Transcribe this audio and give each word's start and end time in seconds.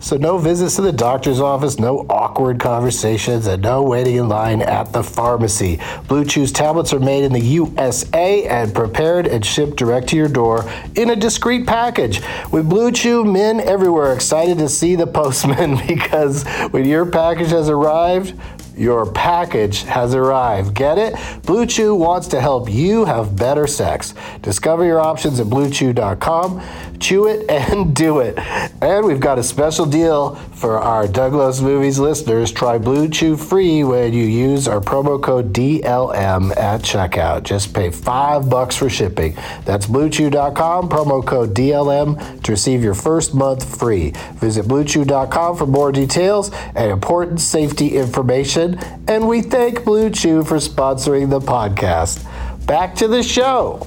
so 0.00 0.16
no 0.16 0.38
visits 0.38 0.76
to 0.76 0.82
the 0.82 0.92
doctor's 0.92 1.40
office, 1.40 1.78
no 1.78 2.06
awkward 2.08 2.60
conversations, 2.60 3.46
and 3.46 3.62
no 3.62 3.82
waiting 3.82 4.16
in 4.16 4.28
line 4.28 4.62
at 4.62 4.92
the 4.92 5.02
pharmacy. 5.02 5.80
Blue 6.06 6.24
Chew's 6.24 6.52
tablets 6.52 6.92
are 6.92 7.00
made 7.00 7.24
in 7.24 7.32
the 7.32 7.40
USA 7.40 8.44
and 8.44 8.74
prepared 8.74 9.26
and 9.26 9.44
shipped 9.44 9.76
direct 9.76 10.08
to 10.08 10.16
your 10.16 10.28
door 10.28 10.64
in 10.94 11.10
a 11.10 11.16
discreet 11.16 11.66
package. 11.66 12.20
With 12.52 12.68
Blue 12.68 12.92
Chew, 12.92 13.24
men 13.24 13.60
everywhere 13.60 14.12
excited 14.12 14.58
to 14.58 14.68
see 14.68 14.94
the 14.94 15.06
postman 15.06 15.78
because 15.88 16.46
when 16.70 16.86
your 16.86 17.06
package 17.06 17.50
has 17.50 17.68
arrived, 17.68 18.34
your 18.78 19.10
package 19.12 19.82
has 19.82 20.14
arrived. 20.14 20.72
Get 20.74 20.98
it? 20.98 21.14
Blue 21.44 21.66
Chew 21.66 21.96
wants 21.96 22.28
to 22.28 22.40
help 22.40 22.70
you 22.70 23.04
have 23.04 23.34
better 23.34 23.66
sex. 23.66 24.14
Discover 24.40 24.84
your 24.84 25.00
options 25.00 25.40
at 25.40 25.48
bluechew.com. 25.48 26.62
Chew 27.00 27.26
it 27.26 27.48
and 27.50 27.94
do 27.94 28.20
it. 28.20 28.38
And 28.82 29.06
we've 29.06 29.20
got 29.20 29.38
a 29.38 29.42
special 29.42 29.86
deal 29.86 30.34
for 30.34 30.78
our 30.78 31.06
Doug 31.06 31.34
Loves 31.34 31.60
Movies 31.60 31.98
listeners. 31.98 32.52
Try 32.52 32.78
Blue 32.78 33.08
Chew 33.08 33.36
free 33.36 33.84
when 33.84 34.12
you 34.12 34.24
use 34.24 34.68
our 34.68 34.80
promo 34.80 35.22
code 35.22 35.52
DLM 35.52 36.56
at 36.56 36.82
checkout. 36.82 37.42
Just 37.44 37.74
pay 37.74 37.90
five 37.90 38.48
bucks 38.48 38.76
for 38.76 38.88
shipping. 38.88 39.34
That's 39.64 39.86
bluechew.com, 39.86 40.88
promo 40.88 41.24
code 41.24 41.54
DLM 41.54 42.42
to 42.42 42.52
receive 42.52 42.82
your 42.82 42.94
first 42.94 43.34
month 43.34 43.78
free. 43.78 44.12
Visit 44.34 44.66
bluechew.com 44.66 45.56
for 45.56 45.66
more 45.66 45.92
details 45.92 46.50
and 46.52 46.90
important 46.90 47.40
safety 47.40 47.96
information. 47.96 48.78
And 49.08 49.28
we 49.28 49.42
thank 49.42 49.84
Blue 49.84 50.10
Chew 50.10 50.44
for 50.44 50.56
sponsoring 50.56 51.30
the 51.30 51.40
podcast. 51.40 52.24
Back 52.66 52.94
to 52.96 53.08
the 53.08 53.22
show. 53.22 53.86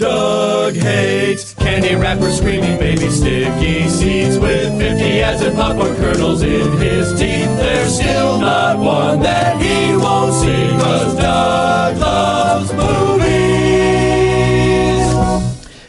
Doug 0.00 0.76
hates 0.76 1.52
candy 1.52 1.94
wrappers, 1.94 2.38
screaming 2.38 2.78
baby 2.78 3.10
sticky 3.10 3.86
seeds 3.86 4.38
with 4.38 4.78
50 4.78 5.20
ads 5.20 5.42
and 5.42 5.54
popcorn 5.54 5.94
kernels 5.96 6.40
in 6.42 6.72
his 6.78 7.10
teeth. 7.20 7.54
There's 7.58 7.96
still 7.96 8.40
not 8.40 8.78
one 8.78 9.20
that 9.20 9.60
he 9.60 9.94
won't 9.94 10.32
see, 10.32 10.70
cause 10.82 11.16
Doug 11.16 11.98
loves 11.98 12.72
movies. 12.72 13.20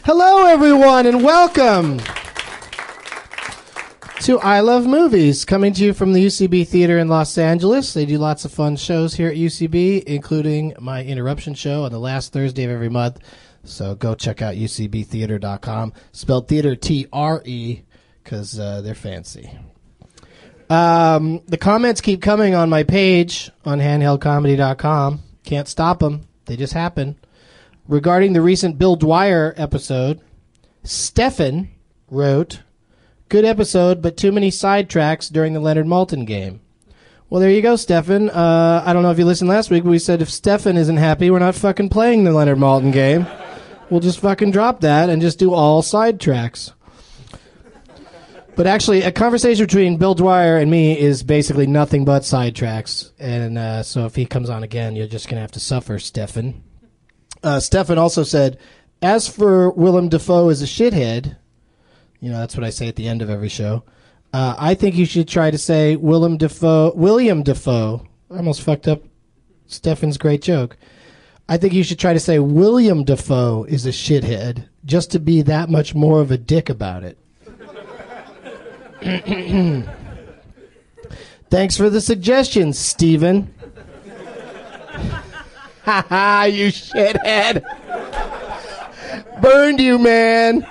Hello, 0.04 0.44
everyone, 0.44 1.06
and 1.06 1.24
welcome 1.24 1.98
to 4.20 4.38
I 4.40 4.60
Love 4.60 4.86
Movies, 4.86 5.46
coming 5.46 5.72
to 5.72 5.82
you 5.82 5.94
from 5.94 6.12
the 6.12 6.26
UCB 6.26 6.68
Theater 6.68 6.98
in 6.98 7.08
Los 7.08 7.38
Angeles. 7.38 7.94
They 7.94 8.04
do 8.04 8.18
lots 8.18 8.44
of 8.44 8.52
fun 8.52 8.76
shows 8.76 9.14
here 9.14 9.28
at 9.28 9.36
UCB, 9.36 10.04
including 10.04 10.74
my 10.78 11.02
interruption 11.02 11.54
show 11.54 11.84
on 11.84 11.92
the 11.92 11.98
last 11.98 12.34
Thursday 12.34 12.64
of 12.64 12.70
every 12.70 12.90
month. 12.90 13.18
So 13.64 13.94
go 13.94 14.14
check 14.14 14.42
out 14.42 14.54
ucbtheater.com. 14.54 15.92
Spelled 16.12 16.48
theater 16.48 16.74
T 16.74 17.06
R 17.12 17.42
E, 17.44 17.82
because 18.22 18.58
uh, 18.58 18.80
they're 18.80 18.94
fancy. 18.94 19.50
Um, 20.70 21.42
the 21.46 21.58
comments 21.58 22.00
keep 22.00 22.22
coming 22.22 22.54
on 22.54 22.70
my 22.70 22.82
page 22.82 23.50
on 23.64 23.78
handheldcomedy.com. 23.78 25.20
Can't 25.44 25.68
stop 25.68 25.98
them, 25.98 26.26
they 26.46 26.56
just 26.56 26.72
happen. 26.72 27.18
Regarding 27.88 28.32
the 28.32 28.40
recent 28.40 28.78
Bill 28.78 28.96
Dwyer 28.96 29.52
episode, 29.56 30.20
Stefan 30.84 31.68
wrote, 32.10 32.60
Good 33.28 33.44
episode, 33.44 34.02
but 34.02 34.16
too 34.16 34.30
many 34.30 34.50
sidetracks 34.50 35.32
during 35.32 35.52
the 35.52 35.60
Leonard 35.60 35.86
Maltin 35.86 36.26
game. 36.26 36.60
Well, 37.28 37.40
there 37.40 37.50
you 37.50 37.62
go, 37.62 37.76
Stefan. 37.76 38.28
Uh, 38.28 38.82
I 38.84 38.92
don't 38.92 39.02
know 39.02 39.10
if 39.10 39.18
you 39.18 39.24
listened 39.24 39.48
last 39.48 39.70
week, 39.70 39.84
but 39.84 39.90
we 39.90 39.98
said 39.98 40.20
if 40.20 40.30
Stefan 40.30 40.76
isn't 40.76 40.98
happy, 40.98 41.30
we're 41.30 41.38
not 41.38 41.54
fucking 41.54 41.88
playing 41.88 42.24
the 42.24 42.32
Leonard 42.32 42.58
Maltin 42.58 42.92
game. 42.92 43.26
We'll 43.92 44.00
just 44.00 44.20
fucking 44.20 44.52
drop 44.52 44.80
that 44.80 45.10
and 45.10 45.20
just 45.20 45.38
do 45.38 45.52
all 45.52 45.82
sidetracks. 45.82 46.72
But 48.56 48.66
actually, 48.66 49.02
a 49.02 49.12
conversation 49.12 49.66
between 49.66 49.98
Bill 49.98 50.14
Dwyer 50.14 50.56
and 50.56 50.70
me 50.70 50.98
is 50.98 51.22
basically 51.22 51.66
nothing 51.66 52.06
but 52.06 52.22
sidetracks. 52.22 53.12
And 53.18 53.58
uh, 53.58 53.82
so 53.82 54.06
if 54.06 54.14
he 54.14 54.24
comes 54.24 54.48
on 54.48 54.62
again, 54.62 54.96
you're 54.96 55.06
just 55.06 55.26
going 55.26 55.34
to 55.34 55.42
have 55.42 55.52
to 55.52 55.60
suffer, 55.60 55.98
Stefan. 55.98 56.62
Uh, 57.42 57.60
Stefan 57.60 57.98
also 57.98 58.22
said, 58.22 58.56
as 59.02 59.28
for 59.28 59.70
Willem 59.72 60.08
Dafoe 60.08 60.48
as 60.48 60.62
a 60.62 60.64
shithead, 60.64 61.36
you 62.18 62.30
know, 62.30 62.38
that's 62.38 62.56
what 62.56 62.64
I 62.64 62.70
say 62.70 62.88
at 62.88 62.96
the 62.96 63.08
end 63.08 63.20
of 63.20 63.28
every 63.28 63.50
show. 63.50 63.84
Uh, 64.32 64.54
I 64.58 64.72
think 64.72 64.94
you 64.94 65.04
should 65.04 65.28
try 65.28 65.50
to 65.50 65.58
say 65.58 65.96
Willem 65.96 66.38
Dafoe, 66.38 66.94
William 66.94 67.42
Dafoe. 67.42 68.06
I 68.30 68.38
almost 68.38 68.62
fucked 68.62 68.88
up 68.88 69.02
Stefan's 69.66 70.16
great 70.16 70.40
joke. 70.40 70.78
I 71.48 71.56
think 71.56 71.72
you 71.74 71.82
should 71.82 71.98
try 71.98 72.12
to 72.12 72.20
say 72.20 72.38
William 72.38 73.04
Dafoe 73.04 73.64
is 73.64 73.84
a 73.86 73.90
shithead, 73.90 74.68
just 74.84 75.10
to 75.10 75.18
be 75.18 75.42
that 75.42 75.68
much 75.68 75.94
more 75.94 76.20
of 76.20 76.30
a 76.30 76.38
dick 76.38 76.68
about 76.68 77.04
it. 77.04 77.18
Thanks 81.50 81.76
for 81.76 81.90
the 81.90 82.00
suggestion, 82.00 82.72
Steven. 82.72 83.52
Ha 85.84 86.06
ha, 86.08 86.44
you 86.44 86.68
shithead. 86.68 87.64
Burned 89.42 89.80
you, 89.80 89.98
man. 89.98 90.64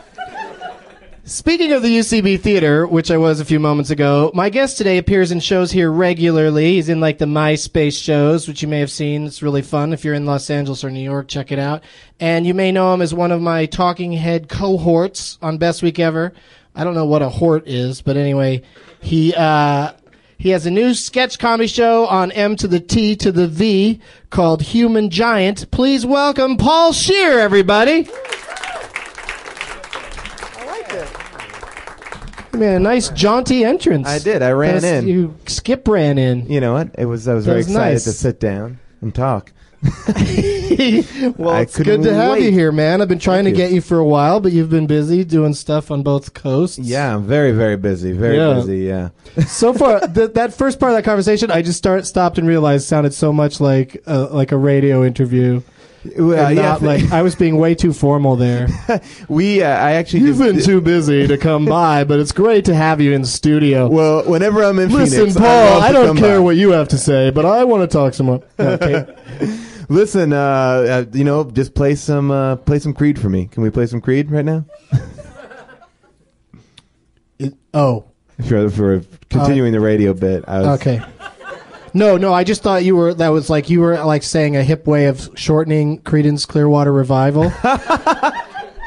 Speaking 1.31 1.71
of 1.71 1.81
the 1.81 1.97
UCB 1.97 2.41
Theater, 2.41 2.85
which 2.85 3.09
I 3.09 3.15
was 3.15 3.39
a 3.39 3.45
few 3.45 3.57
moments 3.57 3.89
ago, 3.89 4.31
my 4.33 4.49
guest 4.49 4.77
today 4.77 4.97
appears 4.97 5.31
in 5.31 5.39
shows 5.39 5.71
here 5.71 5.89
regularly. 5.89 6.73
He's 6.73 6.89
in 6.89 6.99
like 6.99 7.19
the 7.19 7.25
MySpace 7.25 8.03
shows, 8.03 8.49
which 8.49 8.61
you 8.61 8.67
may 8.67 8.81
have 8.81 8.91
seen. 8.91 9.25
It's 9.25 9.41
really 9.41 9.61
fun. 9.61 9.93
If 9.93 10.03
you're 10.03 10.13
in 10.13 10.25
Los 10.25 10.49
Angeles 10.49 10.83
or 10.83 10.91
New 10.91 10.99
York, 10.99 11.29
check 11.29 11.53
it 11.53 11.57
out. 11.57 11.85
And 12.19 12.45
you 12.45 12.53
may 12.53 12.73
know 12.73 12.93
him 12.93 13.01
as 13.01 13.13
one 13.13 13.31
of 13.31 13.41
my 13.41 13.65
talking 13.65 14.11
head 14.11 14.49
cohorts 14.49 15.37
on 15.41 15.57
Best 15.57 15.81
Week 15.81 15.99
Ever. 15.99 16.33
I 16.75 16.83
don't 16.83 16.95
know 16.95 17.05
what 17.05 17.21
a 17.21 17.29
hort 17.29 17.65
is, 17.65 18.01
but 18.01 18.17
anyway, 18.17 18.63
he 18.99 19.33
uh, 19.33 19.93
he 20.37 20.49
has 20.49 20.65
a 20.65 20.71
new 20.71 20.93
sketch 20.93 21.39
comedy 21.39 21.67
show 21.67 22.07
on 22.07 22.33
M 22.33 22.57
to 22.57 22.67
the 22.67 22.81
T 22.81 23.15
to 23.15 23.31
the 23.31 23.47
V 23.47 24.01
called 24.31 24.61
Human 24.63 25.09
Giant. 25.09 25.71
Please 25.71 26.05
welcome 26.05 26.57
Paul 26.57 26.91
Scheer, 26.91 27.39
everybody. 27.39 28.09
Man, 32.53 32.75
a 32.75 32.79
nice 32.79 33.09
jaunty 33.09 33.63
entrance. 33.63 34.07
I 34.07 34.19
did. 34.19 34.41
I 34.41 34.51
ran 34.51 34.75
That's- 34.75 35.03
in. 35.03 35.07
You 35.07 35.35
skip 35.47 35.87
ran 35.87 36.17
in. 36.17 36.47
You 36.49 36.59
know 36.59 36.73
what? 36.73 36.89
It 36.97 37.05
was. 37.05 37.27
I 37.27 37.33
was 37.33 37.45
very 37.45 37.57
was 37.57 37.67
excited 37.67 37.93
nice. 37.93 38.03
to 38.05 38.11
sit 38.13 38.39
down 38.39 38.79
and 39.01 39.13
talk. 39.15 39.51
well, 39.83 41.49
I 41.49 41.61
it's 41.61 41.75
good 41.75 41.85
couldn't 41.85 42.03
to 42.03 42.13
have 42.13 42.37
you 42.37 42.43
wait. 42.45 42.53
here, 42.53 42.71
man. 42.71 43.01
I've 43.01 43.07
been 43.07 43.17
trying 43.17 43.45
Thank 43.45 43.55
to 43.55 43.61
you. 43.61 43.67
get 43.67 43.73
you 43.73 43.81
for 43.81 43.97
a 43.97 44.05
while, 44.05 44.39
but 44.39 44.51
you've 44.51 44.69
been 44.69 44.85
busy 44.85 45.23
doing 45.23 45.53
stuff 45.55 45.89
on 45.89 46.03
both 46.03 46.33
coasts. 46.35 46.77
Yeah, 46.77 47.15
I'm 47.15 47.23
very, 47.25 47.51
very 47.51 47.77
busy. 47.77 48.11
Very 48.11 48.37
Yeah. 48.37 48.53
busy. 48.53 48.77
Yeah. 48.79 49.09
so 49.47 49.73
far, 49.73 49.99
th- 50.07 50.33
that 50.33 50.53
first 50.53 50.79
part 50.79 50.91
of 50.91 50.97
that 50.97 51.03
conversation, 51.03 51.49
I 51.49 51.63
just 51.63 51.77
start 51.79 52.05
stopped 52.05 52.37
and 52.37 52.47
realized 52.47 52.85
sounded 52.87 53.13
so 53.13 53.33
much 53.33 53.59
like 53.59 54.03
a, 54.05 54.19
like 54.25 54.51
a 54.51 54.57
radio 54.57 55.03
interview. 55.03 55.61
Yeah, 56.03 56.77
like 56.81 57.11
I 57.11 57.21
was 57.21 57.35
being 57.35 57.57
way 57.57 57.75
too 57.75 57.93
formal 57.93 58.35
there. 58.35 58.67
we. 59.29 59.61
Uh, 59.61 59.67
I 59.69 59.91
actually. 59.93 60.21
You've 60.21 60.39
been 60.39 60.59
too 60.59 60.81
busy 60.81 61.27
to 61.27 61.37
come 61.37 61.65
by, 61.79 62.03
but 62.03 62.19
it's 62.19 62.31
great 62.31 62.65
to 62.65 62.75
have 62.75 62.99
you 63.01 63.13
in 63.13 63.23
studio. 63.25 63.87
Well, 63.87 64.23
whenever 64.23 64.63
I'm 64.63 64.79
in 64.79 64.89
Listen, 64.89 65.19
Phoenix, 65.19 65.37
Paul, 65.37 65.45
love 65.45 65.83
I, 65.83 65.91
don't 65.91 66.17
care 66.17 66.37
by. 66.37 66.43
what 66.43 66.55
you 66.55 66.71
have 66.71 66.87
to 66.89 66.97
say, 66.97 67.29
but 67.29 67.45
I 67.45 67.63
want 67.65 67.89
to 67.89 67.93
talk 67.93 68.13
some 68.13 68.25
more. 68.27 68.43
Okay. 68.59 69.05
Listen, 69.89 70.31
uh, 70.31 70.37
uh, 70.37 71.05
you 71.11 71.23
know, 71.25 71.43
just 71.43 71.75
play 71.75 71.95
some, 71.95 72.31
uh, 72.31 72.55
play 72.55 72.79
some 72.79 72.93
Creed 72.93 73.19
for 73.19 73.29
me. 73.29 73.47
Can 73.47 73.61
we 73.61 73.69
play 73.69 73.85
some 73.87 73.99
Creed 73.99 74.31
right 74.31 74.45
now? 74.45 74.63
It- 77.37 77.55
oh, 77.73 78.05
For 78.47 78.69
for 78.69 79.01
continuing 79.29 79.73
the 79.73 79.79
radio 79.81 80.13
bit. 80.13 80.45
I 80.47 80.59
was, 80.59 80.79
okay. 80.81 81.01
No, 81.93 82.17
no, 82.17 82.33
I 82.33 82.43
just 82.43 82.63
thought 82.63 82.83
you 82.85 82.95
were 82.95 83.13
that 83.15 83.29
was 83.29 83.49
like 83.49 83.69
you 83.69 83.81
were 83.81 84.01
like 84.03 84.23
saying 84.23 84.55
a 84.55 84.63
hip 84.63 84.87
way 84.87 85.05
of 85.07 85.29
shortening 85.35 85.99
Creedence 86.01 86.47
Clearwater 86.47 86.91
Revival. 86.91 87.51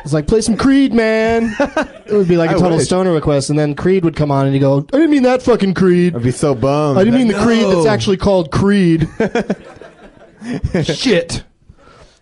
It's 0.04 0.12
like 0.12 0.26
play 0.26 0.42
some 0.42 0.58
Creed, 0.58 0.92
man. 0.92 1.56
It 2.04 2.12
would 2.12 2.28
be 2.28 2.36
like 2.36 2.50
a 2.50 2.56
I 2.56 2.58
total 2.58 2.76
wish. 2.76 2.84
stoner 2.84 3.10
request, 3.10 3.48
and 3.48 3.58
then 3.58 3.74
Creed 3.74 4.04
would 4.04 4.14
come 4.14 4.30
on, 4.30 4.44
and 4.44 4.54
you 4.54 4.60
go, 4.60 4.80
"I 4.92 4.98
didn't 4.98 5.10
mean 5.10 5.22
that 5.22 5.42
fucking 5.42 5.72
Creed. 5.72 6.14
I'd 6.14 6.22
be 6.22 6.30
so 6.30 6.54
bummed. 6.54 6.98
I 6.98 7.04
didn't 7.04 7.18
mean 7.20 7.28
the 7.28 7.42
Creed 7.42 7.64
that's 7.64 7.86
actually 7.86 8.18
called 8.18 8.50
Creed." 8.50 9.08
Shit. 10.84 11.44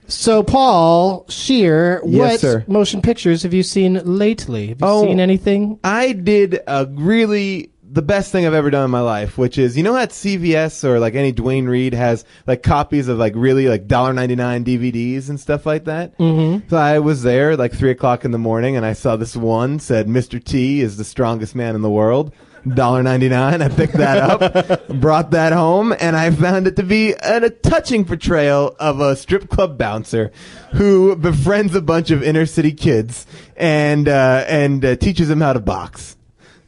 So, 0.06 0.44
Paul 0.44 1.24
Scheer, 1.28 2.00
Yes, 2.06 2.18
what 2.30 2.40
sir. 2.40 2.64
motion 2.68 3.02
pictures 3.02 3.42
have 3.42 3.52
you 3.52 3.64
seen 3.64 4.00
lately? 4.04 4.68
Have 4.68 4.80
you 4.80 4.86
Oh. 4.86 5.02
seen 5.04 5.18
anything? 5.18 5.80
I 5.82 6.12
did 6.12 6.60
a 6.68 6.86
really 6.88 7.71
the 7.92 8.02
best 8.02 8.32
thing 8.32 8.46
I've 8.46 8.54
ever 8.54 8.70
done 8.70 8.86
in 8.86 8.90
my 8.90 9.02
life, 9.02 9.36
which 9.36 9.58
is 9.58 9.76
you 9.76 9.82
know 9.82 9.96
at 9.96 10.10
CVS 10.10 10.82
or 10.82 10.98
like 10.98 11.14
any 11.14 11.30
Duane 11.30 11.66
Reade 11.66 11.92
has 11.92 12.24
like 12.46 12.62
copies 12.62 13.06
of 13.06 13.18
like 13.18 13.34
really 13.36 13.68
like 13.68 13.86
dollar 13.86 14.14
ninety 14.14 14.34
nine 14.34 14.64
DVDs 14.64 15.28
and 15.28 15.38
stuff 15.38 15.66
like 15.66 15.84
that. 15.84 16.16
Mm-hmm. 16.18 16.68
So 16.68 16.78
I 16.78 17.00
was 17.00 17.22
there 17.22 17.54
like 17.54 17.74
three 17.74 17.90
o'clock 17.90 18.24
in 18.24 18.30
the 18.30 18.38
morning 18.38 18.76
and 18.76 18.86
I 18.86 18.94
saw 18.94 19.16
this 19.16 19.36
one 19.36 19.78
said 19.78 20.06
Mr. 20.06 20.42
T 20.42 20.80
is 20.80 20.96
the 20.96 21.04
strongest 21.04 21.54
man 21.54 21.74
in 21.74 21.82
the 21.82 21.90
world. 21.90 22.32
Dollar 22.66 23.02
ninety 23.02 23.28
nine. 23.28 23.60
I 23.60 23.68
picked 23.68 23.94
that 23.94 24.18
up, 24.18 24.88
brought 25.00 25.32
that 25.32 25.52
home, 25.52 25.92
and 25.98 26.16
I 26.16 26.30
found 26.30 26.66
it 26.68 26.76
to 26.76 26.84
be 26.84 27.12
an, 27.14 27.42
a 27.44 27.50
touching 27.50 28.04
portrayal 28.04 28.74
of 28.78 29.00
a 29.00 29.16
strip 29.16 29.50
club 29.50 29.76
bouncer 29.76 30.30
who 30.74 31.16
befriends 31.16 31.74
a 31.74 31.82
bunch 31.82 32.10
of 32.12 32.22
inner 32.22 32.46
city 32.46 32.72
kids 32.72 33.26
and 33.56 34.08
uh, 34.08 34.44
and 34.46 34.84
uh, 34.84 34.96
teaches 34.96 35.26
them 35.26 35.40
how 35.40 35.52
to 35.52 35.60
box 35.60 36.16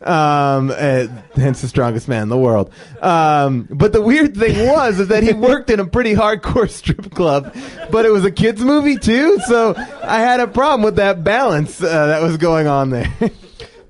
um, 0.05 0.71
uh, 0.71 1.07
hence 1.35 1.61
the 1.63 1.69
strongest 1.69 2.09
man 2.09 2.25
in 2.25 2.29
the 2.29 2.39
world. 2.39 2.71
Um, 3.01 3.67
but 3.71 3.93
the 3.93 4.03
weird 4.03 4.37
thing 4.37 4.67
was 4.69 5.01
is 5.01 5.09
that 5.09 5.23
he 5.23 5.33
worked 5.33 5.71
in 5.71 5.81
a 5.81 5.87
pretty 5.87 6.15
hardcore 6.15 6.69
strip 6.71 7.11
club, 7.13 7.55
but 7.91 8.05
it 8.05 8.11
was 8.11 8.25
a 8.25 8.31
kids 8.31 8.61
movie 8.63 8.97
too. 8.97 9.39
So 9.47 9.75
I 10.03 10.21
had 10.21 10.41
a 10.41 10.47
problem 10.47 10.83
with 10.83 10.97
that 10.97 11.25
balance 11.25 11.83
uh, 11.83 12.07
that 12.07 12.23
was 12.23 12.37
going 12.37 12.67
on 12.67 12.91
there. 12.91 13.13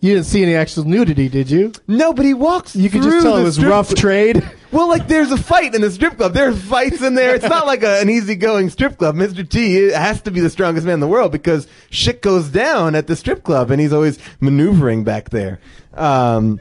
You 0.00 0.12
didn't 0.12 0.26
see 0.26 0.42
any 0.42 0.54
actual 0.54 0.84
nudity, 0.84 1.30
did 1.30 1.50
you? 1.50 1.72
no, 1.88 2.12
but 2.12 2.26
he 2.26 2.34
walks. 2.34 2.76
You 2.76 2.90
could 2.90 3.02
just 3.02 3.22
tell 3.24 3.38
it 3.38 3.42
was 3.42 3.64
rough 3.64 3.94
trade. 3.94 4.46
Well, 4.74 4.88
like 4.88 5.06
there's 5.06 5.30
a 5.30 5.36
fight 5.36 5.74
in 5.74 5.80
the 5.82 5.90
strip 5.90 6.16
club. 6.16 6.34
There's 6.34 6.60
fights 6.62 7.00
in 7.00 7.14
there. 7.14 7.34
It's 7.36 7.48
not 7.48 7.64
like 7.64 7.82
a, 7.84 8.00
an 8.00 8.10
easygoing 8.10 8.70
strip 8.70 8.98
club. 8.98 9.14
Mr. 9.14 9.48
T 9.48 9.90
has 9.92 10.20
to 10.22 10.30
be 10.32 10.40
the 10.40 10.50
strongest 10.50 10.84
man 10.84 10.94
in 10.94 11.00
the 11.00 11.06
world 11.08 11.30
because 11.32 11.68
shit 11.90 12.20
goes 12.22 12.48
down 12.48 12.94
at 12.96 13.06
the 13.06 13.14
strip 13.14 13.44
club, 13.44 13.70
and 13.70 13.80
he's 13.80 13.92
always 13.92 14.18
maneuvering 14.40 15.04
back 15.04 15.30
there. 15.30 15.60
Um, 15.94 16.60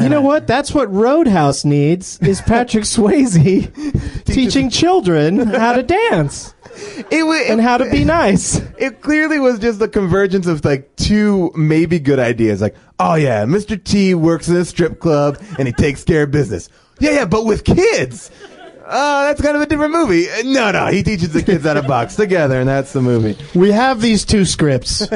You 0.00 0.08
know 0.08 0.22
what? 0.22 0.46
That's 0.46 0.72
what 0.72 0.92
Roadhouse 0.92 1.64
needs 1.64 2.20
is 2.20 2.40
Patrick 2.46 2.84
Swayze 2.84 4.24
teaching 4.24 4.70
children 4.70 5.38
how 5.48 5.72
to 5.72 5.82
dance 5.82 6.54
it, 7.10 7.26
wa- 7.26 7.32
and 7.48 7.60
how 7.60 7.76
to 7.78 7.90
be 7.90 8.04
nice. 8.04 8.60
it 8.78 9.02
clearly 9.02 9.40
was 9.40 9.58
just 9.58 9.80
the 9.80 9.88
convergence 9.88 10.46
of 10.46 10.64
like 10.64 10.94
two 10.94 11.50
maybe 11.56 11.98
good 11.98 12.20
ideas. 12.20 12.60
Like, 12.60 12.76
oh 13.00 13.14
yeah, 13.16 13.44
Mr. 13.44 13.82
T 13.82 14.14
works 14.14 14.48
in 14.48 14.54
a 14.56 14.64
strip 14.64 15.00
club 15.00 15.42
and 15.58 15.66
he 15.66 15.72
takes 15.72 16.04
care 16.04 16.22
of 16.22 16.30
business. 16.30 16.68
Yeah, 17.00 17.10
yeah, 17.12 17.24
but 17.24 17.44
with 17.44 17.64
kids. 17.64 18.30
Uh, 18.86 19.24
that's 19.26 19.40
kind 19.40 19.54
of 19.56 19.62
a 19.62 19.66
different 19.66 19.92
movie. 19.92 20.28
Uh, 20.28 20.42
No, 20.44 20.70
no, 20.72 20.86
he 20.86 21.02
teaches 21.02 21.32
the 21.32 21.42
kids 21.42 21.64
how 21.64 21.74
to 21.74 21.82
box 21.82 22.16
together, 22.16 22.58
and 22.60 22.68
that's 22.68 22.92
the 22.92 23.00
movie. 23.02 23.36
We 23.54 23.70
have 23.72 24.00
these 24.00 24.24
two 24.24 24.44
scripts. 24.44 25.06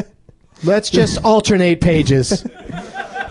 Let's 0.64 0.90
just 0.90 1.22
alternate 1.25 1.81
pages 1.81 2.46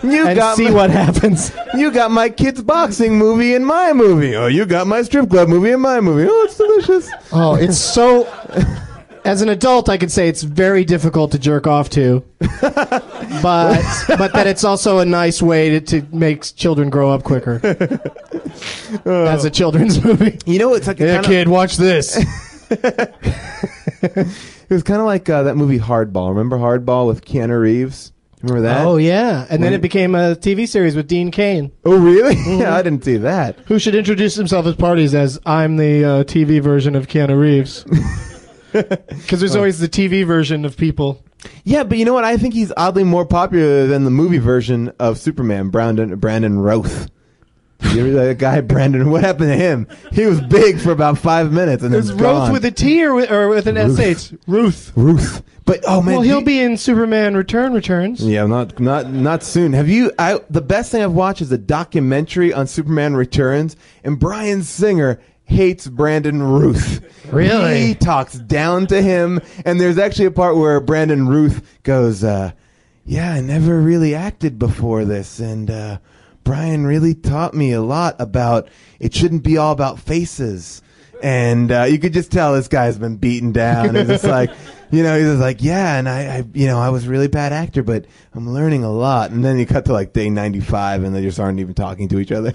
You 0.04 0.26
and 0.26 0.36
got 0.36 0.56
see 0.56 0.66
my, 0.68 0.70
what 0.70 0.90
happens. 0.90 1.50
you 1.74 1.90
got 1.90 2.10
my 2.10 2.28
kids 2.28 2.62
boxing 2.62 3.16
movie 3.18 3.54
in 3.54 3.64
my 3.64 3.92
movie. 3.94 4.36
Oh, 4.36 4.46
you 4.46 4.66
got 4.66 4.86
my 4.86 5.00
strip 5.02 5.30
club 5.30 5.48
movie 5.48 5.70
in 5.70 5.80
my 5.80 6.00
movie. 6.00 6.28
Oh, 6.30 6.42
it's 6.44 6.56
delicious. 6.58 7.10
Oh, 7.32 7.54
it's 7.56 7.78
so. 7.78 8.24
As 9.24 9.40
an 9.40 9.48
adult, 9.48 9.88
I 9.88 9.96
could 9.96 10.12
say 10.12 10.28
it's 10.28 10.42
very 10.42 10.84
difficult 10.84 11.32
to 11.32 11.38
jerk 11.38 11.66
off 11.66 11.88
to, 11.90 12.22
but 12.60 13.82
but 14.08 14.32
that 14.34 14.46
it's 14.46 14.64
also 14.64 14.98
a 14.98 15.04
nice 15.06 15.40
way 15.40 15.70
to, 15.70 15.80
to 16.02 16.06
make 16.14 16.42
children 16.56 16.90
grow 16.90 17.10
up 17.10 17.22
quicker. 17.24 17.58
As 19.06 19.44
a 19.46 19.50
children's 19.50 20.04
movie, 20.04 20.38
You 20.44 20.58
know, 20.58 20.74
it's 20.74 20.86
like 20.86 21.00
a 21.00 21.06
yeah, 21.06 21.14
kinda- 21.22 21.28
kid, 21.28 21.48
watch 21.48 21.76
this. 21.78 22.18
It 24.02 24.72
was 24.72 24.82
kind 24.82 24.98
of 25.00 25.06
like 25.06 25.28
uh, 25.28 25.42
that 25.44 25.56
movie 25.56 25.78
Hardball. 25.78 26.30
Remember 26.30 26.56
Hardball 26.56 27.06
with 27.06 27.24
Keanu 27.24 27.60
Reeves? 27.60 28.12
Remember 28.42 28.62
that? 28.62 28.86
Oh 28.86 28.96
yeah, 28.96 29.46
and 29.50 29.62
then 29.62 29.72
it 29.74 29.80
became 29.82 30.14
a 30.14 30.34
TV 30.36 30.66
series 30.68 30.96
with 30.96 31.06
Dean 31.06 31.30
Cain, 31.30 31.70
Oh, 31.84 31.96
really? 31.98 32.34
yeah, 32.58 32.74
I 32.76 32.82
didn't 32.82 33.04
see 33.04 33.16
that. 33.18 33.58
who 33.66 33.78
should 33.78 33.94
introduce 33.94 34.34
himself 34.34 34.66
at 34.66 34.76
parties 34.78 35.14
as 35.14 35.38
"I'm 35.46 35.76
the 35.76 36.04
uh, 36.04 36.24
TV 36.24 36.60
version 36.62 36.94
of 36.96 37.06
Keanu 37.08 37.38
Reeves," 37.38 37.84
because 39.08 39.40
there's 39.40 39.56
always 39.56 39.78
the 39.78 39.88
TV 39.88 40.26
version 40.26 40.64
of 40.64 40.76
people. 40.76 41.22
Yeah, 41.64 41.84
but 41.84 41.98
you 41.98 42.04
know 42.04 42.14
what? 42.14 42.24
I 42.24 42.36
think 42.36 42.54
he's 42.54 42.72
oddly 42.76 43.04
more 43.04 43.24
popular 43.26 43.86
than 43.86 44.04
the 44.04 44.10
movie 44.10 44.38
version 44.38 44.92
of 44.98 45.18
Superman, 45.18 45.68
Brandon 45.68 46.16
Brandon 46.16 46.58
Roth. 46.58 47.10
You 47.82 48.02
remember 48.04 48.26
that 48.28 48.38
guy, 48.38 48.60
Brandon? 48.62 49.10
What 49.10 49.22
happened 49.22 49.50
to 49.50 49.56
him? 49.56 49.86
He 50.12 50.24
was 50.24 50.40
big 50.40 50.80
for 50.80 50.90
about 50.90 51.18
five 51.18 51.52
minutes 51.52 51.82
and 51.82 51.92
then 51.92 52.00
Is 52.00 52.10
gone. 52.12 52.44
Ruth 52.48 52.52
with 52.52 52.64
a 52.64 52.70
T 52.70 53.04
or 53.04 53.14
with, 53.14 53.30
or 53.30 53.48
with 53.48 53.66
an 53.66 53.76
sh? 54.16 54.32
Ruth. 54.46 54.92
Ruth. 54.96 55.42
But 55.66 55.80
oh 55.86 56.00
man, 56.00 56.14
Well, 56.14 56.22
he'll 56.22 56.40
do- 56.40 56.46
be 56.46 56.60
in 56.60 56.76
Superman 56.76 57.36
Return 57.36 57.72
Returns. 57.74 58.26
Yeah, 58.26 58.46
not 58.46 58.80
not 58.80 59.10
not 59.12 59.42
soon. 59.42 59.72
Have 59.74 59.88
you? 59.88 60.12
I 60.18 60.40
the 60.50 60.60
best 60.62 60.92
thing 60.92 61.02
I've 61.02 61.12
watched 61.12 61.42
is 61.42 61.52
a 61.52 61.58
documentary 61.58 62.52
on 62.52 62.66
Superman 62.66 63.16
Returns, 63.16 63.76
and 64.02 64.18
Bryan 64.18 64.62
Singer 64.62 65.20
hates 65.44 65.86
Brandon 65.86 66.42
Ruth. 66.42 67.02
Really? 67.32 67.86
He 67.86 67.94
talks 67.94 68.34
down 68.34 68.86
to 68.88 69.00
him, 69.00 69.40
and 69.64 69.80
there's 69.80 69.96
actually 69.96 70.26
a 70.26 70.30
part 70.30 70.56
where 70.56 70.78
Brandon 70.78 71.26
Ruth 71.26 71.66
goes, 71.82 72.22
uh, 72.22 72.52
"Yeah, 73.06 73.32
I 73.32 73.40
never 73.40 73.80
really 73.80 74.14
acted 74.14 74.58
before 74.58 75.06
this, 75.06 75.40
and 75.40 75.70
uh, 75.70 75.98
Bryan 76.44 76.86
really 76.86 77.14
taught 77.14 77.54
me 77.54 77.72
a 77.72 77.80
lot 77.80 78.14
about 78.20 78.68
it 79.00 79.14
shouldn't 79.14 79.42
be 79.42 79.56
all 79.56 79.72
about 79.72 79.98
faces." 79.98 80.82
And 81.22 81.72
uh, 81.72 81.84
you 81.84 81.98
could 81.98 82.12
just 82.12 82.30
tell 82.30 82.52
this 82.52 82.68
guy's 82.68 82.98
been 82.98 83.16
beaten 83.16 83.50
down. 83.50 83.96
It's 83.96 84.10
just 84.10 84.24
like, 84.24 84.50
you 84.90 85.02
know, 85.02 85.16
he's 85.16 85.26
just 85.26 85.40
like, 85.40 85.62
yeah, 85.62 85.96
and 85.96 86.06
I, 86.08 86.38
I, 86.38 86.44
you 86.52 86.66
know, 86.66 86.78
I 86.78 86.90
was 86.90 87.06
a 87.06 87.10
really 87.10 87.28
bad 87.28 87.54
actor, 87.54 87.82
but 87.82 88.04
I'm 88.34 88.50
learning 88.50 88.84
a 88.84 88.92
lot. 88.92 89.30
And 89.30 89.42
then 89.42 89.58
you 89.58 89.64
cut 89.64 89.86
to 89.86 89.92
like 89.94 90.12
day 90.12 90.28
95, 90.28 91.02
and 91.02 91.14
they 91.14 91.22
just 91.22 91.40
aren't 91.40 91.58
even 91.60 91.74
talking 91.74 92.08
to 92.08 92.18
each 92.20 92.30
other. 92.30 92.52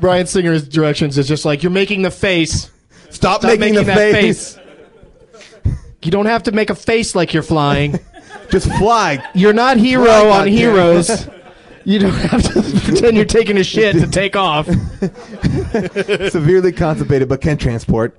Bryan 0.00 0.26
Singer's 0.26 0.68
directions 0.68 1.18
is 1.18 1.28
just 1.28 1.44
like 1.44 1.62
you're 1.62 1.72
making 1.72 2.02
the 2.02 2.10
face. 2.10 2.70
Stop, 3.10 3.40
Stop 3.40 3.42
making, 3.44 3.60
making 3.60 3.74
the 3.76 3.84
that 3.84 4.12
face. 4.12 4.58
You 6.02 6.10
don't 6.10 6.26
have 6.26 6.44
to 6.44 6.52
make 6.52 6.70
a 6.70 6.74
face 6.74 7.14
like 7.14 7.34
you're 7.34 7.42
flying. 7.42 7.98
Just 8.50 8.66
fly. 8.78 9.22
You're 9.34 9.52
not 9.52 9.76
hero 9.76 10.04
Fly, 10.04 10.40
on. 10.40 10.48
Heroes. 10.48 11.28
You 11.84 11.98
don't 12.00 12.12
have 12.12 12.42
to 12.42 12.80
pretend 12.84 13.16
you're 13.16 13.24
taking 13.24 13.56
a 13.56 13.64
shit 13.64 13.96
to 13.96 14.06
take 14.06 14.36
off. 14.36 14.66
Severely 14.66 16.70
constipated, 16.70 17.30
but 17.30 17.40
can 17.40 17.56
transport. 17.56 18.14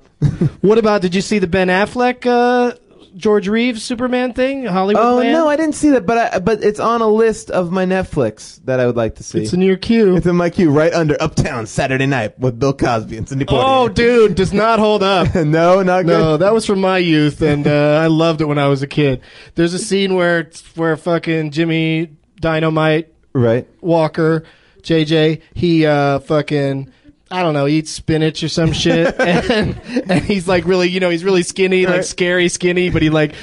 What 0.61 0.79
about? 0.79 1.03
Did 1.03 1.13
you 1.13 1.21
see 1.21 1.37
the 1.37 1.45
Ben 1.45 1.67
Affleck, 1.67 2.25
uh, 2.25 2.75
George 3.15 3.47
Reeves 3.47 3.83
Superman 3.83 4.33
thing? 4.33 4.65
Hollywood 4.65 5.03
Oh 5.03 5.19
Man? 5.19 5.31
no, 5.33 5.47
I 5.47 5.55
didn't 5.55 5.75
see 5.75 5.89
that, 5.91 6.05
but 6.05 6.17
I, 6.17 6.39
but 6.39 6.63
it's 6.63 6.79
on 6.79 7.01
a 7.01 7.07
list 7.07 7.49
of 7.49 7.71
my 7.71 7.85
Netflix 7.85 8.63
that 8.65 8.79
I 8.79 8.85
would 8.85 8.95
like 8.95 9.15
to 9.15 9.23
see. 9.23 9.41
It's 9.41 9.53
in 9.53 9.61
your 9.61 9.77
queue. 9.77 10.15
It's 10.15 10.25
in 10.25 10.35
my 10.35 10.49
queue, 10.49 10.71
right 10.71 10.93
under 10.93 11.15
Uptown 11.21 11.65
Saturday 11.65 12.05
Night 12.05 12.37
with 12.39 12.59
Bill 12.59 12.73
Cosby 12.73 13.17
and 13.17 13.27
Cindy 13.27 13.45
oh, 13.49 13.89
dude, 13.89 14.35
does 14.35 14.53
not 14.53 14.79
hold 14.79 15.03
up. 15.03 15.33
no, 15.35 15.83
not 15.83 16.05
good. 16.05 16.17
No, 16.19 16.37
that 16.37 16.53
was 16.53 16.65
from 16.65 16.81
my 16.81 16.97
youth, 16.97 17.41
and 17.41 17.67
uh, 17.67 17.99
I 18.01 18.07
loved 18.07 18.41
it 18.41 18.45
when 18.45 18.57
I 18.57 18.67
was 18.67 18.81
a 18.81 18.87
kid. 18.87 19.21
There's 19.55 19.73
a 19.73 19.79
scene 19.79 20.15
where 20.15 20.49
where 20.75 20.95
fucking 20.97 21.51
Jimmy 21.51 22.11
Dynamite 22.39 23.13
Right. 23.33 23.67
Walker, 23.81 24.43
JJ, 24.81 25.41
he 25.53 25.85
uh 25.85 26.19
fucking 26.19 26.91
I 27.31 27.43
don't 27.43 27.53
know, 27.53 27.67
eats 27.67 27.91
spinach 27.91 28.43
or 28.43 28.49
some 28.49 28.73
shit, 28.73 29.15
and 29.19 29.79
and 30.09 30.23
he's 30.23 30.47
like 30.47 30.65
really, 30.65 30.89
you 30.89 30.99
know, 30.99 31.09
he's 31.09 31.23
really 31.23 31.43
skinny, 31.43 31.85
like 31.85 32.03
scary 32.03 32.49
skinny, 32.49 32.89
but 32.89 33.01
he 33.01 33.09
like 33.09 33.33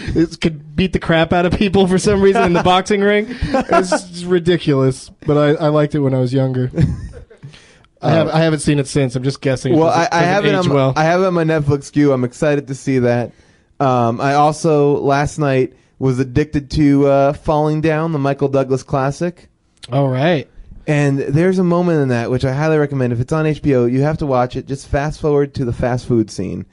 could 0.40 0.74
beat 0.74 0.92
the 0.92 0.98
crap 0.98 1.32
out 1.32 1.46
of 1.46 1.52
people 1.52 1.86
for 1.86 1.98
some 1.98 2.20
reason 2.20 2.42
in 2.44 2.52
the 2.52 2.62
boxing 2.64 3.00
ring. 3.00 3.26
It's 3.30 4.24
ridiculous, 4.24 5.10
but 5.26 5.36
I, 5.36 5.66
I 5.66 5.68
liked 5.68 5.94
it 5.94 6.00
when 6.00 6.14
I 6.14 6.18
was 6.18 6.34
younger. 6.34 6.70
I 8.02 8.10
have 8.10 8.28
I 8.28 8.38
haven't 8.38 8.60
seen 8.60 8.78
it 8.78 8.86
since. 8.86 9.16
I'm 9.16 9.22
just 9.22 9.40
guessing. 9.40 9.76
Well, 9.76 9.88
I, 9.88 10.08
I 10.12 10.22
have 10.22 10.44
it. 10.44 10.54
On, 10.54 10.68
well. 10.68 10.92
I 10.96 11.04
have 11.04 11.20
it 11.20 11.26
on 11.26 11.34
my 11.34 11.44
Netflix 11.44 11.90
queue. 11.90 12.12
I'm 12.12 12.24
excited 12.24 12.68
to 12.68 12.74
see 12.74 13.00
that. 13.00 13.32
Um, 13.80 14.20
I 14.20 14.34
also 14.34 14.98
last 14.98 15.38
night 15.38 15.74
was 15.98 16.18
addicted 16.18 16.70
to 16.72 17.06
uh, 17.06 17.32
Falling 17.32 17.80
Down, 17.80 18.12
the 18.12 18.18
Michael 18.18 18.48
Douglas 18.48 18.82
classic. 18.82 19.48
All 19.90 20.08
right. 20.08 20.48
And 20.86 21.18
there's 21.18 21.58
a 21.58 21.64
moment 21.64 22.00
in 22.02 22.08
that 22.08 22.30
which 22.30 22.44
I 22.44 22.52
highly 22.52 22.78
recommend. 22.78 23.12
If 23.12 23.20
it's 23.20 23.32
on 23.32 23.44
HBO, 23.44 23.90
you 23.90 24.02
have 24.02 24.18
to 24.18 24.26
watch 24.26 24.54
it. 24.56 24.66
Just 24.66 24.86
fast 24.88 25.20
forward 25.20 25.54
to 25.54 25.64
the 25.64 25.72
fast 25.72 26.06
food 26.06 26.30
scene 26.30 26.64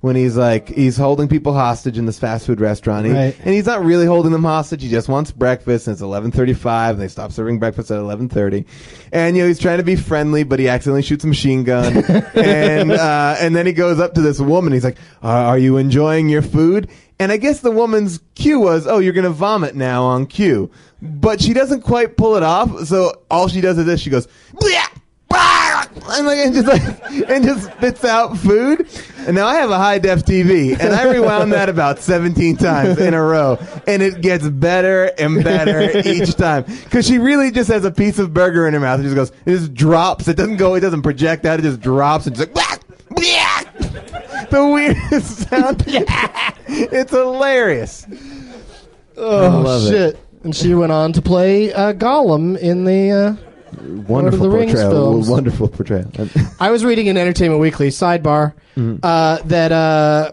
when 0.00 0.16
he's 0.16 0.36
like 0.36 0.68
he's 0.68 0.98
holding 0.98 1.28
people 1.28 1.54
hostage 1.54 1.96
in 1.96 2.04
this 2.04 2.18
fast 2.18 2.44
food 2.44 2.60
restaurant, 2.60 3.06
He- 3.06 3.12
Right. 3.12 3.34
and 3.42 3.54
he's 3.54 3.64
not 3.64 3.82
really 3.82 4.04
holding 4.04 4.32
them 4.32 4.44
hostage. 4.44 4.82
He 4.82 4.90
just 4.90 5.08
wants 5.08 5.30
breakfast, 5.32 5.86
and 5.86 5.94
it's 5.94 6.02
11:35, 6.02 6.90
and 6.90 7.00
they 7.00 7.08
stop 7.08 7.32
serving 7.32 7.58
breakfast 7.58 7.90
at 7.90 7.98
11:30. 7.98 8.66
And 9.12 9.34
you 9.34 9.42
know 9.44 9.48
he's 9.48 9.58
trying 9.58 9.78
to 9.78 9.82
be 9.82 9.96
friendly, 9.96 10.42
but 10.42 10.58
he 10.58 10.68
accidentally 10.68 11.00
shoots 11.00 11.24
a 11.24 11.26
machine 11.26 11.64
gun, 11.64 12.04
and 12.34 12.92
uh, 12.92 13.36
and 13.40 13.56
then 13.56 13.64
he 13.64 13.72
goes 13.72 13.98
up 13.98 14.12
to 14.14 14.20
this 14.20 14.38
woman. 14.40 14.74
He's 14.74 14.84
like, 14.84 14.98
"Are 15.22 15.46
are 15.46 15.58
you 15.58 15.78
enjoying 15.78 16.28
your 16.28 16.42
food?" 16.42 16.88
And 17.18 17.30
I 17.30 17.36
guess 17.36 17.60
the 17.60 17.70
woman's 17.70 18.20
cue 18.34 18.58
was, 18.58 18.86
"Oh, 18.86 18.98
you're 18.98 19.12
gonna 19.12 19.30
vomit 19.30 19.74
now 19.76 20.04
on 20.04 20.26
cue," 20.26 20.70
but 21.00 21.40
she 21.40 21.52
doesn't 21.52 21.82
quite 21.82 22.16
pull 22.16 22.36
it 22.36 22.42
off. 22.42 22.86
So 22.86 23.14
all 23.30 23.48
she 23.48 23.60
does 23.60 23.78
is 23.78 23.86
this: 23.86 24.00
she 24.00 24.10
goes, 24.10 24.26
"Bleh!" 24.54 24.88
and 26.12 26.26
like 26.26 26.38
and 26.38 26.54
just 26.54 26.66
like 26.66 26.82
and 27.28 27.44
just 27.44 27.72
spits 27.72 28.04
out 28.04 28.36
food. 28.36 28.88
And 29.26 29.34
now 29.36 29.46
I 29.46 29.54
have 29.56 29.70
a 29.70 29.78
high 29.78 29.98
def 29.98 30.24
TV, 30.24 30.78
and 30.78 30.94
I 30.94 31.10
rewound 31.10 31.52
that 31.52 31.68
about 31.68 31.98
seventeen 31.98 32.56
times 32.56 32.98
in 32.98 33.14
a 33.14 33.22
row, 33.22 33.58
and 33.86 34.02
it 34.02 34.20
gets 34.20 34.46
better 34.48 35.10
and 35.18 35.42
better 35.42 35.98
each 36.08 36.34
time 36.34 36.64
because 36.84 37.06
she 37.06 37.18
really 37.18 37.50
just 37.50 37.70
has 37.70 37.84
a 37.84 37.90
piece 37.90 38.18
of 38.18 38.34
burger 38.34 38.66
in 38.66 38.74
her 38.74 38.80
mouth. 38.80 39.00
It 39.00 39.04
just 39.04 39.14
goes, 39.14 39.32
it 39.46 39.50
just 39.50 39.74
drops. 39.74 40.28
It 40.28 40.36
doesn't 40.36 40.56
go. 40.56 40.74
It 40.74 40.80
doesn't 40.80 41.02
project 41.02 41.46
out. 41.46 41.58
It 41.58 41.62
just 41.62 41.80
drops 41.80 42.26
and 42.26 42.36
just 42.36 42.54
like. 42.54 42.80
The 44.54 44.66
weirdest 44.68 45.48
sound. 45.50 45.84
it's 45.86 47.10
hilarious. 47.10 48.06
Oh 49.16 49.62
love 49.64 49.86
it. 49.86 49.90
shit! 49.90 50.18
And 50.44 50.54
she 50.54 50.74
went 50.74 50.92
on 50.92 51.12
to 51.14 51.22
play 51.22 51.72
uh, 51.72 51.92
Gollum 51.92 52.56
in 52.58 52.84
the. 52.84 53.10
Uh, 53.10 53.36
Wonderful 54.06 54.38
the 54.38 54.50
Rings 54.50 54.72
portrayal. 54.74 54.90
films. 54.92 55.28
Wonderful 55.28 55.66
portrayal. 55.68 56.08
I 56.60 56.70
was 56.70 56.84
reading 56.84 57.06
in 57.06 57.16
Entertainment 57.16 57.60
Weekly 57.60 57.88
sidebar 57.88 58.54
uh, 59.02 59.38
that 59.46 59.72
uh, 59.72 60.32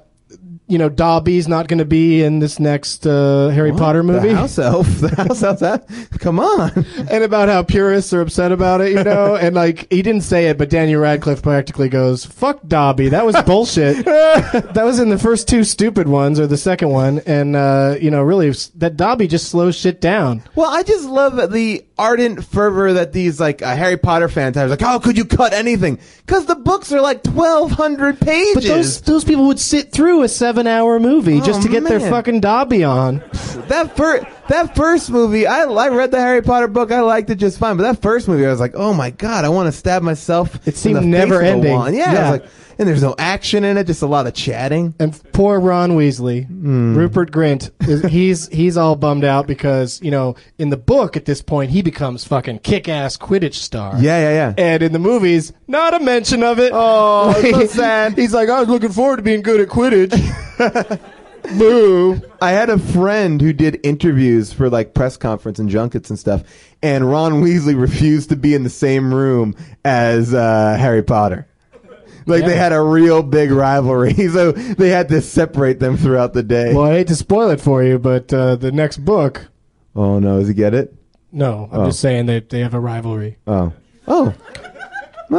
you 0.72 0.78
know 0.78 0.88
Dobby's 0.88 1.50
not 1.50 1.68
going 1.68 1.80
to 1.80 1.86
be 1.86 2.24
in 2.24 2.40
this 2.40 2.58
next 2.58 3.06
uh, 3.06 3.50
Harry 3.50 3.74
Potter 3.74 4.04
movie, 4.04 4.30
The 4.30 4.36
house 4.36 4.58
elf. 4.58 4.88
The 4.88 5.13
house 5.13 5.44
elf. 5.44 5.60
That, 5.60 5.86
come 6.20 6.40
on. 6.40 6.72
and 7.12 7.25
about 7.25 7.50
how 7.50 7.62
purists 7.62 8.13
are 8.13 8.22
upset 8.22 8.54
about 8.54 8.80
it. 8.80 8.94
You 8.94 9.04
know, 9.04 9.36
and 9.36 9.54
like 9.54 9.92
he 9.92 10.01
didn't 10.01 10.22
say 10.22 10.48
it, 10.48 10.58
but 10.58 10.70
Daniel 10.70 11.01
Radcliffe 11.01 11.44
practically 11.44 11.90
goes, 11.90 12.25
"Fuck 12.25 12.62
Dobby, 12.66 13.10
that 13.10 13.25
was 13.25 13.36
bullshit." 13.42 14.06
that 14.06 14.84
was 14.84 15.00
in 15.00 15.10
the 15.10 15.18
first 15.18 15.50
two 15.50 15.66
stupid 15.66 16.08
ones 16.08 16.40
or 16.40 16.48
the 16.48 16.58
second 16.58 16.90
one, 16.90 17.20
and 17.25 17.58
uh, 17.58 17.98
you 18.00 18.10
know, 18.10 18.22
really 18.22 18.51
that 18.75 18.96
Dobby 18.96 19.28
just 19.28 19.50
slows 19.50 19.75
shit 19.75 20.00
down. 20.00 20.42
Well, 20.56 20.72
I 20.72 20.84
just 20.84 21.06
love 21.06 21.51
the 21.51 21.86
ardent 21.98 22.46
fervor 22.46 22.94
that 22.94 23.12
these 23.12 23.40
like 23.40 23.62
uh, 23.62 23.75
Harry 23.75 23.98
Potter 23.98 24.30
fans 24.30 24.56
have. 24.56 24.70
Like, 24.70 24.80
how 24.80 25.00
could 25.00 25.18
you 25.18 25.25
cut 25.25 25.51
anything? 25.51 26.00
Because 26.25 26.46
the 26.46 26.56
books 26.56 26.94
are 26.94 27.01
like 27.01 27.24
twelve 27.24 27.72
hundred 27.72 28.22
pages. 28.22 28.56
But 28.56 28.63
those 28.63 29.01
those 29.01 29.24
people 29.25 29.48
would 29.48 29.60
sit 29.60 29.92
through 29.92 30.24
a 30.24 30.30
seven 30.30 30.61
hour 30.68 31.00
movie 31.00 31.39
Oh, 31.41 31.46
just 31.46 31.62
to 31.63 31.70
get 31.70 31.84
their 31.84 32.00
man. 32.00 32.10
fucking 32.10 32.39
Dobby 32.41 32.84
on. 32.84 33.20
that 33.68 33.96
first 33.96 34.25
that 34.51 34.75
first 34.75 35.10
movie, 35.10 35.48
I 35.48 35.63
I 35.63 35.89
read 35.89 36.12
the 36.12 36.20
Harry 36.20 36.41
Potter 36.41 36.67
book. 36.67 36.91
I 36.91 37.01
liked 37.01 37.29
it 37.29 37.36
just 37.36 37.58
fine. 37.60 37.77
But 37.77 37.84
that 37.84 38.01
first 38.01 38.27
movie, 38.27 38.46
I 38.46 38.50
was 38.51 38.60
like, 38.60 38.74
oh 38.75 38.93
my 38.93 39.10
god, 39.10 39.43
I 39.46 39.50
want 39.50 39.67
to 39.67 39.72
stab 39.72 40.01
myself. 40.03 40.67
It 40.67 40.77
seemed 40.77 41.05
never 41.05 41.41
ending. 41.41 41.72
Yeah, 41.74 41.89
Yeah. 42.13 42.20
I 42.27 42.31
was 42.31 42.41
like, 42.41 42.50
and 42.79 42.88
there's 42.88 43.03
no 43.03 43.13
action 43.20 43.63
in 43.63 43.77
it, 43.77 43.86
just 43.86 44.01
a 44.01 44.08
lot 44.08 44.25
of 44.25 44.34
chatting. 44.34 44.96
And 44.98 45.20
poor 45.34 45.60
Ron 45.60 45.91
Weasley, 45.91 46.48
Hmm. 46.48 46.96
Rupert 46.96 47.29
Grint, 47.31 47.70
is, 47.88 48.01
he's 48.03 48.48
he's 48.48 48.75
all 48.77 48.96
bummed 48.96 49.24
out 49.24 49.46
because 49.46 50.00
you 50.01 50.10
know 50.10 50.36
in 50.58 50.70
the 50.70 50.77
book 50.77 51.15
at 51.17 51.25
this 51.25 51.41
point 51.41 51.70
he 51.72 51.81
becomes 51.81 52.24
fucking 52.25 52.60
kick 52.60 52.89
ass 52.89 53.17
Quidditch 53.17 53.55
star. 53.55 53.93
Yeah, 54.00 54.20
yeah, 54.20 54.31
yeah. 54.31 54.53
And 54.58 54.81
in 54.84 54.93
the 54.93 55.00
movies, 55.00 55.53
not 55.67 55.93
a 55.93 56.00
mention 56.00 56.43
of 56.43 56.60
it. 56.60 56.72
Oh, 56.74 57.34
so 57.41 57.65
sad. 57.67 58.17
He's 58.17 58.34
like, 58.34 58.50
I 58.50 58.60
was 58.60 58.70
looking 58.70 58.91
forward 58.91 59.17
to 59.17 59.22
being 59.24 59.41
good 59.43 59.60
at 59.60 59.67
Quidditch. 59.67 61.00
Boo. 61.57 62.21
I 62.41 62.51
had 62.51 62.69
a 62.69 62.77
friend 62.77 63.41
who 63.41 63.53
did 63.53 63.79
interviews 63.86 64.53
for 64.53 64.69
like 64.69 64.93
press 64.93 65.17
conference 65.17 65.60
and 65.60 65.69
junkets 65.69 66.10
and 66.10 66.17
stuff, 66.17 66.43
and 66.81 67.10
Ron 67.10 67.41
Weasley 67.43 67.79
refused 67.79 68.29
to 68.29 68.36
be 68.36 68.53
in 68.53 68.63
the 68.63 68.69
same 68.69 69.13
room 69.13 69.55
as 69.86 70.33
uh, 70.33 70.77
Harry 70.79 71.03
Potter. 71.03 71.48
Like 72.27 72.45
they 72.45 72.55
had 72.55 72.71
a 72.71 72.81
real 72.81 73.24
big 73.24 73.50
rivalry, 73.51 74.13
so 74.29 74.51
they 74.51 74.89
had 74.89 75.10
to 75.10 75.21
separate 75.21 75.79
them 75.79 75.98
throughout 75.98 76.33
the 76.33 76.43
day. 76.43 76.74
Well, 76.74 76.86
I 76.86 76.91
hate 76.98 77.07
to 77.07 77.15
spoil 77.15 77.50
it 77.50 77.60
for 77.60 77.83
you, 77.83 77.98
but 77.98 78.31
uh, 78.31 78.55
the 78.57 78.71
next 78.71 78.98
book. 78.98 79.48
Oh 79.95 80.19
no, 80.19 80.39
does 80.39 80.48
he 80.48 80.53
get 80.53 80.74
it? 80.74 80.93
No, 81.31 81.67
I'm 81.71 81.79
Oh. 81.81 81.86
just 81.88 82.00
saying 82.00 82.27
that 82.27 82.50
they 82.50 82.60
have 82.60 82.74
a 82.74 82.79
rivalry. 82.79 83.38
Oh, 83.48 83.74
oh, 84.07 84.33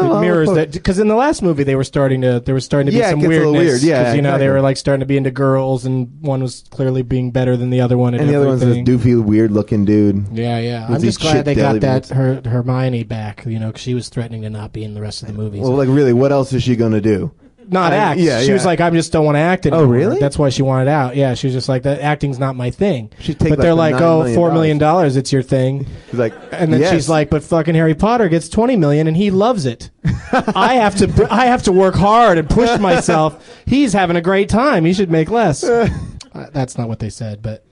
it 0.01 0.21
mirrors 0.21 0.51
that 0.53 0.73
because 0.73 0.99
in 0.99 1.09
the 1.09 1.15
last 1.15 1.43
movie 1.43 1.65
they 1.65 1.77
were 1.77 1.85
starting 1.85 2.23
to 2.23 2.41
there 2.41 2.55
was 2.55 2.65
starting 2.65 2.87
to 2.87 2.93
be 2.93 2.99
Yeah, 2.99 3.11
some 3.11 3.25
a 3.25 3.29
weirdness. 3.29 3.53
weird. 3.59 3.83
Yeah, 3.83 4.15
you 4.15 4.23
know 4.23 4.39
they 4.39 4.49
were 4.49 4.61
like 4.61 4.77
starting 4.77 5.01
to 5.01 5.07
be 5.07 5.17
into 5.17 5.31
girls, 5.31 5.85
and 5.85 6.11
one 6.21 6.43
was 6.43 6.65
clearly 6.71 7.03
being 7.03 7.31
better 7.31 7.57
than 7.57 7.71
the 7.71 7.81
other 7.81 7.99
one. 7.99 8.15
at 8.15 8.21
And 8.21 8.29
the 8.31 8.37
other 8.37 8.47
one's 8.47 8.61
this 8.61 8.71
everything. 8.77 8.99
doofy, 8.99 9.23
weird-looking 9.23 9.85
dude. 9.85 10.27
Yeah, 10.33 10.59
yeah. 10.59 10.87
I'm 10.89 11.01
just 11.01 11.21
glad 11.21 11.45
they 11.45 11.55
got 11.55 11.81
that 11.81 12.09
her 12.09 12.41
Hermione 12.45 13.05
back. 13.05 13.45
You 13.47 13.59
know, 13.59 13.71
'cause 13.73 13.81
she 13.81 13.95
was 13.95 14.09
threatening 14.09 14.43
to 14.43 14.51
not 14.51 14.73
be 14.73 14.85
in 14.85 14.95
the 14.95 15.01
rest 15.01 15.23
of 15.23 15.29
the 15.29 15.35
movies. 15.35 15.61
Well, 15.63 15.73
like 15.73 15.89
really, 15.89 16.13
what 16.13 16.33
else 16.33 16.53
is 16.53 16.63
she 16.63 16.77
gonna 16.77 17.01
do? 17.01 17.33
Not 17.69 17.93
I- 17.93 17.97
act. 17.97 18.21
yeah, 18.21 18.41
she 18.41 18.49
yeah. 18.49 18.53
was 18.55 18.65
like, 18.65 18.81
I 18.81 18.91
just 18.91 19.13
don't 19.13 19.25
want 19.25 19.37
to 19.37 19.41
act 19.41 19.67
anymore. 19.67 19.85
Oh, 19.85 19.89
really? 19.89 20.19
That's 20.19 20.39
why 20.39 20.49
she 20.51 20.63
wanted 20.63 20.89
out. 20.89 21.17
Yeah, 21.17 21.35
she 21.35 21.47
was 21.47 21.55
just 21.55 21.69
like, 21.69 21.83
that 21.85 22.01
acting's 22.01 22.39
not 22.39 22.57
my 22.57 22.71
thing. 22.71 23.11
She'd 23.21 23.39
take, 23.39 23.51
but 23.51 23.51
like, 23.51 23.59
they're 23.59 23.71
the 23.71 23.75
like, 23.75 23.95
oh, 23.95 24.19
million 24.21 24.35
four 24.37 24.53
million 24.53 24.79
dollars, 24.79 25.17
it's 25.17 25.33
your 25.33 25.43
thing. 25.43 25.87
She's 26.11 26.19
like, 26.19 26.35
And 26.53 26.73
then 26.73 26.81
yes. 26.81 26.93
she's 26.93 27.09
like, 27.09 27.31
but 27.31 27.43
fucking 27.43 27.75
Harry 27.75 27.95
Potter 27.95 28.29
gets 28.29 28.49
twenty 28.49 28.77
million, 28.77 29.07
and 29.07 29.17
he 29.17 29.31
loves 29.31 29.67
it. 29.67 29.91
I 30.33 30.75
have 30.75 30.97
to, 30.97 31.29
I 31.31 31.47
have 31.47 31.63
to 31.65 31.73
work 31.73 31.95
hard 31.95 32.39
and 32.39 32.49
push 32.49 32.79
myself. 32.81 33.63
He's 33.67 33.93
having 33.93 34.17
a 34.17 34.23
great 34.23 34.49
time. 34.49 34.85
He 34.85 34.93
should 34.95 35.11
make 35.11 35.31
less. 35.31 35.65
Uh, 36.35 36.47
that's 36.51 36.79
not 36.79 36.89
what 36.89 36.99
they 36.99 37.11
said, 37.11 37.43
but 37.43 37.63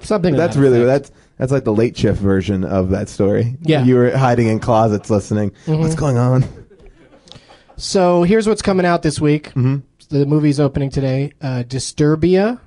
something. 0.00 0.36
That's 0.36 0.54
that 0.54 0.62
really 0.62 0.82
effect. 0.82 1.06
that's 1.06 1.20
that's 1.38 1.52
like 1.52 1.64
the 1.64 1.72
late 1.72 1.96
shift 1.96 2.20
version 2.20 2.62
of 2.64 2.90
that 2.90 3.08
story. 3.08 3.56
Yeah. 3.62 3.82
you 3.82 3.96
were 3.96 4.16
hiding 4.16 4.46
in 4.46 4.60
closets 4.60 5.10
listening. 5.10 5.52
What's 5.66 5.94
going 5.96 6.16
on? 6.16 6.44
So 7.80 8.24
here's 8.24 8.46
what's 8.46 8.60
coming 8.60 8.84
out 8.84 9.02
this 9.02 9.20
week. 9.20 9.48
Mm-hmm. 9.54 9.78
The 10.10 10.26
movie's 10.26 10.60
opening 10.60 10.90
today. 10.90 11.32
Uh, 11.40 11.62
Disturbia. 11.66 12.60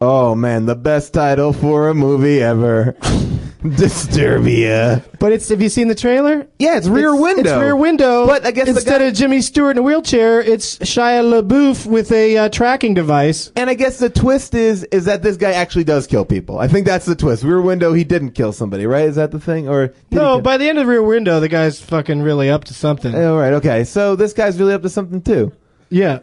Oh 0.00 0.34
man, 0.34 0.66
the 0.66 0.76
best 0.76 1.14
title 1.14 1.54
for 1.54 1.88
a 1.88 1.94
movie 1.94 2.42
ever. 2.42 2.94
Disturbia. 3.64 5.02
But 5.18 5.32
it's 5.32 5.48
have 5.48 5.60
you 5.60 5.68
seen 5.68 5.88
the 5.88 5.94
trailer? 5.94 6.46
Yeah, 6.58 6.76
it's 6.76 6.86
Rear 6.86 7.08
It's- 7.08 7.20
Window. 7.22 7.40
It's 7.54 7.60
Rear 7.60 7.76
Window. 7.76 8.26
But 8.26 8.46
I 8.46 8.50
guess 8.50 8.66
the 8.66 8.70
instead 8.72 9.00
guy- 9.00 9.06
of 9.06 9.14
Jimmy 9.14 9.40
Stewart 9.42 9.72
in 9.76 9.78
a 9.78 9.82
wheelchair, 9.82 10.40
it's 10.40 10.78
Shia 10.78 11.22
LaBeouf 11.42 11.86
with 11.86 12.12
a 12.12 12.36
uh, 12.36 12.48
tracking 12.50 12.94
device. 12.94 13.50
And 13.56 13.68
I 13.68 13.74
guess 13.74 13.98
the 13.98 14.10
twist 14.10 14.54
is 14.54 14.84
is 14.84 15.06
that 15.06 15.22
this 15.22 15.36
guy 15.36 15.52
actually 15.52 15.84
does 15.84 16.06
kill 16.06 16.24
people. 16.24 16.58
I 16.58 16.68
think 16.68 16.86
that's 16.86 17.06
the 17.06 17.16
twist. 17.16 17.42
Rear 17.42 17.60
Window, 17.60 17.92
he 17.92 18.04
didn't 18.04 18.30
kill 18.32 18.52
somebody, 18.52 18.86
right? 18.86 19.04
Is 19.08 19.16
that 19.16 19.32
the 19.32 19.40
thing? 19.40 19.68
Or 19.68 19.92
No, 20.10 20.40
by 20.40 20.56
the 20.56 20.68
end 20.68 20.78
of 20.78 20.86
Rear 20.86 21.02
Window, 21.02 21.40
the 21.40 21.48
guy's 21.48 21.80
fucking 21.80 22.22
really 22.22 22.48
up 22.50 22.64
to 22.64 22.74
something. 22.74 23.14
Oh, 23.14 23.36
right, 23.38 23.54
okay. 23.54 23.84
So 23.84 24.14
this 24.16 24.32
guy's 24.32 24.58
really 24.58 24.74
up 24.74 24.82
to 24.82 24.88
something 24.88 25.20
too. 25.22 25.52
yeah, 25.90 26.18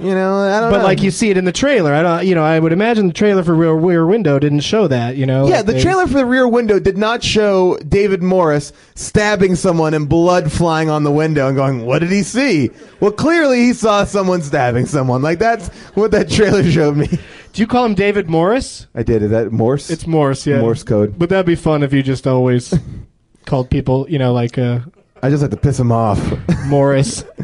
You 0.00 0.14
know, 0.14 0.38
I 0.38 0.60
don't 0.60 0.70
but 0.70 0.78
know. 0.78 0.84
like 0.84 1.02
you 1.02 1.10
see 1.10 1.30
it 1.30 1.36
in 1.36 1.44
the 1.44 1.52
trailer. 1.52 1.92
I 1.94 2.02
don't. 2.02 2.26
You 2.26 2.34
know, 2.34 2.42
I 2.42 2.58
would 2.58 2.72
imagine 2.72 3.06
the 3.06 3.12
trailer 3.12 3.44
for 3.44 3.54
Rear, 3.54 3.72
Rear 3.74 4.06
Window 4.06 4.38
didn't 4.38 4.60
show 4.60 4.88
that. 4.88 5.16
You 5.16 5.24
know. 5.26 5.46
Yeah, 5.46 5.58
Like 5.58 5.66
the 5.66 5.72
they- 5.74 5.82
trailer 5.82 6.06
for 6.06 6.14
the 6.14 6.26
Rear 6.26 6.48
Window 6.48 6.78
did 6.80 6.98
not 6.98 7.22
show 7.22 7.78
David 7.88 8.22
Morris 8.22 8.72
stabbing 8.96 9.54
someone 9.54 9.94
and 9.94 10.08
blood 10.08 10.50
flying 10.50 10.90
on 10.90 11.04
the 11.04 11.12
window 11.12 11.46
and 11.46 11.56
going, 11.56 11.86
"What 11.86 12.00
did 12.00 12.10
he 12.10 12.22
see?" 12.22 12.70
Well, 13.00 13.12
clearly 13.12 13.60
he 13.66 13.72
saw 13.72 14.04
someone 14.04 14.42
stabbing 14.42 14.86
someone. 14.86 15.22
Like 15.22 15.38
that's 15.38 15.68
what 15.94 16.10
that 16.10 16.28
trailer 16.30 16.62
showed 16.70 16.96
me. 16.96 17.06
Do 17.06 17.62
you 17.62 17.66
call 17.68 17.84
him 17.84 17.94
David 17.94 18.28
Morris? 18.28 18.88
I 18.96 19.04
did. 19.04 19.22
Is 19.22 19.30
that 19.30 19.52
Morse? 19.52 19.88
It's 19.90 20.08
Morse. 20.08 20.44
Yeah. 20.44 20.60
Morse 20.60 20.82
code. 20.82 21.16
But 21.16 21.28
that'd 21.28 21.46
be 21.46 21.54
fun 21.54 21.84
if 21.84 21.92
you 21.92 22.02
just 22.02 22.26
always 22.26 22.74
called 23.46 23.70
people. 23.70 24.06
You 24.10 24.18
know, 24.18 24.32
like 24.32 24.58
uh, 24.58 24.80
I 25.22 25.30
just 25.30 25.40
like 25.40 25.52
to 25.52 25.56
piss 25.56 25.78
him 25.78 25.92
off. 25.92 26.20
Morris. 26.66 27.24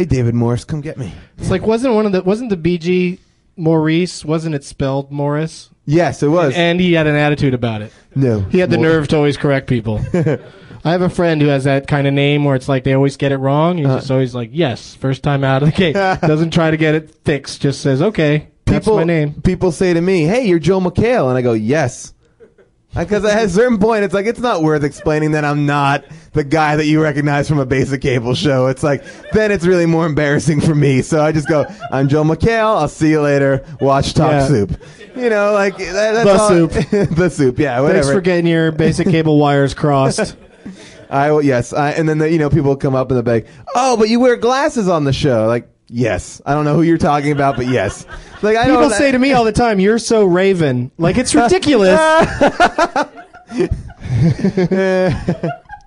hey, 0.00 0.06
David 0.06 0.34
Morris, 0.34 0.64
come 0.64 0.80
get 0.80 0.96
me. 0.96 1.12
It's 1.36 1.50
like 1.50 1.62
wasn't 1.62 1.94
one 1.94 2.06
of 2.06 2.12
the 2.12 2.22
wasn't 2.22 2.48
the 2.50 2.56
BG 2.56 3.18
Maurice, 3.56 4.24
wasn't 4.24 4.54
it 4.54 4.64
spelled 4.64 5.12
Morris? 5.12 5.68
Yes, 5.84 6.22
it 6.22 6.28
was. 6.28 6.54
And 6.54 6.80
he 6.80 6.94
had 6.94 7.06
an 7.06 7.16
attitude 7.16 7.52
about 7.52 7.82
it. 7.82 7.92
no, 8.14 8.40
He 8.40 8.58
had 8.58 8.70
the 8.70 8.78
nerve 8.78 9.08
to 9.08 9.16
always 9.16 9.36
correct 9.36 9.66
people. 9.66 10.00
I 10.84 10.92
have 10.92 11.02
a 11.02 11.10
friend 11.10 11.42
who 11.42 11.48
has 11.48 11.64
that 11.64 11.86
kind 11.86 12.06
of 12.06 12.14
name 12.14 12.44
where 12.44 12.56
it's 12.56 12.68
like 12.68 12.84
they 12.84 12.94
always 12.94 13.18
get 13.18 13.32
it 13.32 13.36
wrong. 13.36 13.76
He's 13.76 13.86
Uh. 13.86 13.96
just 13.98 14.10
always 14.10 14.34
like, 14.34 14.48
yes, 14.52 14.94
first 14.94 15.22
time 15.22 15.44
out 15.44 15.62
of 15.62 15.68
the 15.70 15.74
gate. 15.74 15.92
Doesn't 16.22 16.52
try 16.52 16.70
to 16.70 16.78
get 16.78 16.94
it 16.94 17.14
fixed. 17.26 17.60
Just 17.60 17.82
says, 17.82 18.00
okay, 18.00 18.48
that's 18.64 18.86
People, 18.86 18.96
my 18.96 19.04
name. 19.04 19.34
people 19.42 19.72
say 19.72 19.92
to 19.92 20.00
me, 20.00 20.22
"Hey, 20.22 20.46
you're 20.46 20.58
Joel 20.60 20.80
McHale," 20.80 21.28
and 21.28 21.36
I 21.36 21.42
go, 21.42 21.52
"Yes." 21.52 22.14
Because 22.94 23.24
at 23.24 23.44
a 23.44 23.48
certain 23.48 23.78
point, 23.78 24.02
it's 24.02 24.12
like 24.12 24.26
it's 24.26 24.40
not 24.40 24.62
worth 24.62 24.82
explaining 24.82 25.30
that 25.32 25.44
I'm 25.44 25.64
not 25.64 26.04
the 26.32 26.42
guy 26.42 26.74
that 26.74 26.86
you 26.86 27.00
recognize 27.00 27.48
from 27.48 27.60
a 27.60 27.66
basic 27.66 28.02
cable 28.02 28.34
show. 28.34 28.66
It's 28.66 28.82
like 28.82 29.04
then 29.32 29.52
it's 29.52 29.64
really 29.64 29.86
more 29.86 30.06
embarrassing 30.06 30.60
for 30.60 30.74
me. 30.74 31.00
So 31.02 31.22
I 31.22 31.30
just 31.30 31.48
go, 31.48 31.66
"I'm 31.92 32.08
Joel 32.08 32.24
McHale. 32.24 32.76
I'll 32.80 32.88
see 32.88 33.10
you 33.10 33.20
later. 33.20 33.64
Watch 33.80 34.14
Talk 34.14 34.32
Yeah. 34.32 34.46
Soup." 34.48 34.80
You 35.14 35.30
know, 35.30 35.52
like 35.52 35.76
that, 35.78 36.24
that's 36.24 36.24
The 36.24 36.38
all- 36.38 36.48
Soup. 36.48 36.70
the 37.16 37.28
soup. 37.30 37.58
Yeah, 37.60 37.80
whatever. 37.80 38.02
Thanks 38.02 38.12
for 38.12 38.20
getting 38.20 38.46
your 38.46 38.72
basic 38.72 39.06
cable 39.08 39.38
wires 39.38 39.72
crossed. 39.72 40.36
I 41.10 41.38
yes, 41.40 41.72
I, 41.72 41.90
and 41.92 42.08
then 42.08 42.18
the, 42.18 42.30
you 42.30 42.38
know 42.38 42.50
people 42.50 42.74
come 42.76 42.96
up 42.96 43.10
in 43.10 43.16
the 43.16 43.22
bag. 43.22 43.46
Oh, 43.74 43.96
but 43.96 44.08
you 44.08 44.18
wear 44.18 44.36
glasses 44.36 44.88
on 44.88 45.04
the 45.04 45.12
show. 45.12 45.46
Like, 45.46 45.68
yes, 45.90 46.40
I 46.46 46.54
don't 46.54 46.64
know 46.64 46.74
who 46.74 46.82
you're 46.82 46.98
talking 46.98 47.32
about, 47.32 47.56
but 47.56 47.66
yes. 47.66 48.06
Like 48.42 48.56
I 48.56 48.66
People 48.66 48.90
say 48.90 49.12
to 49.12 49.18
me 49.18 49.32
all 49.32 49.44
the 49.44 49.52
time, 49.52 49.80
"You're 49.80 49.98
so 49.98 50.24
Raven." 50.24 50.90
Like 50.96 51.18
it's 51.18 51.34
ridiculous. 51.34 51.98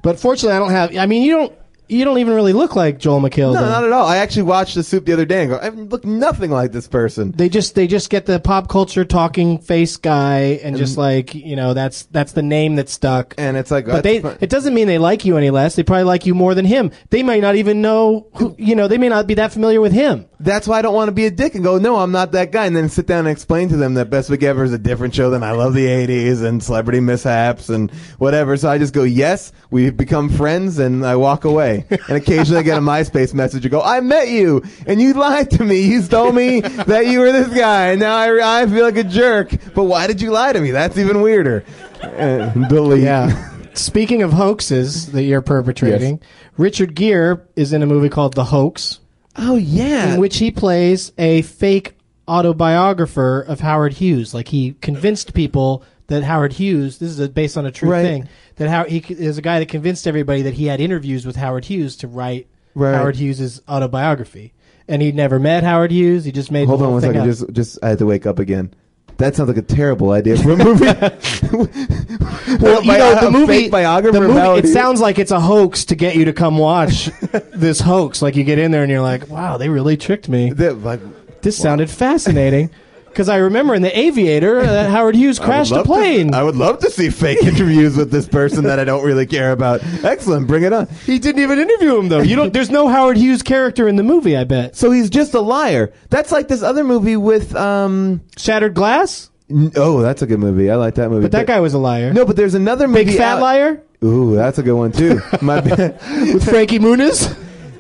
but 0.03 0.19
fortunately, 0.19 0.55
I 0.55 0.59
don't 0.59 0.71
have. 0.71 0.95
I 0.97 1.05
mean, 1.05 1.23
you 1.23 1.31
don't. 1.31 1.53
You 1.93 2.05
don't 2.05 2.17
even 2.17 2.33
really 2.33 2.53
look 2.53 2.75
like 2.75 2.97
Joel 2.97 3.21
McHale. 3.21 3.53
No, 3.53 3.61
though. 3.61 3.69
not 3.69 3.83
at 3.83 3.91
all. 3.91 4.07
I 4.07 4.17
actually 4.17 4.43
watched 4.43 4.75
the 4.75 4.83
soup 4.83 5.05
the 5.05 5.13
other 5.13 5.25
day 5.25 5.43
and 5.43 5.51
go, 5.51 5.57
I 5.57 5.69
look 5.69 6.03
nothing 6.03 6.49
like 6.49 6.71
this 6.71 6.87
person. 6.87 7.31
They 7.31 7.49
just 7.49 7.75
they 7.75 7.87
just 7.87 8.09
get 8.09 8.25
the 8.25 8.39
pop 8.39 8.67
culture 8.67 9.05
talking 9.05 9.59
face 9.59 9.97
guy 9.97 10.59
and 10.63 10.75
just 10.75 10.97
like 10.97 11.35
you 11.35 11.55
know 11.55 11.73
that's 11.73 12.03
that's 12.03 12.31
the 12.31 12.41
name 12.41 12.75
that 12.75 12.89
stuck. 12.89 13.35
And 13.37 13.55
it's 13.57 13.71
like, 13.71 13.85
but 13.85 14.03
they 14.03 14.21
fine. 14.21 14.37
it 14.41 14.49
doesn't 14.49 14.73
mean 14.73 14.87
they 14.87 14.97
like 14.97 15.23
you 15.23 15.37
any 15.37 15.51
less. 15.51 15.75
They 15.75 15.83
probably 15.83 16.05
like 16.05 16.25
you 16.25 16.33
more 16.33 16.55
than 16.55 16.65
him. 16.65 16.91
They 17.09 17.21
might 17.21 17.41
not 17.41 17.55
even 17.55 17.81
know 17.81 18.27
who 18.35 18.55
you 18.57 18.75
know. 18.75 18.87
They 18.87 18.97
may 18.97 19.09
not 19.09 19.27
be 19.27 19.35
that 19.35 19.53
familiar 19.53 19.79
with 19.79 19.93
him. 19.93 20.27
That's 20.43 20.67
why 20.67 20.79
I 20.79 20.81
don't 20.81 20.93
want 20.93 21.07
to 21.07 21.13
be 21.13 21.25
a 21.25 21.31
dick 21.31 21.55
and 21.55 21.63
go, 21.63 21.77
no, 21.77 21.95
I'm 21.95 22.11
not 22.11 22.33
that 22.33 22.51
guy. 22.51 22.65
And 22.65 22.75
then 22.75 22.89
sit 22.89 23.07
down 23.07 23.19
and 23.19 23.29
explain 23.29 23.69
to 23.69 23.77
them 23.77 23.93
that 23.93 24.09
Best 24.09 24.29
Week 24.29 24.43
Ever 24.43 24.65
is 24.65 24.73
a 24.73 24.77
different 24.77 25.15
show 25.15 25.29
than 25.29 25.41
I 25.41 25.51
love 25.51 25.73
the 25.73 25.85
80s 25.85 26.43
and 26.43 26.61
celebrity 26.61 26.99
mishaps 26.99 27.69
and 27.69 27.89
whatever. 28.17 28.57
So 28.57 28.69
I 28.69 28.77
just 28.77 28.93
go, 28.93 29.03
yes, 29.03 29.53
we've 29.71 29.95
become 29.95 30.27
friends 30.27 30.79
and 30.79 31.05
I 31.05 31.15
walk 31.15 31.45
away. 31.45 31.82
And 31.89 32.17
occasionally 32.17 32.59
I 32.59 32.63
get 32.63 32.77
a 32.77 32.81
MySpace 32.81 33.33
message 33.33 33.65
and 33.65 33.71
go, 33.71 33.81
I 33.81 33.99
met 34.01 34.29
you 34.29 34.63
and 34.87 35.01
you 35.01 35.13
lied 35.13 35.51
to 35.51 35.63
me. 35.63 35.81
You 35.81 36.01
told 36.03 36.35
me 36.35 36.61
that 36.61 37.07
you 37.07 37.19
were 37.19 37.31
this 37.31 37.47
guy 37.49 37.87
and 37.91 37.99
now 37.99 38.15
I, 38.15 38.61
I 38.63 38.65
feel 38.67 38.83
like 38.85 38.97
a 38.97 39.03
jerk. 39.03 39.51
But 39.73 39.83
why 39.85 40.07
did 40.07 40.21
you 40.21 40.31
lie 40.31 40.53
to 40.53 40.59
me? 40.61 40.71
That's 40.71 40.97
even 40.97 41.21
weirder. 41.21 41.63
Uh, 42.01 42.49
delete. 42.67 43.03
Yeah. 43.03 43.49
Speaking 43.73 44.21
of 44.21 44.33
hoaxes 44.33 45.11
that 45.13 45.23
you're 45.23 45.41
perpetrating, 45.41 46.21
Richard 46.57 46.93
Gere 46.95 47.37
is 47.55 47.73
in 47.73 47.81
a 47.81 47.87
movie 47.87 48.09
called 48.09 48.33
The 48.35 48.45
Hoax, 48.45 48.99
Oh, 49.35 49.55
yeah. 49.55 50.13
in 50.13 50.19
which 50.19 50.37
he 50.37 50.51
plays 50.51 51.11
a 51.17 51.41
fake 51.41 51.95
autobiographer 52.27 53.41
of 53.41 53.61
Howard 53.61 53.93
Hughes. 53.93 54.33
Like 54.33 54.49
he 54.49 54.73
convinced 54.81 55.33
people 55.33 55.83
that 56.07 56.23
Howard 56.23 56.53
Hughes, 56.53 56.97
this 56.99 57.09
is 57.09 57.19
a, 57.19 57.29
based 57.29 57.57
on 57.57 57.65
a 57.65 57.71
true 57.71 57.89
Right. 57.89 58.03
thing, 58.03 58.29
that 58.57 58.69
how 58.69 58.83
he 58.83 59.03
is 59.09 59.37
a 59.37 59.41
guy 59.41 59.59
that 59.59 59.69
convinced 59.69 60.05
everybody 60.07 60.41
that 60.41 60.55
he 60.55 60.65
had 60.67 60.79
interviews 60.81 61.25
with 61.25 61.35
Howard 61.37 61.65
Hughes 61.65 61.95
to 61.97 62.07
write 62.07 62.47
Right. 62.75 62.95
Howard 62.95 63.15
Hughes's 63.17 63.61
autobiography. 63.69 64.53
And 64.87 65.01
he 65.01 65.11
never 65.13 65.39
met 65.39 65.63
Howard 65.63 65.91
Hughes. 65.91 66.25
He 66.25 66.31
just 66.31 66.51
made 66.51 66.67
Hold 66.67 66.81
the 66.81 66.85
on 66.85 66.91
one 66.93 67.01
second. 67.01 67.21
up. 67.21 67.25
Just, 67.27 67.53
just 67.53 67.79
I 67.81 67.89
had 67.89 67.99
to 67.99 68.05
wake 68.05 68.25
up 68.25 68.37
again. 68.39 68.73
That 69.17 69.35
sounds 69.35 69.47
like 69.47 69.57
a 69.57 69.61
terrible 69.61 70.11
idea 70.11 70.35
for 70.37 70.51
a 70.51 70.57
movie. 70.63 70.85
well, 70.85 72.83
you 72.83 72.91
know, 72.97 73.19
the 73.21 73.29
movie, 73.31 73.69
the 73.69 74.11
movie 74.11 74.59
it 74.59 74.67
sounds 74.67 74.99
like 74.99 75.19
it's 75.19 75.31
a 75.31 75.39
hoax 75.39 75.85
to 75.85 75.95
get 75.95 76.15
you 76.15 76.25
to 76.25 76.33
come 76.33 76.57
watch 76.57 77.05
this 77.53 77.79
hoax. 77.79 78.21
Like 78.21 78.35
you 78.35 78.43
get 78.43 78.59
in 78.59 78.71
there 78.71 78.81
and 78.83 78.91
you're 78.91 79.01
like, 79.01 79.29
wow, 79.29 79.57
they 79.57 79.69
really 79.69 79.97
tricked 79.97 80.29
me. 80.29 80.51
That- 80.53 80.79
like, 80.79 80.99
This 81.41 81.57
sounded 81.57 81.89
fascinating. 81.89 82.69
Because 83.13 83.29
I 83.29 83.37
remember 83.37 83.75
in 83.75 83.81
The 83.83 83.97
Aviator 83.97 84.59
uh, 84.59 84.63
that 84.65 84.89
Howard 84.89 85.15
Hughes 85.15 85.37
crashed 85.45 85.71
a 85.71 85.75
love 85.75 85.83
to- 85.85 85.87
plane. 85.93 86.33
I 86.33 86.41
would 86.43 86.55
love 86.55 86.79
to 86.79 86.89
see 86.89 87.09
fake 87.09 87.43
interviews 87.43 87.95
with 87.95 88.09
this 88.11 88.27
person 88.27 88.63
that 88.65 88.79
I 88.79 88.83
don't 88.83 89.05
really 89.05 89.25
care 89.27 89.51
about. 89.51 89.81
Excellent, 90.03 90.47
bring 90.47 90.63
it 90.63 90.73
on. 90.73 90.87
he 91.05 91.19
didn't 91.19 91.41
even 91.41 91.59
interview 91.59 91.97
him 91.97 92.09
though. 92.09 92.21
You 92.21 92.35
don't. 92.35 92.51
There's 92.53 92.71
no 92.71 92.87
Howard 92.87 93.17
Hughes 93.17 93.41
character 93.43 93.87
in 93.87 93.95
the 93.95 94.03
movie. 94.03 94.35
I 94.35 94.43
bet. 94.45 94.75
So 94.75 94.91
he's 94.91 95.09
just 95.09 95.33
a 95.33 95.39
liar. 95.41 95.93
That's 96.09 96.31
like 96.31 96.47
this 96.47 96.63
other 96.63 96.83
movie 96.83 97.17
with 97.17 97.55
um. 97.55 98.21
Shattered 98.37 98.73
Glass. 98.73 99.29
n- 99.49 99.71
Oh, 99.75 100.01
that's 100.01 100.21
a 100.21 100.25
good 100.25 100.39
movie. 100.39 100.69
I 100.71 100.75
like 100.75 100.95
that 100.95 101.09
movie. 101.09 101.23
But 101.23 101.31
that 101.33 101.47
guy 101.47 101.59
was 101.59 101.73
a 101.75 101.79
liar. 101.79 102.11
No, 102.13 102.25
but 102.25 102.35
there's 102.35 102.55
another 102.55 102.87
movie. 102.87 103.05
big 103.05 103.17
fat 103.17 103.35
out- 103.37 103.41
liar 103.41 103.83
Ooh, 104.03 104.35
that's 104.35 104.57
a 104.57 104.63
good 104.63 104.73
one 104.75 104.91
too. 104.91 105.21
My 105.41 105.61
bad. 105.61 105.97
with 106.33 106.43
Frankie 106.49 106.79
Muniz. 106.79 107.33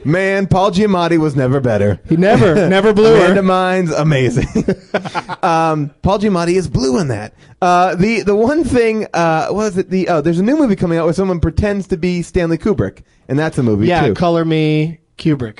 Man, 0.05 0.47
Paul 0.47 0.71
Giamatti 0.71 1.17
was 1.17 1.35
never 1.35 1.59
better. 1.59 1.99
He 2.09 2.17
never, 2.17 2.55
never 2.69 2.93
blew 2.93 3.15
Amanda 3.15 3.35
her. 3.35 3.41
Mines, 3.43 3.91
amazing. 3.91 4.47
um, 5.43 5.93
Paul 6.01 6.19
Giamatti 6.19 6.55
is 6.55 6.67
blue 6.67 6.99
in 6.99 7.07
that. 7.09 7.33
Uh, 7.61 7.95
the 7.95 8.21
the 8.23 8.35
one 8.35 8.63
thing, 8.63 9.07
uh, 9.13 9.47
what 9.47 9.55
was 9.55 9.77
it? 9.77 9.89
The 9.89 10.09
oh, 10.09 10.21
there's 10.21 10.39
a 10.39 10.43
new 10.43 10.57
movie 10.57 10.75
coming 10.75 10.97
out 10.97 11.05
where 11.05 11.13
someone 11.13 11.39
pretends 11.39 11.87
to 11.87 11.97
be 11.97 12.21
Stanley 12.21 12.57
Kubrick, 12.57 13.03
and 13.27 13.37
that's 13.39 13.57
a 13.57 13.63
movie 13.63 13.87
Yeah, 13.87 14.07
too. 14.07 14.13
color 14.13 14.43
me 14.45 14.99
Kubrick. 15.17 15.59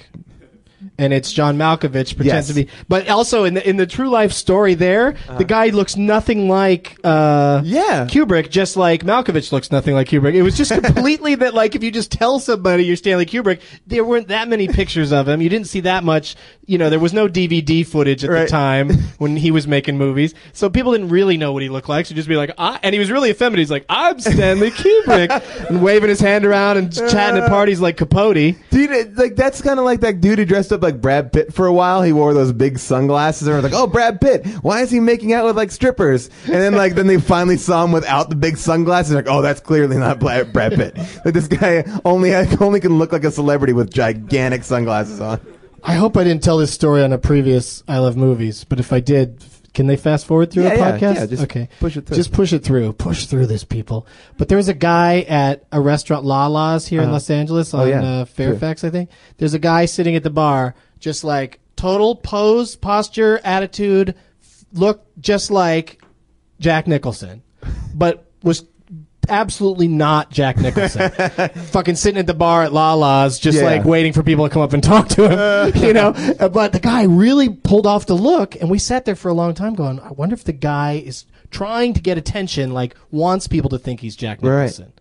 And 1.04 1.13
it's 1.13 1.32
John 1.32 1.58
Malkovich 1.58 2.16
pretends 2.16 2.26
Yes. 2.26 2.48
to 2.48 2.54
be, 2.54 2.68
but 2.88 3.10
also 3.10 3.44
in 3.44 3.54
the 3.56 3.70
in 3.70 3.78
the 3.78 3.86
true 3.86 4.10
life 4.10 4.32
story 4.32 4.74
there, 4.74 5.16
the 5.38 5.44
guy 5.44 5.68
looks 5.70 5.98
nothing 5.98 6.48
like 6.48 6.98
uh, 7.04 7.62
Yeah. 7.66 8.08
Kubrick, 8.10 8.50
just 8.50 8.78
like 8.78 9.04
Malkovich 9.04 9.52
looks 9.52 9.72
nothing 9.72 9.94
like 9.96 10.08
Kubrick. 10.08 10.34
It 10.34 10.42
was 10.44 10.56
just 10.58 10.72
completely 10.84 11.36
that 11.36 11.54
like 11.54 11.76
if 11.76 11.84
you 11.84 11.92
just 11.92 12.12
tell 12.12 12.39
somebody 12.39 12.86
you're 12.86 12.96
Stanley 12.96 13.26
Kubrick, 13.26 13.60
there 13.86 14.04
weren't 14.06 14.30
that 14.30 14.48
many 14.48 14.68
pictures 14.68 15.12
of 15.12 15.28
him. 15.28 15.42
You 15.42 15.50
didn't 15.50 15.68
see 15.68 15.82
that 15.82 16.04
much. 16.04 16.36
You 16.66 16.78
know, 16.78 16.89
there 16.89 17.00
was 17.00 17.12
no 17.13 17.28
DVD 17.28 17.86
footage 17.86 18.24
at 18.24 18.30
Right. 18.30 18.44
the 18.44 18.48
time 18.48 18.89
when 19.18 19.36
he 19.36 19.52
was 19.52 19.68
making 19.68 19.98
movies, 19.98 20.34
so 20.54 20.70
people 20.70 20.94
didn't 20.94 21.10
really 21.10 21.36
know 21.36 21.52
what 21.52 21.62
he 21.62 21.68
looked 21.70 21.89
like. 21.89 22.06
So 22.06 22.16
just 22.16 22.30
be 22.30 22.38
like, 22.38 22.52
ah, 22.58 22.80
and 22.82 22.94
he 22.94 23.00
was 23.00 23.12
really 23.12 23.30
effeminate. 23.32 23.60
He's 23.60 23.72
like, 23.72 23.86
I'm 23.89 24.18
Stanley 24.20 24.72
Kubrick, 24.72 25.30
and 25.70 25.84
waving 25.84 26.08
his 26.10 26.22
hand 26.22 26.46
around 26.46 26.78
and 26.78 26.94
chatting 26.94 27.42
at 27.44 27.50
parties 27.50 27.82
like 27.82 27.98
Capote. 27.98 28.56
Dude, 28.72 29.18
like 29.18 29.36
that's 29.36 29.62
kind 29.62 29.78
of 29.80 29.84
like 29.86 30.00
that 30.02 30.22
dude 30.22 30.39
who 30.39 30.46
dressed 30.46 30.72
up 30.72 30.82
like 30.82 30.92
Brad 31.01 31.32
Pitt 31.32 31.53
for 31.53 31.65
a 31.65 31.73
while. 31.73 32.01
He 32.01 32.13
wore 32.13 32.34
those 32.34 32.51
big 32.51 32.79
sunglasses, 32.79 33.47
and 33.47 33.56
we're 33.56 33.62
like, 33.62 33.73
"Oh, 33.73 33.88
Brad 33.88 34.21
Pitt! 34.21 34.45
Why 34.62 34.82
is 34.82 34.91
he 34.91 34.99
making 34.99 35.34
out 35.34 35.45
with 35.45 35.58
like 35.58 35.71
strippers?" 35.71 36.29
And 36.45 36.56
then 36.56 36.73
like 36.75 36.95
then 36.95 37.08
they 37.08 37.19
finally 37.19 37.58
saw 37.58 37.84
him 37.84 37.91
without 37.91 38.29
the 38.29 38.36
big 38.36 38.58
sunglasses. 38.58 39.13
Like, 39.13 39.27
"Oh, 39.27 39.41
that's 39.41 39.60
clearly 39.60 39.97
not 39.97 40.19
Brad 40.19 40.53
Pitt. 40.53 40.97
Like 41.25 41.34
this 41.34 41.47
guy 41.47 41.84
only 42.06 42.34
only 42.36 42.79
can 42.79 42.97
look 42.97 43.12
like 43.12 43.23
a 43.23 43.32
celebrity 43.32 43.73
with 43.73 43.91
gigantic 43.91 44.63
sunglasses 44.63 45.21
on." 45.21 45.39
I 45.86 45.95
hope 45.95 46.15
I 46.15 46.23
didn't 46.23 46.43
tell 46.43 46.58
this 46.58 46.71
story 46.71 47.03
on 47.03 47.12
a 47.12 47.17
previous 47.17 47.84
I 47.89 47.97
Love 47.97 48.15
Movies, 48.15 48.63
but 48.63 48.79
if 48.79 48.93
I 48.93 49.01
did, 49.01 49.43
can 49.74 49.88
they 49.88 49.96
fast 49.98 50.26
forward 50.26 50.52
through 50.52 50.64
Yeah, 50.64 50.70
the 50.70 50.76
yeah, 50.78 50.92
podcast? 50.92 51.16
yeah, 51.16 51.26
just 51.26 51.44
okay. 51.44 51.70
push 51.80 51.98
it 51.98 52.06
through. 52.06 52.16
Just 52.18 52.32
push 52.32 52.54
it 52.54 52.64
through. 52.64 52.94
Push 52.94 53.26
through 53.26 53.48
this, 53.48 53.64
people. 53.64 54.06
But 54.38 54.48
there 54.48 54.58
was 54.58 54.68
a 54.70 54.74
guy 54.74 55.22
at 55.22 55.66
a 55.72 55.82
restaurant, 55.82 56.26
Lala's, 56.26 56.88
here 56.88 57.02
in 57.02 57.12
Los 57.12 57.30
Angeles 57.30 57.74
on 57.74 57.82
Oh, 57.82 57.86
yeah. 57.86 58.04
uh, 58.04 58.26
Fairfax, 58.26 58.84
I 58.84 58.90
think. 58.92 59.10
There's 59.38 59.54
a 59.56 59.60
guy 59.60 59.86
sitting 59.86 60.16
at 60.16 60.24
the 60.24 60.30
bar, 60.30 60.76
just 61.00 61.24
like 61.24 61.60
total 61.76 62.16
pose, 62.16 62.76
posture, 62.76 63.40
attitude, 63.44 64.16
f- 64.44 64.66
look 64.74 65.06
just 65.20 65.50
like 65.52 66.02
Jack 66.60 66.86
Nicholson, 66.88 67.42
but 67.96 68.30
was 68.44 68.66
absolutely 69.30 69.88
not 69.88 70.32
Jack 70.32 70.58
Nicholson. 70.58 71.10
Fucking 71.56 71.96
sitting 71.96 72.20
at 72.20 72.28
the 72.28 72.34
bar 72.34 72.64
at 72.64 72.74
Lala's, 72.74 73.40
just 73.40 73.58
Yeah. 73.58 73.66
like 73.66 73.86
waiting 73.86 74.14
for 74.14 74.24
people 74.24 74.48
to 74.48 74.54
come 74.54 74.62
up 74.62 74.74
and 74.74 74.84
talk 74.84 75.08
to 75.10 75.30
him, 75.30 75.76
you 75.84 75.94
know. 75.94 76.14
But 76.52 76.74
the 76.74 76.80
guy 76.80 77.04
really 77.04 77.50
pulled 77.50 77.86
off 77.88 78.06
the 78.06 78.14
look, 78.16 78.56
and 78.56 78.70
we 78.70 78.80
sat 78.80 79.06
there 79.06 79.16
for 79.16 79.30
a 79.30 79.34
long 79.34 79.54
time, 79.54 79.74
going, 79.76 80.00
"I 80.00 80.12
wonder 80.12 80.34
if 80.34 80.44
the 80.44 80.54
guy 80.54 80.94
is 81.06 81.26
trying 81.52 81.94
to 81.94 82.02
get 82.02 82.18
attention, 82.18 82.74
like 82.74 82.96
wants 83.12 83.48
people 83.48 83.70
to 83.72 83.78
think 83.78 84.00
he's 84.00 84.16
Jack 84.16 84.40
Right. 84.42 84.62
Nicholson." 84.62 84.94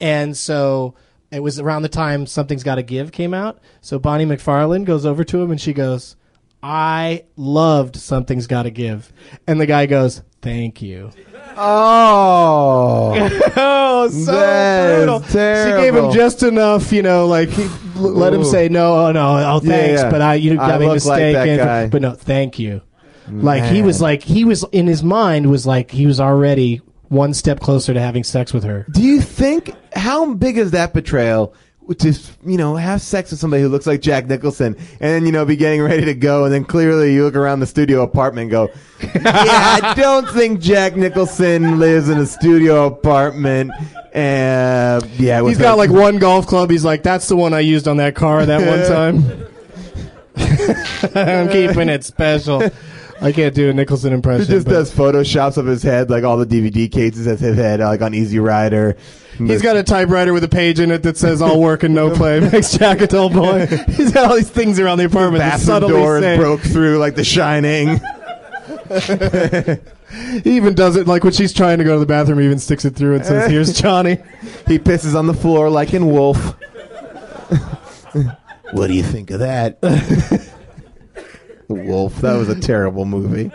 And 0.00 0.36
so 0.36 0.94
it 1.30 1.40
was 1.40 1.58
around 1.58 1.82
the 1.82 1.88
time 1.88 2.26
Something's 2.26 2.62
Got 2.62 2.76
to 2.76 2.82
Give 2.82 3.10
came 3.10 3.34
out. 3.34 3.58
So 3.80 3.98
Bonnie 3.98 4.26
McFarlane 4.26 4.84
goes 4.84 5.04
over 5.06 5.24
to 5.24 5.42
him 5.42 5.50
and 5.50 5.60
she 5.60 5.72
goes, 5.72 6.16
"I 6.62 7.24
loved 7.36 7.96
Something's 7.96 8.46
Got 8.46 8.64
to 8.64 8.70
Give," 8.70 9.12
and 9.46 9.60
the 9.60 9.66
guy 9.66 9.86
goes, 9.86 10.22
"Thank 10.42 10.82
you." 10.82 11.10
Oh, 11.58 13.12
Oh, 13.56 14.08
so 14.08 14.32
That 14.32 14.96
brutal. 14.96 15.22
She 15.22 15.32
gave 15.34 15.94
him 15.94 15.94
terrible. 15.94 16.12
just 16.12 16.42
enough, 16.42 16.92
you 16.92 17.02
know, 17.02 17.26
like 17.26 17.48
he, 17.48 17.64
l- 17.64 17.70
let 18.12 18.32
him 18.34 18.40
Ooh. 18.42 18.44
say 18.44 18.68
no, 18.68 19.06
oh 19.06 19.12
no, 19.12 19.54
oh 19.54 19.60
thanks, 19.60 20.02
yeah. 20.02 20.10
but 20.10 20.20
I 20.20 20.34
you 20.34 20.52
I 20.52 20.56
got 20.56 20.80
me 20.80 20.86
look 20.88 21.04
like 21.04 21.20
that 21.32 21.32
mistaken, 21.46 21.56
guy. 21.66 21.88
but 21.88 22.02
no, 22.02 22.12
thank 22.12 22.58
you. 22.58 22.82
Like 23.28 23.64
he 23.64 23.82
was 23.82 24.00
like 24.00 24.22
he 24.22 24.44
was 24.44 24.64
in 24.70 24.86
his 24.86 25.02
mind 25.02 25.50
was 25.50 25.66
like 25.66 25.90
he 25.90 26.06
was 26.06 26.20
already 26.20 26.80
one 27.08 27.34
step 27.34 27.58
closer 27.60 27.92
to 27.94 28.00
having 28.00 28.22
sex 28.24 28.52
with 28.52 28.62
her. 28.64 28.86
do 28.90 29.02
you 29.02 29.20
think 29.20 29.72
how 29.94 30.32
big 30.34 30.58
is 30.58 30.70
that 30.72 30.92
betrayal? 30.92 31.52
To 31.94 32.18
you 32.44 32.56
know 32.56 32.76
have 32.76 33.00
sex 33.00 33.30
with 33.30 33.40
somebody 33.40 33.62
who 33.62 33.68
looks 33.68 33.86
like 33.86 34.00
Jack 34.00 34.26
Nicholson, 34.26 34.76
and 35.00 35.00
then 35.00 35.26
you 35.26 35.32
know 35.32 35.44
be 35.44 35.56
getting 35.56 35.82
ready 35.82 36.04
to 36.06 36.14
go, 36.14 36.44
and 36.44 36.52
then 36.52 36.64
clearly 36.64 37.14
you 37.14 37.24
look 37.24 37.36
around 37.36 37.60
the 37.60 37.66
studio 37.66 38.02
apartment 38.02 38.44
and 38.44 38.50
go, 38.50 38.68
yeah, 39.02 39.78
I 39.82 39.94
don't 39.96 40.28
think 40.30 40.60
Jack 40.60 40.96
Nicholson 40.96 41.78
lives 41.78 42.08
in 42.08 42.18
a 42.18 42.26
studio 42.26 42.86
apartment. 42.86 43.70
And 44.12 45.04
yeah, 45.18 45.42
He's 45.46 45.58
got 45.58 45.72
her- 45.72 45.76
like 45.76 45.90
one 45.90 46.18
golf 46.18 46.46
club. 46.46 46.70
He's 46.70 46.84
like, 46.84 47.02
that's 47.02 47.28
the 47.28 47.36
one 47.36 47.52
I 47.52 47.60
used 47.60 47.86
on 47.86 47.98
that 47.98 48.14
car 48.14 48.46
that 48.46 48.66
one 48.66 48.88
time. 48.88 49.46
I'm 51.14 51.48
keeping 51.48 51.88
it 51.88 52.04
special. 52.04 52.62
I 53.20 53.32
can't 53.32 53.54
do 53.54 53.70
a 53.70 53.72
Nicholson 53.72 54.12
impression. 54.12 54.46
He 54.46 54.52
just 54.52 54.66
but 54.66 54.72
does 54.72 54.92
photoshops 54.92 55.56
of 55.56 55.66
his 55.66 55.82
head, 55.82 56.10
like 56.10 56.24
all 56.24 56.36
the 56.36 56.46
DVD 56.46 56.90
cases 56.90 57.26
of 57.26 57.40
his 57.40 57.56
head, 57.56 57.80
like 57.80 58.02
on 58.02 58.14
Easy 58.14 58.38
Rider. 58.38 58.96
He's 59.38 59.62
got 59.62 59.76
a 59.76 59.82
typewriter 59.82 60.32
with 60.32 60.44
a 60.44 60.48
page 60.48 60.80
in 60.80 60.90
it 60.90 61.02
that 61.02 61.16
says 61.16 61.42
"All 61.42 61.60
work 61.60 61.82
and 61.82 61.94
no 61.94 62.10
play 62.16 62.40
makes 62.52 62.76
Jack 62.76 63.00
a 63.00 63.06
dull 63.06 63.30
boy." 63.30 63.66
He's 63.66 64.12
got 64.12 64.30
all 64.30 64.36
these 64.36 64.50
things 64.50 64.78
around 64.78 64.98
the 64.98 65.04
apartment 65.06 65.38
that 65.42 65.60
bathroom 65.66 65.90
door 65.90 66.20
say. 66.20 66.36
broke 66.36 66.60
through, 66.60 66.98
like 66.98 67.14
The 67.14 67.24
Shining. 67.24 68.00
He 70.44 70.56
even 70.56 70.74
does 70.74 70.94
it 70.96 71.08
like 71.08 71.24
when 71.24 71.32
she's 71.32 71.52
trying 71.52 71.78
to 71.78 71.84
go 71.84 71.94
to 71.94 72.00
the 72.00 72.06
bathroom. 72.06 72.38
He 72.38 72.44
even 72.46 72.60
sticks 72.60 72.84
it 72.84 72.94
through 72.94 73.16
and 73.16 73.26
says, 73.26 73.50
"Here's 73.50 73.78
Johnny." 73.78 74.18
He 74.66 74.78
pisses 74.78 75.18
on 75.18 75.26
the 75.26 75.34
floor 75.34 75.68
like 75.68 75.92
in 75.92 76.06
Wolf. 76.06 76.54
what 78.72 78.86
do 78.86 78.94
you 78.94 79.02
think 79.02 79.30
of 79.32 79.40
that? 79.40 79.78
Wolf. 81.68 82.16
That 82.16 82.34
was 82.34 82.48
a 82.48 82.58
terrible 82.60 83.04
movie. 83.04 83.50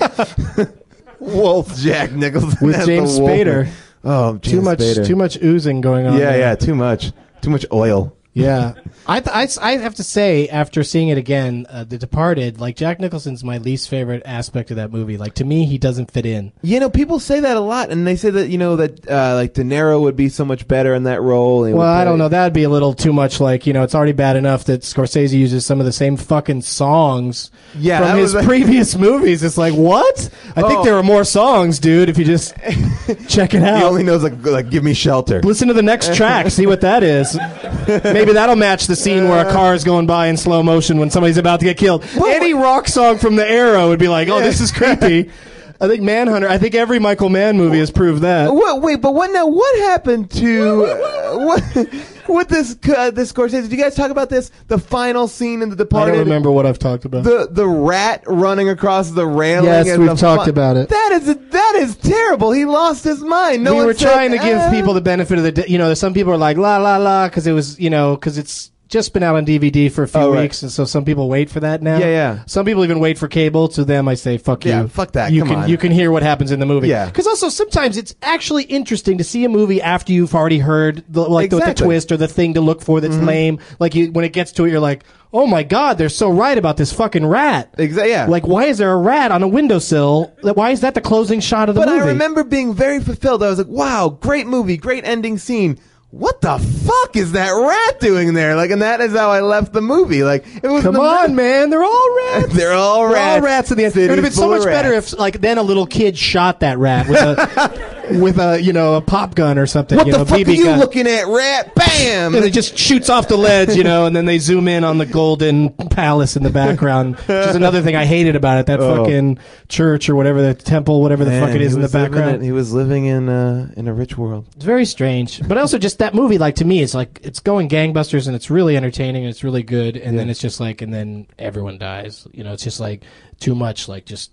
Wolf. 1.20 1.76
Jack 1.76 2.12
Nicholson 2.12 2.66
With 2.66 2.76
as 2.76 2.86
the 2.86 2.96
James 2.96 3.18
wolf. 3.18 3.30
Spader. 3.30 3.68
Oh, 4.04 4.32
James 4.38 4.42
too 4.50 4.60
much, 4.62 4.78
Spader. 4.80 5.06
too 5.06 5.16
much 5.16 5.42
oozing 5.42 5.80
going 5.80 6.06
on. 6.06 6.14
Yeah, 6.14 6.32
there. 6.32 6.38
yeah, 6.38 6.54
too 6.56 6.74
much. 6.74 7.12
Too 7.40 7.50
much 7.50 7.64
oil. 7.72 8.16
Yeah, 8.34 8.74
I, 9.06 9.20
th- 9.20 9.58
I, 9.60 9.72
I 9.72 9.76
have 9.76 9.94
to 9.96 10.02
say 10.02 10.48
after 10.48 10.82
seeing 10.82 11.08
it 11.08 11.18
again, 11.18 11.66
uh, 11.68 11.84
The 11.84 11.98
Departed, 11.98 12.60
like 12.60 12.76
Jack 12.76 12.98
Nicholson's 12.98 13.44
my 13.44 13.58
least 13.58 13.90
favorite 13.90 14.22
aspect 14.24 14.70
of 14.70 14.76
that 14.78 14.90
movie. 14.90 15.18
Like 15.18 15.34
to 15.34 15.44
me, 15.44 15.66
he 15.66 15.76
doesn't 15.76 16.10
fit 16.10 16.24
in. 16.24 16.50
You 16.62 16.80
know, 16.80 16.88
people 16.88 17.20
say 17.20 17.40
that 17.40 17.58
a 17.58 17.60
lot, 17.60 17.90
and 17.90 18.06
they 18.06 18.16
say 18.16 18.30
that 18.30 18.48
you 18.48 18.56
know 18.56 18.76
that 18.76 19.06
uh, 19.10 19.34
like 19.34 19.52
De 19.52 19.62
Niro 19.62 20.00
would 20.00 20.16
be 20.16 20.30
so 20.30 20.46
much 20.46 20.66
better 20.66 20.94
in 20.94 21.02
that 21.02 21.20
role. 21.20 21.60
Well, 21.70 21.82
I 21.82 22.04
don't 22.04 22.16
know. 22.16 22.30
That'd 22.30 22.54
be 22.54 22.62
a 22.62 22.70
little 22.70 22.94
too 22.94 23.12
much. 23.12 23.38
Like 23.38 23.66
you 23.66 23.74
know, 23.74 23.82
it's 23.82 23.94
already 23.94 24.12
bad 24.12 24.36
enough 24.36 24.64
that 24.64 24.80
Scorsese 24.80 25.32
uses 25.38 25.66
some 25.66 25.78
of 25.78 25.84
the 25.84 25.92
same 25.92 26.16
fucking 26.16 26.62
songs 26.62 27.50
Yeah, 27.74 27.98
from 28.08 28.18
his 28.18 28.34
was- 28.34 28.46
previous 28.46 28.96
movies. 28.96 29.42
It's 29.42 29.58
like 29.58 29.74
what? 29.74 30.30
I 30.56 30.62
think 30.62 30.80
Oh. 30.80 30.84
there 30.84 30.94
are 30.96 31.02
more 31.02 31.24
songs, 31.24 31.78
dude. 31.78 32.08
If 32.08 32.16
you 32.16 32.24
just 32.24 32.54
check 33.28 33.52
it 33.52 33.62
out, 33.62 33.76
He 33.78 33.84
only 33.84 34.02
knows 34.04 34.22
like, 34.22 34.42
like 34.46 34.70
"Give 34.70 34.82
Me 34.84 34.94
Shelter." 34.94 35.42
Listen 35.42 35.68
to 35.68 35.74
the 35.74 35.82
next 35.82 36.14
track. 36.14 36.50
See 36.50 36.66
what 36.66 36.80
that 36.80 37.02
is. 37.02 37.36
Maybe 38.22 38.34
that'll 38.34 38.56
match 38.56 38.86
the 38.86 38.96
scene 38.96 39.28
where 39.28 39.46
a 39.46 39.50
car 39.50 39.74
is 39.74 39.82
going 39.82 40.06
by 40.06 40.28
in 40.28 40.36
slow 40.36 40.62
motion 40.62 40.98
when 40.98 41.10
somebody's 41.10 41.38
about 41.38 41.58
to 41.60 41.64
get 41.64 41.76
killed. 41.76 42.04
Any 42.24 42.54
rock 42.54 42.86
song 42.86 43.18
from 43.18 43.34
the 43.36 43.48
era 43.48 43.88
would 43.88 43.98
be 43.98 44.08
like, 44.08 44.28
"Oh, 44.28 44.40
this 44.40 44.60
is 44.60 44.70
creepy." 44.70 45.30
I 45.80 45.88
think 45.88 46.02
Manhunter. 46.02 46.48
I 46.48 46.58
think 46.58 46.76
every 46.76 47.00
Michael 47.00 47.28
Mann 47.28 47.56
movie 47.56 47.80
has 47.80 47.90
proved 47.90 48.22
that. 48.22 48.54
What, 48.54 48.80
wait, 48.80 49.00
but 49.00 49.14
what 49.14 49.32
now? 49.32 49.48
What 49.48 49.76
happened 49.80 50.30
to 50.30 50.84
uh, 50.84 51.38
what? 51.38 51.88
What 52.26 52.48
this 52.48 52.76
uh, 52.96 53.10
this 53.10 53.32
Scorsese? 53.32 53.62
Did 53.62 53.72
you 53.72 53.78
guys 53.78 53.94
talk 53.94 54.10
about 54.10 54.28
this? 54.30 54.50
The 54.68 54.78
final 54.78 55.28
scene 55.28 55.62
in 55.62 55.70
The 55.70 55.76
Departed. 55.76 56.02
I 56.02 56.12
Departed. 56.12 56.18
don't 56.18 56.24
remember 56.26 56.50
what 56.50 56.66
I've 56.66 56.78
talked 56.78 57.04
about. 57.04 57.24
the 57.24 57.48
the 57.50 57.66
rat 57.66 58.24
running 58.26 58.68
across 58.68 59.10
the 59.10 59.26
railing. 59.26 59.66
Yes, 59.66 59.88
and 59.88 60.00
we've 60.02 60.10
the 60.10 60.16
talked 60.16 60.48
about 60.48 60.76
it. 60.76 60.88
That 60.88 61.10
is 61.22 61.36
that 61.50 61.74
is 61.76 61.96
terrible. 61.96 62.52
He 62.52 62.64
lost 62.64 63.04
his 63.04 63.20
mind. 63.22 63.62
No 63.64 63.72
we 63.72 63.76
one 63.78 63.86
were 63.86 63.94
said, 63.94 64.12
trying 64.12 64.30
to 64.32 64.38
give 64.38 64.58
"Ah." 64.58 64.70
people 64.70 64.94
the 64.94 65.00
benefit 65.00 65.38
of 65.38 65.44
the, 65.44 65.52
d- 65.52 65.64
you 65.68 65.78
know, 65.78 65.94
some 65.94 66.12
people 66.14 66.32
are 66.32 66.36
like 66.38 66.56
la 66.56 66.78
la 66.78 66.96
la 66.96 67.28
because 67.28 67.46
it 67.46 67.52
was, 67.52 67.78
you 67.78 67.90
know, 67.90 68.16
because 68.16 68.38
it's 68.38 68.71
just 68.92 69.14
been 69.14 69.22
out 69.22 69.36
on 69.36 69.46
DVD 69.46 69.90
for 69.90 70.02
a 70.02 70.08
few 70.08 70.20
Oh, 70.20 70.30
right. 70.32 70.42
weeks, 70.42 70.62
and 70.62 70.70
so 70.70 70.84
some 70.84 71.04
people 71.06 71.26
wait 71.30 71.48
for 71.48 71.60
that 71.60 71.80
now. 71.80 71.96
Yeah, 71.96 72.06
yeah. 72.06 72.38
Some 72.44 72.66
people 72.66 72.84
even 72.84 73.00
wait 73.00 73.16
for 73.16 73.26
cable. 73.26 73.66
To 73.68 73.84
them, 73.84 74.06
I 74.06 74.14
say, 74.14 74.36
"Fuck 74.36 74.66
Yeah, 74.66 74.82
you, 74.82 74.88
fuck 74.88 75.12
that, 75.12 75.32
You 75.32 75.40
come 75.40 75.48
can 75.48 75.58
on. 75.60 75.68
you 75.70 75.78
can 75.78 75.92
hear 75.92 76.12
what 76.12 76.22
happens 76.22 76.52
in 76.52 76.60
the 76.60 76.66
movie. 76.66 76.88
Yeah. 76.88 77.06
because 77.06 77.26
also 77.26 77.48
sometimes 77.48 77.96
it's 77.96 78.14
actually 78.22 78.64
interesting 78.64 79.16
to 79.18 79.24
see 79.24 79.44
a 79.46 79.48
movie 79.48 79.80
after 79.80 80.12
you've 80.12 80.34
already 80.34 80.58
heard 80.58 81.02
the, 81.08 81.22
like 81.22 81.48
the, 81.48 81.56
the 81.56 81.62
Exactly. 81.62 81.86
twist 81.86 82.12
or 82.12 82.18
the 82.18 82.28
thing 82.28 82.54
to 82.54 82.60
look 82.60 82.82
for 82.82 83.00
that's 83.00 83.14
mm-hmm. 83.16 83.24
lame. 83.26 83.58
Like 83.80 83.94
you, 83.94 84.12
when 84.12 84.26
it 84.26 84.34
gets 84.34 84.52
to 84.52 84.66
it, 84.66 84.70
you're 84.70 84.78
like, 84.80 85.04
"Oh 85.32 85.46
my 85.46 85.62
god, 85.62 85.96
they're 85.96 86.10
so 86.10 86.28
right 86.30 86.58
about 86.58 86.76
this 86.76 86.92
fucking 86.92 87.24
rat." 87.24 87.74
Exa- 87.78 88.06
yeah. 88.06 88.26
Like, 88.26 88.46
why 88.46 88.64
is 88.64 88.76
there 88.76 88.92
a 88.92 88.96
rat 88.98 89.32
on 89.32 89.42
a 89.42 89.48
windowsill? 89.48 90.34
Why 90.42 90.70
is 90.70 90.82
that 90.82 90.92
the 90.92 91.00
closing 91.00 91.40
shot 91.40 91.70
of 91.70 91.76
the 91.76 91.80
movie? 91.80 91.92
But 91.92 91.96
movie? 91.96 92.08
I 92.10 92.12
remember 92.12 92.44
being 92.44 92.74
very 92.74 93.00
fulfilled. 93.00 93.42
I 93.42 93.48
was 93.48 93.56
like, 93.58 93.68
"Wow, 93.68 94.18
great 94.20 94.46
movie, 94.46 94.76
great 94.76 95.06
ending 95.06 95.38
scene." 95.38 95.78
What 96.12 96.42
the 96.42 96.58
fuck 96.58 97.16
is 97.16 97.32
that 97.32 97.48
rat 97.52 97.98
doing 97.98 98.34
there? 98.34 98.54
Like, 98.54 98.70
and 98.70 98.82
that 98.82 99.00
is 99.00 99.12
how 99.14 99.30
I 99.30 99.40
left 99.40 99.72
the 99.72 99.80
movie. 99.80 100.22
Like, 100.22 100.44
it 100.62 100.68
was 100.68 100.82
Come 100.82 100.92
the 100.92 101.00
on, 101.00 101.34
man. 101.34 101.70
They're 101.70 101.82
all 101.82 102.16
rats. 102.34 102.52
They're 102.54 102.74
all 102.74 103.04
They're 103.08 103.14
rats. 103.14 103.36
all 103.36 103.40
rats 103.40 103.70
in 103.70 103.78
the 103.78 103.84
end. 103.86 103.96
It 103.96 104.08
would 104.10 104.18
have 104.18 104.22
been 104.24 104.32
so 104.32 104.50
much 104.50 104.64
better 104.64 104.92
if, 104.92 105.18
like, 105.18 105.40
then 105.40 105.56
a 105.56 105.62
little 105.62 105.86
kid 105.86 106.18
shot 106.18 106.60
that 106.60 106.76
rat 106.76 107.08
with 107.08 107.18
a, 107.18 108.18
with 108.20 108.38
a, 108.38 108.60
you 108.60 108.74
know, 108.74 108.96
a 108.96 109.00
pop 109.00 109.34
gun 109.34 109.56
or 109.56 109.66
something. 109.66 109.96
What 109.96 110.06
you 110.06 110.12
the 110.12 110.18
know, 110.18 110.24
fuck 110.26 110.38
BB 110.40 110.48
are 110.48 110.50
you 110.52 110.64
gun. 110.64 110.78
looking 110.80 111.06
at, 111.06 111.26
rat? 111.28 111.74
Bam! 111.74 112.34
And 112.34 112.44
it 112.44 112.50
just 112.52 112.76
shoots 112.76 113.08
off 113.08 113.28
the 113.28 113.38
ledge, 113.38 113.70
you 113.74 113.82
know, 113.84 114.04
and 114.04 114.14
then 114.14 114.26
they 114.26 114.38
zoom 114.38 114.68
in 114.68 114.84
on 114.84 114.98
the 114.98 115.06
golden 115.06 115.70
palace 115.70 116.36
in 116.36 116.42
the 116.42 116.50
background, 116.50 117.16
which 117.16 117.30
is 117.30 117.56
another 117.56 117.80
thing 117.80 117.96
I 117.96 118.04
hated 118.04 118.36
about 118.36 118.58
it. 118.58 118.66
That 118.66 118.80
Oh. 118.80 118.96
fucking 118.98 119.38
church 119.70 120.10
or 120.10 120.14
whatever, 120.14 120.42
the 120.42 120.52
temple, 120.52 121.00
whatever 121.00 121.24
the 121.24 121.40
fuck 121.40 121.54
it 121.54 121.62
is 121.62 121.74
in 121.74 121.80
the 121.80 121.88
background. 121.88 122.34
in- 122.36 122.42
he 122.42 122.52
was 122.52 122.74
living 122.74 123.06
in 123.06 123.30
uh, 123.30 123.70
in 123.78 123.88
a 123.88 123.94
rich 123.94 124.18
world. 124.18 124.44
It's 124.56 124.64
very 124.66 124.84
strange, 124.84 125.40
but 125.48 125.56
also 125.56 125.78
just 125.78 126.01
that 126.02 126.14
movie. 126.14 126.36
Like 126.38 126.56
to 126.56 126.64
me, 126.64 126.82
it's 126.82 126.94
like 126.94 127.20
it's 127.22 127.40
going 127.40 127.68
gangbusters 127.68 128.26
and 128.26 128.36
it's 128.36 128.50
really 128.50 128.76
entertaining 128.76 129.22
and 129.24 129.30
it's 129.30 129.44
really 129.44 129.62
good. 129.62 129.96
And 129.96 130.18
then 130.18 130.28
it's 130.28 130.40
just 130.40 130.60
like, 130.60 130.82
and 130.82 130.92
then 130.92 131.26
everyone 131.38 131.78
dies. 131.78 132.26
You 132.32 132.44
know, 132.44 132.52
it's 132.52 132.64
just 132.64 132.80
like 132.80 133.04
too 133.40 133.54
much. 133.54 133.88
Like 133.88 134.04
just, 134.04 134.32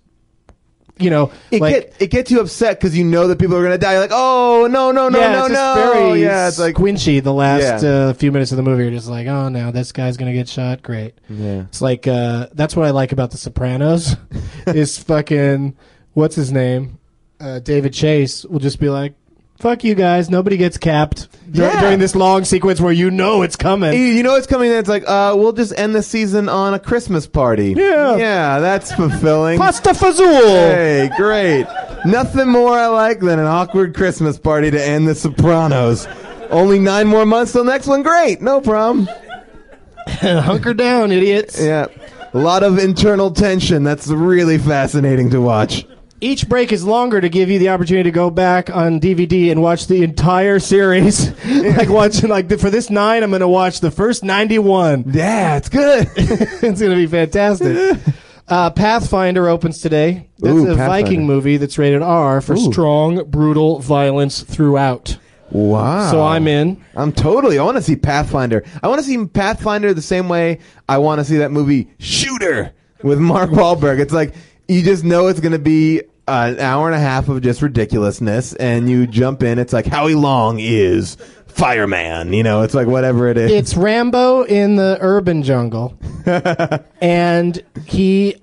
you 0.98 1.10
know, 1.10 1.32
It 1.52 1.62
like 1.62 1.74
get 1.76 1.96
it 2.02 2.08
gets 2.08 2.32
you 2.32 2.42
upset 2.42 2.80
because 2.80 2.98
you 2.98 3.06
know 3.06 3.28
that 3.28 3.40
people 3.40 3.56
are 3.56 3.64
gonna 3.64 3.78
die. 3.78 3.94
You're 3.94 4.02
like, 4.02 4.12
oh 4.14 4.68
no 4.70 4.92
no 4.92 5.10
no 5.10 5.20
yeah, 5.20 5.32
no 5.32 5.46
it's 5.46 5.54
no. 5.54 5.76
just 5.76 5.94
very 5.94 6.22
yeah, 6.24 6.48
it's 6.48 6.60
like 6.60 6.76
squinchy. 6.76 7.24
The 7.24 7.34
last 7.34 7.84
Yeah. 7.84 7.90
uh, 7.90 8.14
few 8.14 8.32
minutes 8.32 8.52
of 8.52 8.58
the 8.58 8.64
movie 8.64 8.84
are 8.88 8.92
just 8.92 9.08
like, 9.08 9.28
oh 9.28 9.48
no, 9.50 9.72
this 9.72 9.92
guy's 9.92 10.18
gonna 10.18 10.34
get 10.34 10.50
shot. 10.50 10.82
Great. 10.82 11.14
yeah. 11.30 11.62
It's 11.62 11.82
like 11.82 12.08
uh, 12.08 12.48
that's 12.54 12.76
what 12.76 12.86
I 12.86 12.90
like 12.90 13.12
about 13.12 13.32
The 13.32 13.38
Sopranos. 13.38 14.16
is 14.68 14.98
fucking 14.98 15.78
what's 16.14 16.36
his 16.36 16.52
name? 16.52 16.98
Uh, 17.40 17.60
David 17.60 17.94
Chase 17.94 18.44
will 18.44 18.60
just 18.60 18.80
be 18.82 18.90
like, 18.90 19.14
"Fuck 19.60 19.84
you 19.84 19.94
guys, 19.96 20.30
nobody 20.30 20.58
gets 20.58 20.78
capped 20.78 21.28
dur- 21.52 21.64
Yeah. 21.64 21.82
during 21.82 22.00
this 22.00 22.16
long 22.16 22.46
sequence 22.46 22.80
where 22.82 22.94
you 22.94 23.12
know 23.12 23.42
it's 23.42 23.56
coming." 23.56 23.94
You 23.94 24.00
you 24.00 24.24
know 24.24 24.36
it's 24.36 24.48
coming? 24.48 24.72
It's 24.72 24.90
like, 24.90 25.04
uh, 25.08 25.34
we'll 25.38 25.52
just 25.54 25.78
end 25.78 25.94
the 25.94 26.02
season 26.04 26.48
on 26.50 26.74
a 26.74 26.80
Christmas 26.80 27.28
party. 27.28 27.74
Yeah. 27.78 28.16
yeah, 28.18 28.60
that's 28.60 28.92
fulfilling. 28.94 29.58
Pasta 29.60 29.90
fazool. 29.90 30.72
Hey, 30.72 31.10
great. 31.18 31.66
Nothing 32.06 32.48
more 32.50 32.78
I 32.78 32.88
like 32.88 33.20
than 33.20 33.40
an 33.40 33.46
awkward 33.46 33.96
Christmas 33.96 34.40
party 34.40 34.72
to 34.72 34.82
end 34.82 35.08
The 35.08 35.16
Sopranos. 35.16 36.08
Only 36.50 36.80
nine 36.80 37.08
more 37.08 37.26
months 37.26 37.52
till 37.52 37.64
next 37.66 37.88
one. 37.88 38.02
Great, 38.02 38.42
no 38.42 38.62
problem. 38.62 39.08
Hunker 40.08 40.74
down, 40.74 41.12
idiots. 41.12 41.62
Yeah, 41.62 41.86
a 42.34 42.38
lot 42.38 42.64
of 42.64 42.80
internal 42.80 43.32
tension. 43.32 43.84
That's 43.84 44.08
really 44.08 44.58
fascinating 44.58 45.30
to 45.32 45.42
watch. 45.42 45.86
Each 46.22 46.50
break 46.50 46.74
is 46.74 46.84
longer 46.84 47.22
to 47.22 47.30
give 47.30 47.50
you 47.50 47.60
the 47.60 47.70
opportunity 47.70 48.10
to 48.10 48.14
go 48.14 48.30
back 48.30 48.70
on 48.70 49.00
DVD 49.00 49.52
and 49.52 49.62
watch 49.62 49.88
the 49.88 50.04
entire 50.04 50.60
series. 50.60 51.32
like 51.48 51.88
watching 51.88 52.30
like 52.30 52.50
for 52.60 52.70
this 52.70 52.90
nine, 52.90 53.24
I'm 53.24 53.30
going 53.30 53.40
to 53.40 53.48
watch 53.48 53.80
the 53.80 53.90
first 53.90 54.22
91. 54.22 55.06
Yeah, 55.14 55.56
it's 55.58 55.70
good. 55.70 56.10
it's 56.18 56.62
going 56.62 56.92
to 56.92 56.96
be 56.96 57.08
fantastic. 57.08 57.98
Uh, 58.50 58.72
Pathfinder 58.72 59.48
opens 59.48 59.80
today. 59.80 60.28
That's 60.40 60.56
Ooh, 60.56 60.72
a. 60.72 60.76
Viking 60.76 61.28
movie 61.28 61.58
that's 61.58 61.78
rated 61.78 62.02
R 62.02 62.42
for 62.42 62.54
Ooh. 62.54 62.72
strong, 62.72 63.30
brutal 63.30 63.78
violence 63.78 64.42
throughout. 64.42 65.20
wow. 65.52 66.10
So 66.10 66.24
I'm 66.24 66.48
in. 66.48 66.84
I'm 66.96 67.12
totally. 67.12 67.60
I 67.60 67.64
want 67.64 67.78
to 67.78 67.84
see 67.84 67.96
Pathfinder. 67.96 68.66
I 68.82 68.88
want 68.88 69.02
to 69.02 69.06
see 69.06 69.24
Pathfinder 69.24 69.94
the 69.94 70.02
same 70.02 70.30
way 70.30 70.62
I 70.88 70.98
want 70.98 71.20
to 71.20 71.26
see 71.26 71.38
that 71.38 71.52
movie 71.52 71.92
Shooter 72.00 72.74
with 73.04 73.20
Mark 73.20 73.52
Wahlberg. 73.52 74.00
It's 74.00 74.14
like 74.14 74.34
you 74.70 74.84
just 74.84 75.04
know 75.04 75.28
it's 75.28 75.40
going 75.40 75.52
to 75.52 75.60
be 75.60 76.04
an 76.28 76.60
hour 76.60 76.86
and 76.86 76.96
a 76.96 77.00
half 77.00 77.28
of 77.28 77.42
just 77.42 77.62
ridiculousness, 77.62 78.54
and 78.54 78.90
you 78.90 79.08
jump 79.08 79.42
in. 79.44 79.58
It's 79.60 79.74
like 79.74 79.88
Howie 79.88 80.14
Long 80.16 80.60
is 80.60 81.18
fireman. 81.48 82.34
You 82.34 82.44
know, 82.44 82.62
it's 82.62 82.76
like 82.76 82.88
whatever 82.88 83.28
it 83.28 83.38
is. 83.38 83.52
It's 83.52 83.76
Rambo 83.76 84.44
in 84.44 84.76
the 84.76 84.98
urban 85.02 85.42
jungle, 85.44 85.98
and 87.02 87.62
he, 87.86 88.36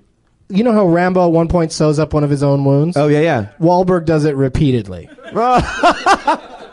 you 0.49 0.63
know 0.63 0.73
how 0.73 0.85
Rambo 0.87 1.25
at 1.27 1.31
one 1.31 1.47
point 1.47 1.71
sews 1.71 1.97
up 1.97 2.13
one 2.13 2.25
of 2.25 2.29
his 2.29 2.43
own 2.43 2.65
wounds. 2.65 2.97
oh 2.97 3.07
yeah, 3.07 3.21
yeah. 3.21 3.47
Wahlberg 3.59 4.05
does 4.05 4.25
it 4.25 4.35
repeatedly. 4.35 5.09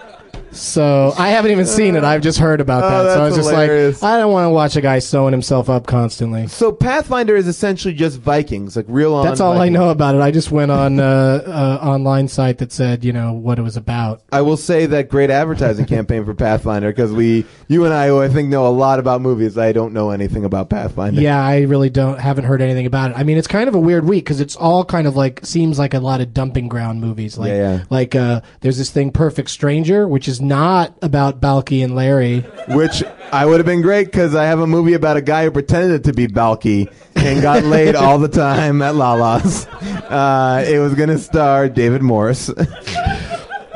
So 0.55 1.13
I 1.19 1.29
haven't 1.31 1.51
even 1.51 1.67
seen 1.67 1.97
it. 1.97 2.05
I've 2.05 2.23
just 2.23 2.39
heard 2.39 2.61
about 2.61 2.85
Oh, 2.85 3.05
that. 3.05 3.15
So 3.15 3.21
I 3.21 3.25
was 3.27 3.37
just 3.37 3.51
hilarious. 3.51 4.03
like, 4.03 4.13
I 4.13 4.19
don't 4.19 4.33
want 4.33 4.47
to 4.47 4.51
watch 4.51 4.77
a 4.77 4.81
guy 4.81 4.99
sewing 4.99 5.33
himself 5.33 5.69
up 5.69 5.87
constantly. 5.87 6.47
So 6.49 6.73
Pathfinder 6.73 7.37
is 7.37 7.47
essentially 7.49 7.95
just 7.95 8.19
Vikings, 8.21 8.77
like 8.77 8.87
real 8.89 9.15
on. 9.15 9.25
That's 9.25 9.41
all 9.41 9.61
I 9.61 9.69
know 9.69 9.91
about 9.91 10.15
it. 10.15 10.21
I 10.21 10.31
just 10.31 10.51
went 10.51 10.71
on 10.71 11.01
uh, 11.01 11.43
uh, 11.47 11.85
online 11.87 12.29
site 12.29 12.59
that 12.59 12.73
said, 12.73 13.05
you 13.05 13.13
know, 13.13 13.33
what 13.33 13.59
it 13.59 13.63
was 13.63 13.77
about. 13.77 14.23
I 14.33 14.43
will 14.43 14.57
say 14.57 14.87
that 14.87 15.09
great 15.09 15.31
advertising 15.31 15.87
campaign 15.87 16.25
for 16.25 16.35
Pathfinder 16.35 16.91
because 16.91 17.13
we, 17.13 17.45
you 17.69 17.85
and 17.85 17.93
I, 17.95 18.17
I 18.25 18.29
think 18.29 18.49
know 18.49 18.67
a 18.67 18.71
lot 18.71 18.99
about 18.99 19.21
movies. 19.21 19.59
I 19.59 19.73
don't 19.73 19.93
know 19.93 20.11
anything 20.11 20.45
about 20.45 20.71
Pathfinder. 20.71 21.21
Yeah, 21.21 21.43
I 21.45 21.63
really 21.63 21.91
don't 21.91 22.19
haven't 22.21 22.45
heard 22.45 22.63
anything 22.63 22.87
about 22.87 23.11
it. 23.11 23.17
I 23.19 23.23
mean, 23.25 23.39
it's 23.39 23.49
kind 23.49 23.69
of 23.69 23.75
a 23.75 23.81
weird 23.81 24.05
week 24.07 24.25
because 24.25 24.41
it's 24.41 24.57
all 24.57 24.85
kind 24.85 25.07
of 25.07 25.17
like 25.17 25.45
seems 25.45 25.79
like 25.79 25.95
a 25.95 26.01
lot 26.01 26.21
of 26.21 26.33
dumping 26.35 26.69
ground 26.69 27.01
movies. 27.01 27.37
Like, 27.39 27.49
Yeah, 27.51 27.77
yeah. 27.79 27.85
like 27.91 28.15
uh, 28.15 28.41
there's 28.61 28.79
this 28.79 28.91
thing, 28.91 29.11
Perfect 29.11 29.51
Stranger, 29.51 30.07
which 30.07 30.29
is 30.29 30.41
not 30.45 30.97
about 31.03 31.41
Balki 31.41 31.83
and 31.83 31.95
Larry. 31.95 32.41
Which 32.69 33.03
I 33.33 33.47
would 33.47 33.59
have 33.59 33.67
been 33.67 33.83
great 33.83 34.05
because 34.05 34.35
I 34.35 34.45
have 34.45 34.61
a 34.61 34.67
movie 34.67 34.93
about 34.93 35.17
a 35.17 35.23
guy 35.23 35.45
who 35.45 35.51
pretended 35.51 36.05
to 36.05 36.13
be 36.13 36.29
Balki 36.29 36.93
and 37.17 37.43
got 37.43 37.65
laid 37.65 37.95
all 37.97 38.19
the 38.19 38.29
time 38.29 38.81
at 38.83 38.95
Lala's. 38.95 39.67
Uh, 39.67 40.65
it 40.69 40.79
was 40.79 40.95
going 40.95 41.09
to 41.09 41.19
star 41.19 41.69
David 41.69 42.03
Morris. 42.03 42.51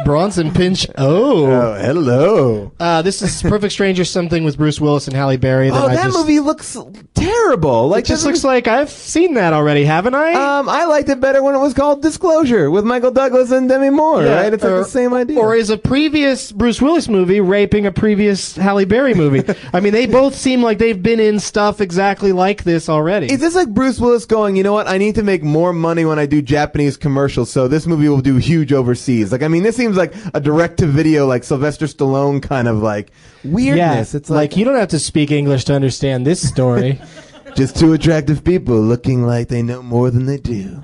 Bronson 0.04 0.52
Pinch. 0.52 0.86
Oh, 0.96 1.46
Oh, 1.46 1.74
hello. 1.74 2.72
uh, 2.80 3.02
this 3.02 3.20
is 3.20 3.42
Perfect 3.42 3.72
Stranger, 3.72 4.04
something 4.04 4.44
with 4.44 4.56
Bruce 4.56 4.80
Willis 4.80 5.06
and 5.06 5.14
Halle 5.16 5.36
Berry. 5.36 5.70
That 5.70 5.76
Oh, 5.84 5.86
I 5.88 5.94
that 5.96 6.04
just, 6.06 6.18
movie 6.18 6.40
looks 6.40 6.76
terrible. 7.14 7.88
Like 7.88 8.04
It 8.04 8.08
just 8.08 8.20
doesn't- 8.22 8.30
looks 8.32 8.44
like 8.44 8.68
I've 8.68 8.90
seen 8.90 9.34
that 9.34 9.52
already, 9.52 9.84
haven't 9.84 10.14
I? 10.14 10.32
Um, 10.34 10.68
I 10.68 10.84
liked 10.86 11.08
it 11.08 11.20
better 11.20 11.42
when 11.42 11.54
it 11.54 11.58
was 11.58 11.74
called 11.74 12.00
Disclosure 12.02 12.70
with 12.70 12.84
Michael 12.84 13.10
Douglas 13.10 13.50
and 13.50 13.68
Demi 13.68 13.90
Moore. 13.90 14.22
Yeah, 14.22 14.42
right? 14.42 14.52
It's 14.54 14.62
like 14.62 14.72
or- 14.72 14.78
the 14.78 14.84
same 14.84 15.12
idea. 15.12 15.38
Or 15.38 15.54
is 15.54 15.68
a 15.70 15.76
previous 15.76 16.52
Bruce 16.52 16.80
Willis 16.80 17.08
movie 17.08 17.40
raping 17.40 17.84
a 17.86 17.92
previous 17.92 18.56
Halle 18.56 18.84
Berry 18.84 19.14
movie? 19.14 19.42
I 19.72 19.80
mean, 19.80 19.92
they 19.92 20.06
both 20.06 20.34
seem 20.34 20.62
like 20.62 20.78
they've 20.78 21.02
been 21.02 21.20
in 21.20 21.38
stuff 21.40 21.80
exactly 21.80 22.32
like 22.32 22.64
this 22.64 22.88
already. 22.88 23.30
Is 23.32 23.40
this 23.40 23.54
like 23.54 23.68
Bruce 23.68 23.98
Willis 24.00 24.24
going, 24.24 24.56
you 24.56 24.62
know 24.62 24.72
what? 24.72 24.88
I 24.88 24.96
need 24.98 25.16
to 25.16 25.22
make 25.22 25.42
more 25.42 25.72
money 25.72 26.04
when 26.04 26.18
I 26.18 26.26
do 26.26 26.40
Japanese 26.40 26.96
commercials, 26.96 27.50
so 27.50 27.68
this 27.68 27.86
movie 27.86 28.08
will 28.08 28.20
do 28.20 28.36
huge 28.36 28.72
overseas. 28.72 29.32
Like, 29.32 29.42
I 29.42 29.48
mean, 29.48 29.62
this 29.64 29.76
seems 29.76 29.87
like 29.96 30.14
a 30.34 30.40
direct 30.40 30.78
to 30.78 30.86
video, 30.86 31.26
like 31.26 31.44
Sylvester 31.44 31.86
Stallone 31.86 32.42
kind 32.42 32.68
of 32.68 32.78
like 32.78 33.10
weirdness. 33.44 34.12
yeah, 34.12 34.18
it's 34.18 34.30
like, 34.30 34.56
you 34.56 34.64
don't 34.64 34.76
have 34.76 34.88
to 34.88 34.98
speak 34.98 35.30
English 35.30 35.64
to 35.66 35.74
understand 35.74 36.26
this 36.26 36.46
story. 36.46 37.00
just 37.56 37.76
two 37.76 37.92
attractive 37.92 38.44
people 38.44 38.76
looking 38.80 39.24
like 39.24 39.48
they 39.48 39.62
know 39.62 39.82
more 39.82 40.10
than 40.10 40.26
they 40.26 40.36
do. 40.36 40.82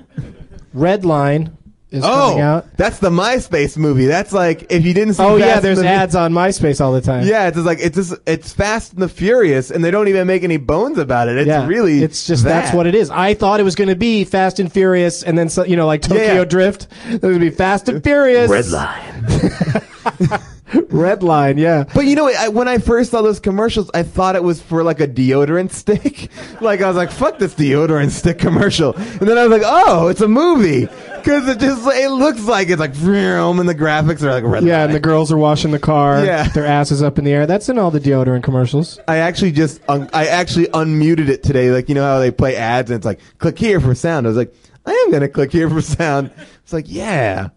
Red 0.73 1.05
Line 1.05 1.57
is 1.95 2.03
coming 2.03 2.41
Oh, 2.41 2.43
out. 2.43 2.77
that's 2.77 2.99
the 2.99 3.11
MySpace 3.11 3.77
movie. 3.77 4.07
That's 4.07 4.33
like 4.33 4.71
if 4.71 4.85
you 4.85 4.93
didn't 4.95 5.15
see. 5.15 5.23
Oh 5.23 5.39
Fast 5.39 5.41
yeah, 5.49 5.55
and 5.57 5.65
there's 5.65 5.79
the- 5.79 5.87
ads 5.89 6.15
on 6.17 6.33
MySpace 6.33 6.81
all 6.81 6.93
the 6.93 7.01
time. 7.01 7.27
Yeah, 7.27 7.47
it's 7.49 7.55
just 7.57 7.67
like 7.67 7.79
it's 7.81 7.97
just 7.97 8.15
it's 8.27 8.53
Fast 8.53 8.93
and 8.95 9.03
the 9.03 9.09
Furious, 9.09 9.71
and 9.71 9.83
they 9.85 9.91
don't 9.91 10.09
even 10.09 10.27
make 10.27 10.43
any 10.45 10.57
bones 10.57 10.99
about 10.99 11.29
it. 11.29 11.37
It's 11.39 11.47
Yeah, 11.49 11.67
really 11.67 12.03
it's 12.03 12.27
just 12.27 12.45
that. 12.45 12.63
that's 12.65 12.75
what 12.77 12.87
it 12.87 12.95
is. 12.95 13.11
I 13.11 13.35
thought 13.35 13.61
it 13.61 13.65
was 13.65 13.75
going 13.75 13.89
to 13.89 13.97
be 13.97 14.25
Fast 14.25 14.59
and 14.61 14.73
Furious, 14.73 15.23
and 15.23 15.37
then 15.39 15.49
so, 15.49 15.65
you 15.65 15.77
know, 15.77 15.87
like 15.87 16.03
Tokyo 16.03 16.23
Yeah. 16.35 16.45
Drift. 16.45 16.89
It 17.09 17.23
would 17.23 17.41
be 17.41 17.51
Fast 17.51 17.89
and 17.89 18.03
Furious. 18.03 18.51
Red 18.51 18.67
line. 18.69 20.41
Red 20.91 21.23
Line, 21.23 21.59
yeah. 21.59 21.85
But 21.95 22.07
you 22.07 22.17
know, 22.17 22.29
I, 22.29 22.49
when 22.49 22.69
I 22.69 22.79
first 22.79 23.11
saw 23.11 23.23
those 23.23 23.41
commercials, 23.41 23.91
I 23.95 24.03
thought 24.03 24.37
it 24.37 24.43
was 24.43 24.61
for 24.63 24.83
like 24.83 25.01
a 25.01 25.09
deodorant 25.09 25.71
stick. 25.73 26.31
like 26.61 26.81
I 26.81 26.89
was 26.89 26.97
like, 26.97 27.11
"Fuck 27.11 27.39
this 27.39 27.55
deodorant 27.55 28.11
stick 28.11 28.39
commercial," 28.39 28.95
and 28.95 29.21
then 29.29 29.39
I 29.39 29.47
was 29.47 29.51
like, 29.61 29.63
"Oh, 29.65 30.09
it's 30.09 30.21
a 30.21 30.29
movie." 30.29 30.87
Because 31.17 31.49
it 31.49 31.59
just 31.59 31.87
it 31.87 32.11
looks 32.11 32.43
like 32.45 32.69
it's 32.69 32.81
like 32.81 32.93
vroom, 32.93 33.59
and 33.59 33.67
the 33.69 33.75
graphics 33.75 34.23
are 34.23 34.31
like 34.31 34.45
red. 34.45 34.63
Yeah, 34.63 34.79
line. 34.79 34.87
and 34.87 34.95
the 34.95 35.01
girls 35.01 35.33
are 35.33 35.39
washing 35.39 35.71
the 35.71 35.79
car. 35.79 36.23
Yeah. 36.25 36.49
their 36.49 36.67
asses 36.67 37.03
up 37.03 37.19
in 37.19 37.25
the 37.25 37.33
air. 37.33 37.47
That's 37.47 37.69
in 37.71 37.79
all 37.79 37.91
the 37.91 38.01
deodorant 38.01 38.43
commercials. 38.43 39.01
I 39.09 39.17
actually 39.19 39.53
just 39.53 39.81
un- 39.89 40.11
I 40.13 40.27
actually 40.27 40.67
unmuted 40.67 41.29
it 41.31 41.43
today. 41.43 41.71
Like 41.71 41.89
you 41.89 41.95
know 41.95 42.03
how 42.05 42.19
they 42.19 42.31
play 42.31 42.57
ads 42.57 42.91
and 42.91 42.97
it's 42.99 43.07
like 43.07 43.21
click 43.39 43.59
here 43.59 43.81
for 43.81 43.95
sound. 43.95 44.27
I 44.27 44.29
was 44.29 44.37
like, 44.37 44.55
I 44.85 44.91
am 44.93 45.11
gonna 45.13 45.29
click 45.29 45.51
here 45.51 45.71
for 45.71 45.81
sound. 45.81 46.31
It's 46.63 46.75
like 46.75 46.85
yeah, 46.89 47.49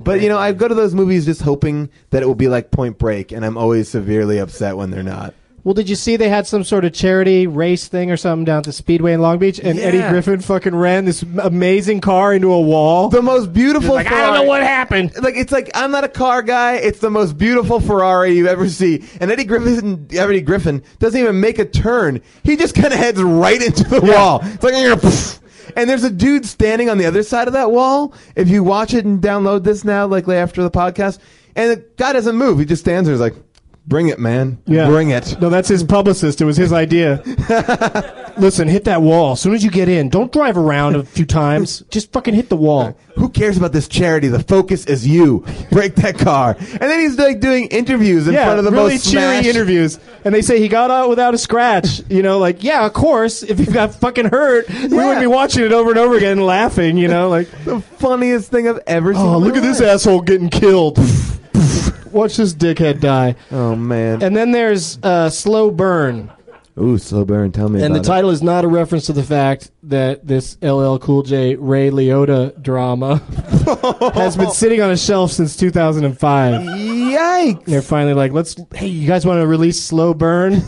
but 0.00 0.20
you 0.20 0.28
know 0.28 0.38
I 0.38 0.52
go 0.52 0.68
to 0.68 0.74
those 0.74 0.94
movies 0.94 1.24
just 1.24 1.42
hoping 1.42 1.90
that 2.10 2.22
it 2.22 2.26
will 2.26 2.34
be 2.34 2.48
like 2.48 2.70
Point 2.70 2.98
Break, 2.98 3.32
and 3.32 3.44
I'm 3.44 3.56
always 3.58 3.88
severely 3.88 4.38
upset 4.38 4.76
when 4.76 4.90
they're 4.90 5.02
not. 5.02 5.34
Well, 5.62 5.72
did 5.72 5.88
you 5.88 5.96
see 5.96 6.16
they 6.16 6.28
had 6.28 6.46
some 6.46 6.62
sort 6.62 6.84
of 6.84 6.92
charity 6.92 7.46
race 7.46 7.88
thing 7.88 8.10
or 8.10 8.18
something 8.18 8.44
down 8.44 8.58
at 8.58 8.64
the 8.64 8.72
Speedway 8.72 9.14
in 9.14 9.22
Long 9.22 9.38
Beach, 9.38 9.58
and 9.58 9.78
Yeah. 9.78 9.84
Eddie 9.86 10.02
Griffin 10.10 10.40
fucking 10.40 10.74
ran 10.74 11.06
this 11.06 11.22
amazing 11.40 12.02
car 12.02 12.34
into 12.34 12.52
a 12.52 12.60
wall? 12.60 13.08
The 13.08 13.22
most 13.22 13.50
beautiful. 13.50 13.94
like 13.94 14.06
I 14.08 14.10
don't 14.10 14.18
know 14.20 14.26
Ferrari- 14.42 14.48
what 14.48 14.62
happened. 14.62 15.12
Like 15.22 15.36
it's 15.36 15.52
like 15.52 15.70
I'm 15.74 15.90
not 15.90 16.04
a 16.04 16.08
car 16.08 16.42
guy. 16.42 16.74
It's 16.74 16.98
the 16.98 17.08
most 17.10 17.38
beautiful 17.38 17.80
Ferrari 17.80 18.32
you 18.36 18.46
ever 18.46 18.68
see. 18.68 19.04
And 19.22 19.30
Eddie 19.30 19.44
Griffin, 19.44 20.06
Eddie 20.12 20.42
Griffin 20.42 20.82
doesn't 20.98 21.18
even 21.18 21.40
make 21.40 21.58
a 21.58 21.64
turn. 21.64 22.20
He 22.42 22.56
just 22.56 22.74
kind 22.74 22.92
of 22.92 22.98
heads 22.98 23.22
right 23.22 23.62
into 23.62 23.84
the 23.84 24.02
wall. 24.02 24.40
It's 24.44 24.62
like. 24.62 25.40
and 25.76 25.88
there's 25.88 26.04
a 26.04 26.10
dude 26.10 26.46
standing 26.46 26.88
on 26.88 26.98
the 26.98 27.06
other 27.06 27.22
side 27.22 27.46
of 27.46 27.54
that 27.54 27.70
wall. 27.70 28.14
If 28.36 28.48
you 28.48 28.62
watch 28.64 28.94
it 28.94 29.04
and 29.04 29.20
download 29.22 29.64
this 29.64 29.84
now, 29.84 30.06
like 30.06 30.28
after 30.28 30.62
the 30.62 30.70
podcast, 30.70 31.18
and 31.56 31.70
the 31.70 31.84
guy 31.96 32.12
doesn't 32.12 32.36
move. 32.36 32.58
He 32.58 32.64
just 32.64 32.82
stands 32.82 33.06
there. 33.06 33.14
He's 33.14 33.20
like, 33.20 33.34
"Bring 33.86 34.08
it, 34.08 34.18
man. 34.18 34.58
Yeah. 34.66 34.86
Bring 34.86 35.10
it." 35.10 35.40
No, 35.40 35.48
that's 35.50 35.68
his 35.68 35.84
publicist. 35.84 36.40
It 36.40 36.44
was 36.44 36.56
his 36.56 36.72
idea. 36.72 37.22
Listen, 38.36 38.66
hit 38.68 38.84
that 38.84 39.00
wall. 39.00 39.32
As 39.32 39.40
soon 39.40 39.54
as 39.54 39.62
you 39.62 39.70
get 39.70 39.88
in, 39.88 40.08
don't 40.08 40.32
drive 40.32 40.56
around 40.56 40.96
a 40.96 41.04
few 41.04 41.24
times. 41.24 41.82
Just 41.90 42.12
fucking 42.12 42.34
hit 42.34 42.48
the 42.48 42.56
wall. 42.56 42.96
Who 43.16 43.28
cares 43.28 43.56
about 43.56 43.72
this 43.72 43.86
charity? 43.86 44.26
The 44.28 44.42
focus 44.42 44.86
is 44.86 45.06
you. 45.06 45.44
Break 45.70 45.94
that 45.96 46.18
car. 46.18 46.56
And 46.58 46.80
then 46.80 46.98
he's 47.00 47.16
like 47.16 47.38
doing 47.40 47.66
interviews 47.68 48.26
in 48.26 48.34
yeah, 48.34 48.44
front 48.46 48.58
of 48.58 48.64
the 48.64 48.72
really 48.72 48.94
most 48.94 49.04
cheery 49.10 49.22
smashed- 49.42 49.48
interviews, 49.48 50.00
and 50.24 50.34
they 50.34 50.42
say 50.42 50.58
he 50.60 50.66
got 50.66 50.90
out 50.90 51.08
without 51.08 51.32
a 51.32 51.38
scratch. 51.38 52.00
You 52.08 52.22
know, 52.22 52.38
like 52.38 52.64
yeah, 52.64 52.84
of 52.84 52.92
course. 52.92 53.42
If 53.44 53.58
he 53.58 53.66
got 53.66 53.94
fucking 53.94 54.26
hurt, 54.30 54.68
we 54.68 54.74
Yeah. 54.74 54.88
wouldn't 54.88 55.20
be 55.20 55.26
watching 55.28 55.62
it 55.64 55.72
over 55.72 55.90
and 55.90 55.98
over 55.98 56.16
again, 56.16 56.32
and 56.38 56.46
laughing. 56.46 56.96
You 56.96 57.06
know, 57.08 57.28
like 57.28 57.48
the 57.64 57.80
funniest 57.80 58.50
thing 58.50 58.68
I've 58.68 58.80
ever 58.88 59.14
seen. 59.14 59.22
oh, 59.22 59.36
in 59.36 59.40
my 59.42 59.46
look 59.46 59.56
at 59.56 59.62
this 59.62 59.78
life. 59.80 59.90
asshole 59.90 60.22
getting 60.22 60.50
killed. 60.50 60.98
Watch 62.10 62.36
this 62.36 62.52
dickhead 62.54 63.00
die. 63.00 63.36
Oh 63.52 63.74
man. 63.76 64.22
And 64.22 64.36
then 64.36 64.50
there's 64.52 64.98
uh, 65.02 65.30
slow 65.30 65.70
burn. 65.70 66.30
Ooh, 66.76 66.98
slow 66.98 67.24
burn. 67.24 67.52
Tell 67.52 67.68
me 67.68 67.80
And 67.82 67.94
the 67.94 68.00
title 68.00 68.30
is 68.30 68.42
not 68.42 68.64
a 68.64 68.68
reference 68.68 69.06
to 69.06 69.12
the 69.12 69.22
fact 69.22 69.70
that 69.84 70.26
this 70.26 70.58
LL 70.60 70.98
Cool 70.98 71.22
J 71.22 71.54
Ray 71.54 71.90
Liotta 71.90 72.60
drama 72.60 73.18
has 74.14 74.36
been 74.36 74.50
sitting 74.50 74.82
on 74.82 74.90
a 74.90 74.96
shelf 74.96 75.30
since 75.30 75.56
2005. 75.56 76.54
it. 76.54 76.66
Yikes! 76.66 77.64
They're 77.64 77.80
finally 77.82 78.14
like, 78.14 78.32
let's. 78.32 78.56
Hey, 78.74 78.88
you 78.88 79.06
guys 79.06 79.24
want 79.24 79.40
to 79.40 79.46
release 79.46 79.80
Slow 79.80 80.14
Burn? 80.14 80.62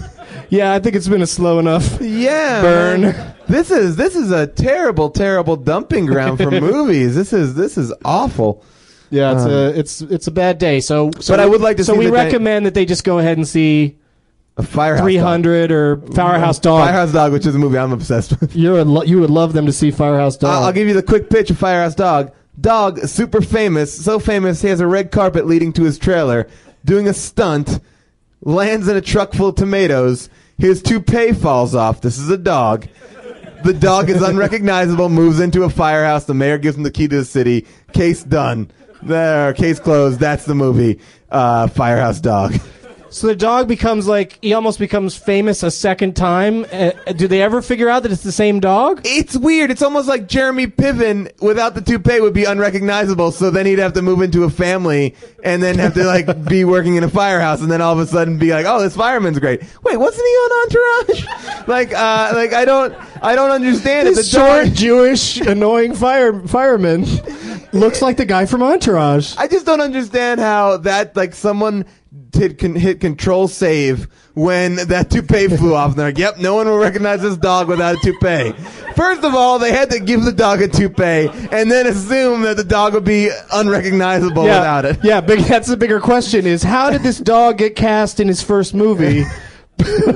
yeah, 0.48 0.72
I 0.72 0.78
think 0.78 0.94
it's 0.94 1.08
been 1.08 1.22
a 1.22 1.26
slow 1.26 1.58
enough. 1.58 2.00
Yeah, 2.00 2.62
Burn. 2.62 3.00
man. 3.00 3.34
This 3.48 3.72
is 3.72 3.96
this 3.96 4.14
is 4.14 4.30
a 4.30 4.46
terrible, 4.46 5.10
terrible 5.10 5.56
dumping 5.56 6.06
ground 6.06 6.38
for 6.38 6.50
movies. 6.60 7.16
This 7.16 7.32
is 7.32 7.54
this 7.54 7.76
is 7.76 7.92
awful. 8.04 8.64
Yeah, 9.10 9.32
it's 9.32 9.42
um, 9.42 9.50
a 9.50 9.68
it's 9.70 10.02
it's 10.02 10.26
a 10.28 10.32
bad 10.32 10.58
day. 10.58 10.78
So, 10.80 11.10
so 11.20 11.32
But 11.32 11.40
I 11.40 11.46
would 11.46 11.60
like 11.60 11.76
to 11.78 11.84
So 11.84 11.96
we 11.96 12.10
recommend 12.10 12.66
that 12.66 12.74
they 12.74 12.84
just 12.84 13.02
go 13.02 13.18
ahead 13.18 13.38
and 13.38 13.46
see 13.46 13.98
firehouse. 14.62 15.02
300 15.02 15.70
or 15.70 15.96
Firehouse 16.14 16.58
Dog. 16.58 16.80
Dog. 16.80 16.86
Firehouse 16.88 17.12
Dog, 17.12 17.32
which 17.32 17.46
is 17.46 17.54
a 17.54 17.58
movie 17.58 17.78
I'm 17.78 17.92
obsessed 17.92 18.38
with. 18.40 18.54
You 18.56 18.72
would 18.72 18.86
lo- 18.86 19.02
you 19.02 19.20
would 19.20 19.30
love 19.30 19.52
them 19.52 19.66
to 19.66 19.72
see 19.72 19.90
Firehouse 19.90 20.36
Dog. 20.36 20.50
I'll, 20.50 20.64
I'll 20.64 20.72
give 20.72 20.88
you 20.88 20.94
the 20.94 21.02
quick 21.02 21.28
pitch 21.30 21.50
of 21.50 21.58
Firehouse 21.58 21.94
Dog. 21.94 22.32
Dog, 22.58 23.00
super 23.06 23.42
famous, 23.42 23.92
so 24.04 24.18
famous 24.18 24.62
he 24.62 24.68
has 24.68 24.80
a 24.80 24.86
red 24.86 25.10
carpet 25.10 25.46
leading 25.46 25.72
to 25.74 25.82
his 25.84 25.98
trailer, 25.98 26.48
doing 26.86 27.06
a 27.06 27.12
stunt, 27.12 27.80
lands 28.40 28.88
in 28.88 28.96
a 28.96 29.02
truck 29.02 29.34
full 29.34 29.48
of 29.48 29.56
tomatoes. 29.56 30.30
His 30.56 30.82
toupee 30.82 31.32
falls 31.32 31.74
off. 31.74 32.00
This 32.00 32.18
is 32.18 32.30
a 32.30 32.38
dog. 32.38 32.86
The 33.62 33.74
dog 33.74 34.08
is 34.08 34.22
unrecognizable, 34.26 35.10
moves 35.10 35.38
into 35.38 35.64
a 35.64 35.68
firehouse. 35.70 36.24
The 36.24 36.32
mayor 36.32 36.56
gives 36.56 36.78
him 36.78 36.82
the 36.82 36.90
key 36.90 37.08
to 37.08 37.16
the 37.18 37.24
city. 37.26 37.66
Case 37.92 38.24
done. 38.24 38.70
There, 39.02 39.52
case 39.52 39.78
closed. 39.78 40.18
That's 40.18 40.46
the 40.46 40.54
movie. 40.54 40.98
Uh, 41.30 41.66
Firehouse 41.66 42.20
Dog. 42.20 42.54
So 43.10 43.28
the 43.28 43.36
dog 43.36 43.68
becomes 43.68 44.06
like 44.06 44.38
he 44.42 44.52
almost 44.52 44.78
becomes 44.78 45.16
famous 45.16 45.62
a 45.62 45.70
second 45.70 46.16
time. 46.16 46.66
Uh, 46.72 46.90
do 47.16 47.28
they 47.28 47.40
ever 47.42 47.62
figure 47.62 47.88
out 47.88 48.02
that 48.02 48.12
it's 48.12 48.22
the 48.22 48.32
same 48.32 48.60
dog? 48.60 49.02
It's 49.04 49.36
weird. 49.36 49.70
It's 49.70 49.82
almost 49.82 50.08
like 50.08 50.28
Jeremy 50.28 50.66
Piven 50.66 51.30
without 51.40 51.74
the 51.74 51.80
toupee 51.80 52.20
would 52.20 52.34
be 52.34 52.44
unrecognizable. 52.44 53.32
So 53.32 53.50
then 53.50 53.66
he'd 53.66 53.78
have 53.78 53.92
to 53.94 54.02
move 54.02 54.22
into 54.22 54.44
a 54.44 54.50
family 54.50 55.14
and 55.44 55.62
then 55.62 55.78
have 55.78 55.94
to 55.94 56.04
like 56.04 56.44
be 56.48 56.64
working 56.64 56.96
in 56.96 57.04
a 57.04 57.08
firehouse 57.08 57.60
and 57.62 57.70
then 57.70 57.80
all 57.80 57.92
of 57.92 57.98
a 57.98 58.06
sudden 58.06 58.38
be 58.38 58.50
like, 58.50 58.66
oh, 58.66 58.80
this 58.80 58.96
fireman's 58.96 59.38
great. 59.38 59.62
Wait, 59.82 59.96
wasn't 59.96 60.24
he 60.26 60.32
on 60.32 60.62
Entourage? 60.66 61.66
like, 61.68 61.92
uh, 61.94 62.32
like 62.34 62.52
I 62.52 62.64
don't, 62.64 62.94
I 63.22 63.34
don't 63.34 63.50
understand 63.50 64.08
it. 64.08 64.16
This 64.16 64.30
The 64.30 64.38
short, 64.38 64.66
dog- 64.66 64.74
Jewish, 64.74 65.40
annoying 65.40 65.94
fire 65.94 66.40
fireman 66.46 67.04
looks 67.72 68.02
like 68.02 68.16
the 68.16 68.26
guy 68.26 68.46
from 68.46 68.62
Entourage. 68.62 69.34
I 69.38 69.46
just 69.48 69.64
don't 69.66 69.80
understand 69.80 70.40
how 70.40 70.78
that 70.78 71.16
like 71.16 71.34
someone 71.34 71.84
hit, 72.34 72.58
con- 72.58 72.74
hit 72.74 73.00
control 73.00 73.48
save 73.48 74.08
when 74.34 74.76
that 74.76 75.10
toupee 75.10 75.48
flew 75.56 75.74
off. 75.74 75.90
And 75.90 75.98
they're 75.98 76.08
like, 76.08 76.18
yep, 76.18 76.38
no 76.38 76.54
one 76.54 76.66
will 76.66 76.78
recognize 76.78 77.22
this 77.22 77.36
dog 77.36 77.68
without 77.68 77.96
a 77.96 77.98
toupee. 77.98 78.52
First 78.94 79.24
of 79.24 79.34
all, 79.34 79.58
they 79.58 79.72
had 79.72 79.90
to 79.90 80.00
give 80.00 80.24
the 80.24 80.32
dog 80.32 80.62
a 80.62 80.68
toupee 80.68 81.28
and 81.50 81.70
then 81.70 81.86
assume 81.86 82.42
that 82.42 82.56
the 82.56 82.64
dog 82.64 82.94
would 82.94 83.04
be 83.04 83.30
unrecognizable 83.52 84.44
yeah, 84.44 84.58
without 84.58 84.84
it. 84.84 84.98
Yeah, 85.02 85.20
big, 85.20 85.40
that's 85.40 85.68
the 85.68 85.76
bigger 85.76 86.00
question: 86.00 86.46
is 86.46 86.62
how 86.62 86.90
did 86.90 87.02
this 87.02 87.18
dog 87.18 87.58
get 87.58 87.76
cast 87.76 88.20
in 88.20 88.28
his 88.28 88.42
first 88.42 88.74
movie? 88.74 89.24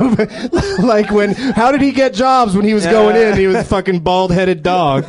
like 0.83 1.11
when, 1.11 1.35
how 1.35 1.71
did 1.71 1.83
he 1.83 1.93
get 1.93 2.15
jobs 2.15 2.57
when 2.57 2.65
he 2.65 2.73
was 2.73 2.87
going 2.87 3.17
in? 3.17 3.37
He 3.37 3.47
was 3.47 3.57
a 3.57 3.65
fucking 3.65 4.01
bald 4.01 4.33
headed 4.33 4.63
dog. 4.63 5.05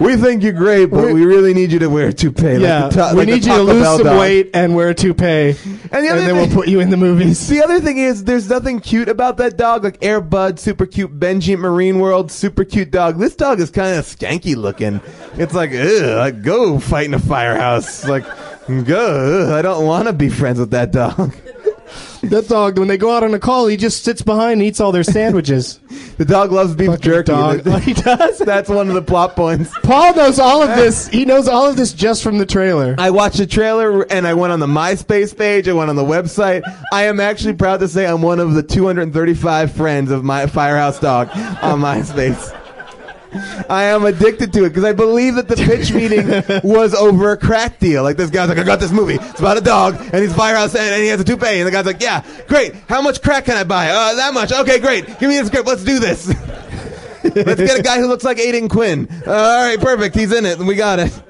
We 0.00 0.16
think 0.16 0.44
you're 0.44 0.52
great, 0.52 0.86
but 0.86 1.12
we 1.12 1.24
really 1.24 1.52
need 1.54 1.72
you 1.72 1.80
to 1.80 1.88
wear 1.88 2.08
a 2.08 2.12
toupee. 2.12 2.58
Yeah, 2.58 2.86
like 2.86 3.12
we 3.12 3.18
like 3.18 3.26
need 3.26 3.44
you 3.44 3.54
to 3.54 3.62
lose 3.62 3.84
some 3.84 4.04
dog. 4.04 4.20
weight 4.20 4.50
and 4.54 4.76
wear 4.76 4.90
a 4.90 4.94
toupee, 4.94 5.56
and, 5.56 5.56
the 5.90 6.08
other 6.10 6.20
then 6.20 6.36
we'll 6.36 6.48
put 6.48 6.68
you 6.68 6.78
in 6.80 6.90
the 6.90 6.96
movies. 6.96 7.48
The 7.48 7.62
other 7.62 7.80
thing 7.80 7.98
is, 7.98 8.24
there's 8.24 8.48
nothing 8.48 8.78
cute 8.78 9.08
about 9.08 9.38
that 9.38 9.56
dog. 9.56 9.82
Like 9.82 9.98
Air 10.02 10.20
Bud, 10.20 10.60
super 10.60 10.86
cute. 10.86 11.18
Benji 11.18 11.54
at 11.54 11.58
Marine 11.58 11.98
World, 11.98 12.30
super 12.30 12.64
cute 12.64 12.92
dog. 12.92 13.18
This 13.18 13.34
dog 13.34 13.58
is 13.60 13.70
kind 13.70 13.98
of 13.98 14.04
skanky 14.04 14.54
looking. 14.54 15.00
It's 15.34 15.54
like, 15.54 15.72
ugh, 15.72 16.16
like, 16.16 16.42
go 16.42 16.78
fight 16.78 17.06
in 17.06 17.14
a 17.14 17.18
firehouse. 17.18 18.06
Like, 18.06 18.24
go. 18.86 19.46
ugh, 19.46 19.50
I 19.50 19.62
don't 19.62 19.84
want 19.84 20.06
to 20.06 20.12
be 20.12 20.28
friends 20.28 20.60
with 20.60 20.70
that 20.70 20.92
dog. 20.92 21.34
That 22.22 22.48
dog, 22.48 22.78
when 22.78 22.88
they 22.88 22.96
go 22.96 23.14
out 23.16 23.22
on 23.22 23.32
a 23.32 23.38
call, 23.38 23.66
he 23.68 23.76
just 23.76 24.04
sits 24.04 24.22
behind 24.22 24.54
and 24.54 24.62
eats 24.62 24.80
all 24.80 24.92
their 24.92 25.04
sandwiches. 25.04 25.80
The 26.18 26.24
dog 26.24 26.50
loves 26.50 26.74
beef 26.74 26.88
Fucking 26.88 27.02
jerky. 27.02 27.30
dog. 27.30 27.64
He 27.82 27.92
does. 27.94 28.38
That's 28.38 28.68
one 28.68 28.88
of 28.88 28.94
the 28.94 29.02
plot 29.02 29.36
points. 29.36 29.72
Paul 29.84 30.16
knows 30.16 30.40
all 30.40 30.62
of 30.64 30.68
this. 30.76 31.06
He 31.06 31.24
knows 31.24 31.46
all 31.46 31.68
of 31.68 31.76
this 31.76 31.92
just 31.92 32.24
from 32.24 32.38
the 32.38 32.46
trailer. 32.46 32.96
I 32.98 33.10
watched 33.10 33.36
the 33.38 33.46
trailer 33.46 34.02
and 34.10 34.26
I 34.26 34.34
went 34.34 34.52
on 34.52 34.58
the 34.58 34.66
MySpace 34.66 35.36
page. 35.38 35.68
I 35.68 35.74
went 35.74 35.90
on 35.90 35.94
the 35.96 36.02
website. 36.02 36.62
I 36.92 37.04
am 37.04 37.20
actually 37.20 37.52
proud 37.54 37.78
to 37.80 37.86
say 37.88 38.04
I'm 38.04 38.20
one 38.20 38.40
of 38.40 38.54
the 38.54 38.64
235 38.64 39.70
friends 39.72 40.10
of 40.10 40.24
my 40.24 40.46
Firehouse 40.48 40.98
Dog 40.98 41.28
on 41.62 41.80
MySpace. 41.80 42.52
I 43.68 43.84
am 43.84 44.04
addicted 44.04 44.52
to 44.54 44.64
it 44.64 44.70
because 44.70 44.84
I 44.84 44.92
believe 44.92 45.34
that 45.34 45.48
the 45.48 45.56
pitch 45.56 45.92
meeting 45.92 46.26
was 46.64 46.94
over 46.94 47.32
a 47.32 47.36
crack 47.36 47.78
deal. 47.78 48.02
Like 48.02 48.16
this 48.16 48.30
guy's 48.30 48.48
like, 48.48 48.58
I 48.58 48.62
got 48.64 48.80
this 48.80 48.92
movie. 48.92 49.14
It's 49.14 49.40
about 49.40 49.58
a 49.58 49.60
dog 49.60 49.96
and 50.00 50.16
he's 50.22 50.34
firehouse 50.34 50.74
and, 50.74 50.94
and 50.94 51.02
he 51.02 51.08
has 51.08 51.20
a 51.20 51.24
toupee. 51.24 51.58
And 51.58 51.66
the 51.66 51.70
guy's 51.70 51.86
like, 51.86 52.00
Yeah, 52.00 52.24
great. 52.46 52.74
How 52.88 53.02
much 53.02 53.20
crack 53.22 53.44
can 53.44 53.56
I 53.56 53.64
buy? 53.64 53.90
Uh, 53.90 54.14
that 54.14 54.34
much. 54.34 54.52
Okay, 54.52 54.78
great. 54.78 55.06
Give 55.18 55.28
me 55.28 55.38
the 55.38 55.46
script. 55.46 55.66
Let's 55.66 55.84
do 55.84 55.98
this. 55.98 56.28
Let's 57.22 57.60
get 57.60 57.78
a 57.78 57.82
guy 57.82 57.98
who 57.98 58.06
looks 58.06 58.24
like 58.24 58.38
Aidan 58.38 58.68
Quinn. 58.68 59.08
Uh, 59.26 59.32
all 59.32 59.64
right, 59.68 59.80
perfect. 59.80 60.14
He's 60.14 60.32
in 60.32 60.46
it. 60.46 60.58
We 60.58 60.74
got 60.74 60.98
it. 60.98 61.22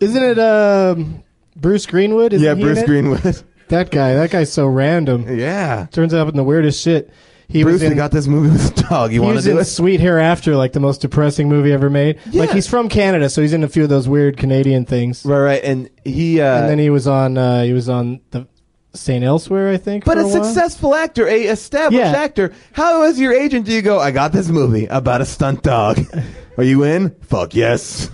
Isn't 0.00 0.22
it 0.22 0.38
um, 0.38 1.22
Bruce 1.56 1.86
Greenwood? 1.86 2.32
Isn't 2.32 2.44
Yeah, 2.44 2.54
Bruce? 2.54 2.82
Greenwood. 2.82 3.42
That 3.68 3.90
guy. 3.90 4.14
That 4.14 4.30
guy's 4.30 4.50
so 4.52 4.66
random. 4.66 5.38
Yeah. 5.38 5.86
Turns 5.92 6.14
out 6.14 6.28
in 6.28 6.36
the 6.36 6.42
weirdest 6.44 6.82
shit. 6.82 7.12
He 7.50 7.62
Bruce, 7.62 7.74
was 7.74 7.82
in, 7.84 7.90
we 7.90 7.96
got 7.96 8.10
this 8.10 8.26
movie 8.26 8.50
with 8.50 8.78
a 8.78 8.82
dog. 8.88 9.10
You 9.12 9.22
he 9.22 9.26
want 9.26 9.38
to 9.38 9.44
do 9.44 9.52
in 9.52 9.58
it? 9.58 9.64
Sweet 9.64 10.00
Hereafter, 10.00 10.54
like 10.54 10.72
the 10.74 10.80
most 10.80 11.00
depressing 11.00 11.48
movie 11.48 11.72
ever 11.72 11.88
made. 11.88 12.16
Like 12.26 12.50
Yeah. 12.50 12.54
he's 12.56 12.66
from 12.68 12.88
Canada, 12.90 13.30
so 13.30 13.40
he's 13.40 13.54
in 13.54 13.64
a 13.64 13.68
few 13.68 13.84
of 13.84 13.88
those 13.88 14.06
weird 14.06 14.36
Canadian 14.36 14.84
things. 14.84 15.24
Right, 15.24 15.40
right. 15.40 15.64
And 15.64 15.88
he, 16.04 16.40
uh, 16.42 16.58
and 16.60 16.68
then 16.68 16.78
he 16.78 16.90
was 16.90 17.06
on. 17.08 17.38
Uh, 17.38 17.62
he 17.62 17.72
was 17.72 17.88
on 17.88 18.20
the 18.32 18.46
Saint 18.94 19.24
Elsewhere, 19.24 19.70
I 19.70 19.78
think. 19.78 20.04
but 20.04 20.18
a 20.18 20.26
a 20.26 20.30
successful 20.30 20.94
actor, 20.94 21.26
a 21.26 21.44
established 21.44 21.98
Yeah. 22.04 22.12
actor. 22.12 22.52
How 22.72 23.02
as 23.04 23.18
your 23.18 23.32
agent 23.32 23.64
do 23.64 23.72
you 23.72 23.80
go? 23.82 23.98
I 23.98 24.10
got 24.10 24.32
this 24.32 24.48
movie 24.48 24.84
about 24.86 25.20
a 25.22 25.24
stunt 25.24 25.62
dog. 25.62 26.00
Are 26.58 26.64
you 26.64 26.82
in? 26.82 27.10
Fuck 27.22 27.54
yes. 27.54 28.10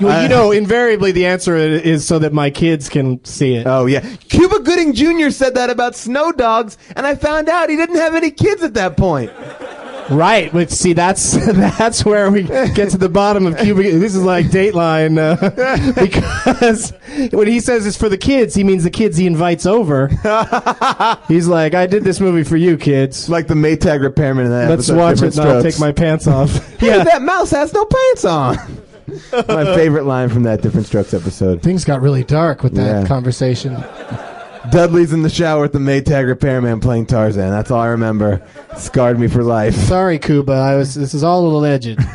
Well, 0.00 0.22
you 0.22 0.28
know, 0.28 0.52
invariably 0.52 1.12
the 1.12 1.26
answer 1.26 1.56
is 1.56 2.06
so 2.06 2.18
that 2.18 2.32
my 2.32 2.50
kids 2.50 2.88
can 2.88 3.24
see 3.24 3.54
it. 3.54 3.66
Oh 3.66 3.86
yeah. 3.86 4.00
Cuba 4.28 4.60
Gooding 4.60 4.92
Jr. 4.92 5.30
said 5.30 5.54
that 5.54 5.70
about 5.70 5.94
Snow 5.94 6.32
Dogs, 6.32 6.76
and 6.94 7.06
I 7.06 7.14
found 7.14 7.48
out 7.48 7.70
he 7.70 7.76
didn't 7.76 7.96
have 7.96 8.14
any 8.14 8.30
kids 8.30 8.62
at 8.62 8.74
that 8.74 8.96
point. 8.96 9.32
Right. 10.10 10.52
But 10.52 10.70
see, 10.70 10.92
that's 10.92 11.32
that's 11.52 12.04
where 12.04 12.30
we 12.30 12.42
get 12.42 12.90
to 12.90 12.98
the 12.98 13.08
bottom 13.08 13.46
of 13.46 13.56
Cuba. 13.58 13.82
This 13.82 14.14
is 14.14 14.22
like 14.22 14.46
Dateline 14.46 15.18
uh, 15.18 15.92
because 16.00 16.92
when 17.32 17.48
he 17.48 17.60
says 17.60 17.86
it's 17.86 17.96
for 17.96 18.08
the 18.08 18.18
kids, 18.18 18.54
he 18.54 18.64
means 18.64 18.84
the 18.84 18.90
kids 18.90 19.16
he 19.16 19.26
invites 19.26 19.66
over. 19.66 20.08
He's 21.28 21.48
like, 21.48 21.74
"I 21.74 21.86
did 21.86 22.04
this 22.04 22.20
movie 22.20 22.44
for 22.44 22.56
you, 22.56 22.76
kids. 22.76 23.28
Like 23.28 23.48
the 23.48 23.54
Maytag 23.54 24.00
repairman 24.00 24.46
in 24.46 24.52
that. 24.52 24.68
Let's 24.68 24.88
episode, 24.88 24.96
watch 24.96 25.22
it, 25.22 25.38
and 25.38 25.48
I'll 25.48 25.62
take 25.62 25.80
my 25.80 25.92
pants 25.92 26.26
off." 26.26 26.50
Hey, 26.78 27.02
that 27.02 27.22
mouse 27.22 27.50
has 27.50 27.72
no 27.72 27.84
pants 27.84 28.24
on. 28.24 28.56
My 29.32 29.64
favorite 29.74 30.04
line 30.04 30.28
from 30.28 30.42
that 30.44 30.62
Diff'rent 30.62 30.86
Strokes 30.86 31.14
episode. 31.14 31.62
Things 31.62 31.84
got 31.84 32.00
really 32.02 32.24
dark 32.24 32.62
with 32.62 32.74
that 32.74 33.02
Yeah. 33.02 33.06
conversation. 33.06 33.76
Dudley's 34.70 35.12
in 35.12 35.22
the 35.22 35.30
shower 35.30 35.62
with 35.62 35.72
the 35.72 35.78
Maytag 35.78 36.26
repairman 36.26 36.80
playing 36.80 37.06
Tarzan. 37.06 37.50
That's 37.50 37.70
all 37.70 37.80
I 37.80 37.86
remember. 37.88 38.42
Scarred 38.76 39.18
me 39.18 39.28
for 39.28 39.44
life. 39.44 39.74
Sorry, 39.76 40.18
Cuba. 40.18 40.52
I 40.52 40.74
was. 40.76 40.94
This 40.94 41.14
is 41.14 41.22
all 41.22 41.46
alleged. 41.46 41.96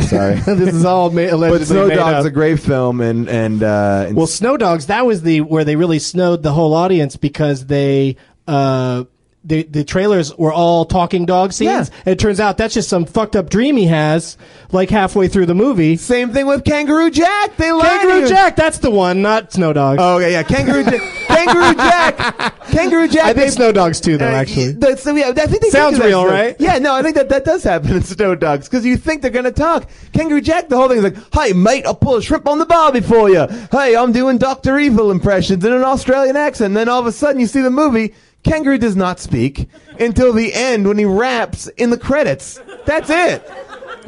Sorry. 0.00 0.34
this 0.46 0.74
is 0.74 0.84
all 0.84 1.10
ma- 1.10 1.20
allegedly 1.22 1.58
But 1.58 1.66
Snow 1.66 1.88
made 1.88 1.96
Dog's 1.96 2.24
up. 2.24 2.30
a 2.30 2.30
great 2.30 2.60
film, 2.60 3.00
and 3.02 3.28
and, 3.28 3.62
uh, 3.62 4.04
and 4.08 4.16
Well, 4.16 4.26
Snow 4.26 4.56
Dogs, 4.56 4.86
that 4.86 5.04
was 5.04 5.20
the 5.22 5.42
where 5.42 5.64
they 5.64 5.76
really 5.76 5.98
snowed 5.98 6.42
the 6.42 6.52
whole 6.52 6.72
audience 6.74 7.16
because 7.16 7.66
they 7.66 8.16
uh 8.48 9.04
the 9.42 9.62
the 9.62 9.84
trailers 9.84 10.36
were 10.36 10.52
all 10.52 10.84
talking 10.84 11.24
dog 11.24 11.52
scenes. 11.52 11.88
Yeah. 11.90 11.96
And 12.04 12.08
it 12.12 12.18
turns 12.18 12.40
out 12.40 12.58
that's 12.58 12.74
just 12.74 12.88
some 12.90 13.06
fucked 13.06 13.36
up 13.36 13.48
dream 13.48 13.76
he 13.76 13.86
has 13.86 14.36
like 14.70 14.90
halfway 14.90 15.28
through 15.28 15.46
the 15.46 15.54
movie. 15.54 15.96
same 15.96 16.30
thing 16.32 16.46
with 16.46 16.62
Kangaroo 16.64 17.10
Jack. 17.10 17.56
They 17.56 17.72
lied 17.72 18.02
to 18.02 18.06
Kangaroo. 18.06 18.28
Jack, 18.28 18.56
that's 18.56 18.78
the 18.78 18.90
one, 18.90 19.22
not 19.22 19.52
Snow 19.52 19.72
Dogs. 19.72 19.98
Oh 20.02 20.18
yeah, 20.18 20.28
yeah. 20.28 20.42
Kangaroo 20.42 20.84
Jack. 20.84 21.00
Kangaroo 21.26 21.74
Jack. 21.74 22.66
Kangaroo 22.66 23.08
Jack. 23.08 23.24
I 23.24 23.32
think 23.32 23.52
Snow 23.52 23.72
Dogs 23.72 24.00
too, 24.00 24.18
though. 24.18 24.28
Uh, 24.28 24.32
actually, 24.32 24.72
the- 24.72 24.96
so, 24.96 25.14
yeah, 25.14 25.28
I 25.30 25.46
think 25.46 25.62
they 25.62 25.70
Sounds 25.70 25.98
real, 25.98 26.26
right? 26.26 26.54
Yeah, 26.58 26.78
no, 26.78 26.94
I 26.94 27.02
think 27.02 27.16
that 27.16 27.30
that 27.30 27.44
does 27.44 27.64
happen 27.64 27.92
in 27.92 28.02
Snow 28.02 28.34
Dogs 28.34 28.68
because 28.68 28.84
you 28.84 28.96
think 28.98 29.22
they're 29.22 29.30
gonna 29.30 29.50
talk. 29.50 29.88
Kangaroo 30.12 30.42
Jack, 30.42 30.68
the 30.68 30.76
whole 30.76 30.88
thing 30.88 30.98
is 30.98 31.04
like, 31.04 31.16
"Hi, 31.32 31.52
mate, 31.52 31.86
I'll 31.86 31.94
pull 31.94 32.16
a 32.16 32.22
shrimp 32.22 32.46
on 32.46 32.58
the 32.58 32.66
barbie 32.66 33.00
for 33.00 33.30
you. 33.30 33.46
Hey, 33.72 33.96
I'm 33.96 34.12
doing 34.12 34.36
Doctor 34.36 34.78
Evil 34.78 35.10
impressions 35.10 35.64
in 35.64 35.72
an 35.72 35.82
Australian 35.82 36.36
accent." 36.36 36.66
And 36.68 36.76
then 36.76 36.88
all 36.90 37.00
of 37.00 37.06
a 37.06 37.12
sudden, 37.12 37.40
you 37.40 37.46
see 37.46 37.62
the 37.62 37.70
movie. 37.70 38.12
Kangaroo 38.42 38.78
does 38.78 38.96
not 38.96 39.20
speak 39.20 39.68
until 39.98 40.32
the 40.32 40.52
end 40.54 40.86
when 40.86 40.98
he 40.98 41.04
raps 41.04 41.66
in 41.68 41.90
the 41.90 41.98
credits. 41.98 42.58
That's 42.86 43.10
it. 43.10 43.48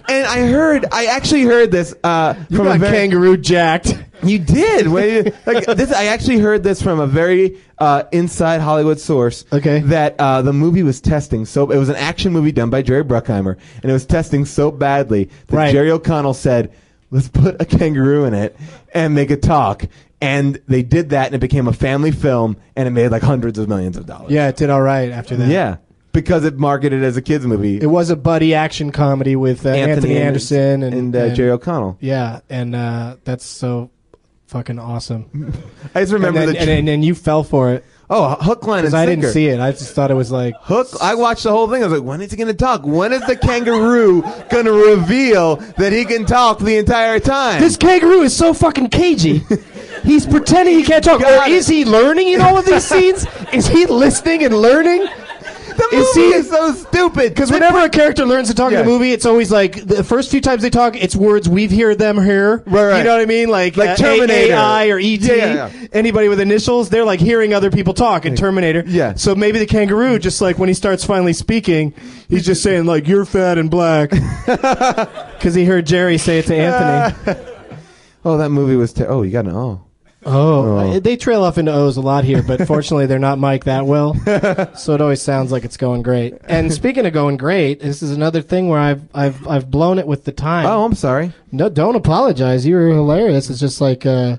And 0.09 0.27
I 0.27 0.47
heard, 0.49 0.87
I 0.90 1.07
actually 1.07 1.42
heard 1.42 1.71
this 1.71 1.95
uh, 2.03 2.35
you 2.49 2.57
from 2.57 2.66
a 2.66 2.79
very, 2.79 2.97
Kangaroo 2.97 3.37
jacked. 3.37 3.97
you 4.23 4.38
did. 4.38 4.88
Wait, 4.88 5.33
like 5.47 5.64
this, 5.66 5.92
I 5.92 6.07
actually 6.07 6.38
heard 6.38 6.62
this 6.64 6.83
from 6.83 6.99
a 6.99 7.07
very 7.07 7.61
uh, 7.79 8.05
inside 8.11 8.61
Hollywood 8.61 8.99
source. 8.99 9.45
Okay. 9.53 9.81
That 9.81 10.16
uh, 10.18 10.42
the 10.42 10.53
movie 10.53 10.83
was 10.83 11.01
testing 11.01 11.45
so 11.45 11.71
it 11.71 11.77
was 11.79 11.88
an 11.88 11.97
action 11.97 12.33
movie 12.33 12.53
done 12.53 12.71
by 12.71 12.83
Jerry 12.83 13.05
Bruckheimer, 13.05 13.57
and 13.83 13.90
it 13.90 13.92
was 13.92 14.07
testing 14.07 14.45
so 14.45 14.71
badly 14.73 15.25
that 15.49 15.57
Right. 15.57 15.73
Jerry 15.73 15.90
O'Connell 15.90 16.35
said, 16.35 16.73
"Let's 17.12 17.29
put 17.29 17.62
a 17.62 17.64
kangaroo 17.64 18.25
in 18.25 18.35
it 18.35 18.57
and 18.92 19.14
make 19.14 19.31
it 19.31 19.42
talk." 19.42 19.85
And 20.20 20.61
they 20.68 20.83
did 20.83 21.11
that, 21.11 21.27
and 21.27 21.35
it 21.35 21.40
became 21.40 21.68
a 21.68 21.72
family 21.72 22.11
film, 22.11 22.57
and 22.77 22.88
it 22.88 22.90
made 22.92 23.09
like 23.09 23.22
hundreds 23.22 23.59
of 23.59 23.68
millions 23.68 23.96
of 23.96 24.07
dollars. 24.07 24.31
Yeah, 24.31 24.48
it 24.48 24.57
did 24.57 24.70
all 24.70 24.83
right 24.83 25.11
after 25.11 25.37
that. 25.37 25.48
Yeah. 25.48 25.77
Because 26.12 26.44
it 26.44 26.59
marketed 26.59 27.03
as 27.03 27.16
a 27.16 27.22
kids 27.22 27.46
movie. 27.46 27.81
It 27.81 27.87
was 27.87 28.11
a 28.11 28.16
buddy 28.16 28.55
action 28.55 28.92
comedy 28.92 29.35
with 29.35 29.64
uh, 29.64 29.70
Anthony, 29.70 30.18
Anderson 30.18 30.83
and, 30.83 30.94
and, 30.94 31.16
uh, 31.16 31.35
Jerry 31.35 31.51
O'Connell. 31.51 31.96
Yeah, 32.01 32.40
and 32.51 32.77
uh, 32.77 33.16
that's 33.25 33.46
so 33.46 33.90
fucking 34.46 34.79
awesome. 34.79 35.55
I 35.94 36.01
just 36.01 36.12
remember 36.12 36.40
and, 36.40 36.48
then, 36.48 36.55
the 36.55 36.61
and, 36.61 36.70
and, 36.70 36.88
and 36.88 37.05
you 37.05 37.14
fell 37.14 37.42
for 37.42 37.72
it 37.72 37.85
oh 38.12 38.37
hook 38.40 38.66
line 38.66 38.81
and 38.81 38.87
because 38.87 38.94
I 38.94 39.07
didn't 39.07 39.33
see 39.33 39.46
it. 39.48 39.59
I 39.61 39.72
just 39.72 39.94
thought 39.94 40.11
it 40.11 40.14
was 40.14 40.31
like 40.31 40.55
Hook. 40.61 40.88
I 41.01 41.14
watched 41.14 41.44
the 41.44 41.51
whole 41.51 41.68
thing. 41.68 41.83
I 41.83 41.87
was 41.87 41.98
like, 41.98 42.07
when 42.07 42.20
is 42.20 42.31
he 42.31 42.37
going 42.37 42.48
to 42.48 42.55
talk? 42.55 42.87
When 42.87 43.12
is 43.12 43.25
the 43.27 43.37
kangaroo 43.37 44.22
going 44.51 44.66
to 44.66 44.72
reveal 44.72 45.57
that 45.79 45.92
he 45.92 46.05
can 46.05 46.27
talk 46.27 46.59
the 46.59 46.77
entire 46.77 47.18
time? 47.18 47.61
this 47.61 47.77
kangaroo 47.77 48.22
is 48.22 48.37
so 48.37 48.55
fucking 48.55 48.88
cagey. 48.90 49.42
He's 50.05 50.27
pretending 50.27 50.77
he 50.79 50.85
can't 50.85 51.05
talk. 51.05 51.20
Got 51.20 51.46
or 51.46 51.51
it. 51.51 51.53
is 51.53 51.68
he 51.68 51.85
learning 51.85 52.29
in 52.29 52.40
all 52.40 52.57
of 52.59 52.66
these 52.66 52.85
scenes? 52.85 53.25
Is 53.53 53.68
he 53.68 53.87
listening 53.87 54.44
and 54.44 54.55
learning? 54.57 55.07
The 55.90 55.97
movie 55.97 56.03
is 56.03 56.14
he- 56.14 56.23
is 56.23 56.49
so 56.51 56.73
stupid. 56.73 57.35
Because 57.35 57.51
whenever 57.51 57.79
a 57.79 57.88
character 57.88 58.25
learns 58.25 58.49
to 58.49 58.55
talk 58.55 58.73
Yeah. 58.73 58.81
in 58.81 58.87
a 58.87 58.88
movie, 58.88 59.12
it's 59.12 59.27
always 59.27 59.51
like 59.51 59.85
the 59.87 60.03
first 60.05 60.31
few 60.31 60.40
times 60.40 60.62
they 60.62 60.71
talk, 60.71 60.97
it's 60.97 61.14
words 61.16 61.49
we've 61.49 61.71
heard 61.71 61.99
them 61.99 62.23
hear. 62.23 62.62
Right, 62.66 62.85
right. 62.87 62.99
You 62.99 63.05
know 63.05 63.12
what 63.12 63.21
I 63.23 63.27
mean? 63.27 63.49
Like, 63.49 63.77
Like 63.77 63.90
uh, 63.90 63.97
Terminator. 63.97 64.55
AI 64.55 64.88
or 64.88 64.99
ET. 64.99 65.21
Yeah, 65.21 65.35
yeah, 65.35 65.55
yeah. 65.55 65.87
Anybody 65.92 66.29
with 66.29 66.40
initials, 66.40 66.88
they're 66.88 67.05
like 67.05 67.21
hearing 67.21 67.53
other 67.55 67.71
people 67.71 67.95
talk 67.95 68.25
in 68.25 68.35
Terminator. 68.37 68.85
Yeah. 68.87 69.14
So 69.14 69.35
maybe 69.35 69.59
the 69.59 69.66
kangaroo, 69.66 70.18
just 70.18 70.40
like 70.40 70.59
when 70.59 70.68
he 70.68 70.75
starts 70.75 71.05
finally 71.05 71.33
speaking, 71.33 71.92
he's 72.29 72.45
just 72.47 72.62
saying 72.62 72.87
like, 72.87 73.07
"You're 73.09 73.25
fat 73.25 73.59
and 73.59 73.71
black," 73.71 74.11
because 74.47 75.55
he 75.55 75.64
heard 75.64 75.87
Jerry 75.87 76.18
say 76.18 76.38
it 76.38 76.47
to 76.47 76.57
Anthony. 76.57 77.40
oh, 78.25 78.38
that 78.38 78.51
movie 78.51 78.77
was. 78.77 78.92
Ter- 78.92 79.07
oh, 79.09 79.23
you 79.23 79.31
got 79.31 79.47
an 79.47 79.53
oh. 79.55 79.85
Oh, 80.25 80.79
Oh. 80.79 80.79
uh, 80.97 81.01
they 81.01 81.17
trail 81.17 81.43
off 81.45 81.59
into 81.59 81.73
O's 81.73 81.97
a 81.97 82.01
lot 82.01 82.25
here, 82.25 82.43
but 82.43 82.67
fortunately 82.67 83.07
they're 83.07 83.19
not 83.19 83.39
Mike 83.39 83.65
that 83.65 83.87
well, 83.87 84.15
so 84.77 84.95
it 84.95 85.01
always 85.01 85.21
sounds 85.21 85.51
like 85.53 85.65
it's 85.65 85.77
going 85.77 86.03
great. 86.03 86.35
And 86.45 86.73
speaking 86.73 87.07
of 87.07 87.13
going 87.13 87.37
great, 87.37 87.81
this 87.81 88.03
is 88.03 88.13
another 88.13 88.40
thing 88.42 88.69
where 88.69 88.79
I've 88.81 89.03
I've 89.15 89.46
I've 89.49 89.71
blown 89.71 89.99
it 89.99 90.07
with 90.07 90.25
the 90.25 90.33
time. 90.33 90.67
Oh, 90.67 90.85
I'm 90.85 90.94
sorry. 90.94 91.33
No, 91.51 91.69
don't 91.69 91.96
apologize. 91.96 92.65
You 92.65 92.77
were 92.77 92.88
hilarious. 92.88 93.51
It's 93.51 93.59
just 93.61 93.81
like 93.81 94.07
uh, 94.07 94.37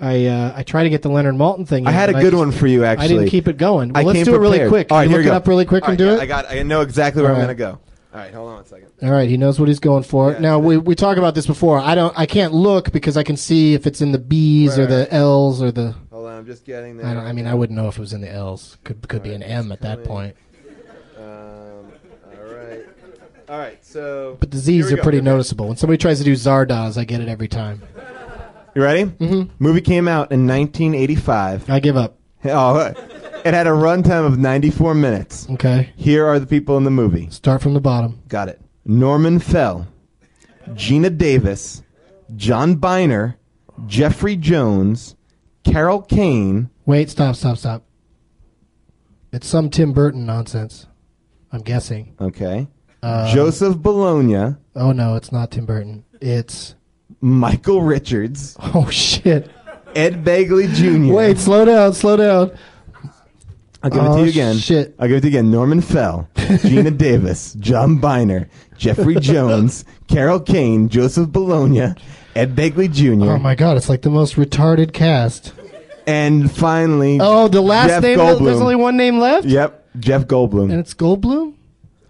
I 0.00 0.26
uh, 0.26 0.52
I 0.56 0.62
try 0.64 0.82
to 0.82 0.90
get 0.90 1.02
the 1.02 1.08
Leonard 1.08 1.36
Maltin 1.36 1.66
thing. 1.66 1.86
I 1.86 1.90
in, 1.90 1.94
had 1.96 2.10
a 2.10 2.12
but 2.14 2.20
good 2.20 2.30
just- 2.32 2.38
one 2.38 2.52
for 2.52 2.66
you. 2.66 2.84
Actually, 2.84 3.04
I 3.04 3.08
didn't 3.08 3.28
keep 3.28 3.48
it 3.48 3.56
going. 3.56 3.92
Well, 3.92 4.02
I 4.02 4.06
let's 4.06 4.16
came 4.18 4.24
do 4.26 4.34
it 4.34 4.38
really 4.38 4.58
prepared. 4.58 4.70
quick. 4.70 4.86
All 4.92 4.98
right, 4.98 5.04
Can 5.04 5.10
you 5.12 5.16
here 5.16 5.18
look 5.20 5.24
we 5.24 5.28
it 5.30 5.32
go. 5.32 5.36
up 5.36 5.48
really 5.48 5.64
quick 5.64 5.82
All 5.84 5.90
and 5.90 6.00
right, 6.00 6.04
do 6.06 6.10
yeah, 6.12 6.18
it. 6.18 6.20
I 6.22 6.26
got. 6.26 6.50
I 6.50 6.62
know 6.62 6.80
exactly 6.82 7.22
where 7.22 7.30
All 7.32 7.36
I'm 7.40 7.46
right. 7.48 7.56
gonna 7.56 7.72
go. 7.72 7.80
All 8.12 8.20
right, 8.20 8.34
hold 8.34 8.50
on 8.50 8.60
a 8.60 8.64
second. 8.66 8.90
All 9.02 9.10
right, 9.10 9.28
he 9.28 9.38
knows 9.38 9.58
what 9.58 9.68
he's 9.68 9.80
going 9.80 10.02
for. 10.02 10.32
Yeah, 10.32 10.38
now 10.38 10.58
we 10.58 10.76
we 10.76 10.94
talked 10.94 11.16
about 11.18 11.34
this 11.34 11.46
before. 11.46 11.78
I 11.80 11.94
don't. 11.94 12.12
I 12.18 12.26
can't 12.26 12.52
look 12.52 12.92
because 12.92 13.16
I 13.16 13.22
can 13.22 13.38
see 13.38 13.72
if 13.72 13.86
it's 13.86 14.02
in 14.02 14.12
the 14.12 14.18
B's 14.18 14.78
or 14.78 14.82
Right, 14.82 14.90
the 14.90 15.14
L's 15.14 15.62
or 15.62 15.72
the. 15.72 15.94
Hold 16.10 16.26
on, 16.26 16.38
I'm 16.40 16.46
just 16.46 16.66
getting 16.66 16.98
there. 16.98 17.06
I, 17.06 17.14
don't, 17.14 17.24
I 17.24 17.32
mean, 17.32 17.46
I 17.46 17.54
wouldn't 17.54 17.76
know 17.76 17.88
if 17.88 17.96
it 17.96 18.00
was 18.00 18.12
in 18.12 18.20
the 18.20 18.30
L's. 18.30 18.76
Could 18.84 19.08
could 19.08 19.22
be 19.22 19.32
an 19.32 19.42
M 19.42 19.72
at 19.72 19.80
that 19.80 20.04
point. 20.04 20.36
Um, 21.16 21.24
all 21.24 22.54
right. 22.54 22.86
All 23.48 23.58
right. 23.58 23.82
So. 23.82 24.36
But 24.40 24.50
the 24.50 24.58
Z's 24.58 24.92
are 24.92 24.96
go. 24.96 25.02
pretty 25.02 25.22
noticeable. 25.22 25.68
When 25.68 25.78
somebody 25.78 25.96
tries 25.96 26.18
to 26.18 26.24
do 26.24 26.34
Zardoz, 26.34 26.98
I 26.98 27.04
get 27.04 27.22
it 27.22 27.28
every 27.28 27.48
time. 27.48 27.80
You 28.74 28.82
ready? 28.82 29.04
Mm-hmm. 29.04 29.54
Movie 29.58 29.80
came 29.80 30.06
out 30.06 30.32
in 30.32 30.46
1985. 30.46 31.70
I 31.70 31.80
give 31.80 31.96
up. 31.96 32.18
Oh, 32.44 32.92
it 33.44 33.54
had 33.54 33.66
a 33.66 33.70
runtime 33.70 34.26
of 34.26 34.38
94 34.38 34.94
minutes. 34.94 35.46
Okay, 35.50 35.90
Here 35.96 36.26
are 36.26 36.38
the 36.38 36.46
people 36.46 36.76
in 36.76 36.84
the 36.84 36.90
movie. 36.90 37.28
start 37.30 37.62
from 37.62 37.74
the 37.74 37.80
bottom. 37.80 38.20
Got 38.28 38.48
it. 38.48 38.60
Norman 38.84 39.38
Fell, 39.38 39.86
Geena 40.70 41.16
Davis, 41.16 41.82
John 42.36 42.76
Byner, 42.76 43.36
Jeffrey 43.86 44.36
Jones, 44.36 45.14
Carol 45.64 46.02
Kane. 46.02 46.70
Wait, 46.86 47.10
stop, 47.10 47.36
stop, 47.36 47.56
stop. 47.58 47.84
It's 49.32 49.46
some 49.46 49.70
Tim 49.70 49.92
Burton 49.92 50.26
nonsense. 50.26 50.86
I'm 51.52 51.60
guessing. 51.62 52.14
Okay. 52.20 52.68
Uh, 53.02 53.32
Joseph 53.34 53.78
Bologna, 53.78 54.56
Oh 54.76 54.92
no, 54.92 55.16
it's 55.16 55.32
not 55.32 55.50
Tim 55.50 55.66
Burton. 55.66 56.04
It's 56.20 56.74
Michael 57.20 57.82
Richards, 57.82 58.56
oh 58.74 58.88
shit. 58.90 59.50
Ed 59.94 60.24
Begley 60.24 60.72
Jr. 60.72 61.12
Wait, 61.12 61.36
slow 61.38 61.64
down, 61.64 61.92
slow 61.92 62.16
down. 62.16 62.56
I'll 63.82 63.90
give 63.90 64.02
it 64.02 64.06
Oh, 64.08 64.16
to 64.16 64.22
you 64.22 64.28
again. 64.28 64.56
shit. 64.58 64.94
I'll 64.98 65.08
give 65.08 65.18
it 65.18 65.20
to 65.22 65.26
you 65.28 65.38
again. 65.38 65.50
Norman 65.50 65.80
Fell, 65.80 66.28
Geena 66.36 66.96
Davis, 66.96 67.54
John 67.54 67.98
Byner, 67.98 68.48
Jeffrey 68.76 69.14
Jones, 69.20 69.84
Carol 70.08 70.40
Kane, 70.40 70.88
Joseph 70.88 71.30
Bologna, 71.30 71.94
Ed 72.36 72.54
Begley 72.56 72.90
Jr. 72.92 73.30
Oh 73.32 73.38
my 73.38 73.54
god, 73.54 73.76
it's 73.76 73.88
like 73.88 74.02
the 74.02 74.10
most 74.10 74.36
retarded 74.36 74.92
cast. 74.92 75.52
and 76.06 76.50
finally, 76.50 77.18
Oh, 77.20 77.48
the 77.48 77.60
last 77.60 77.88
Jeff 77.88 78.02
name. 78.02 78.18
Goldblum. 78.18 78.44
There's 78.44 78.60
only 78.60 78.76
one 78.76 78.96
name 78.96 79.18
left. 79.18 79.46
Yep, 79.46 79.86
Jeff 80.00 80.26
Goldblum. 80.26 80.70
And 80.70 80.80
it's 80.80 80.94
Goldblum. 80.94 81.54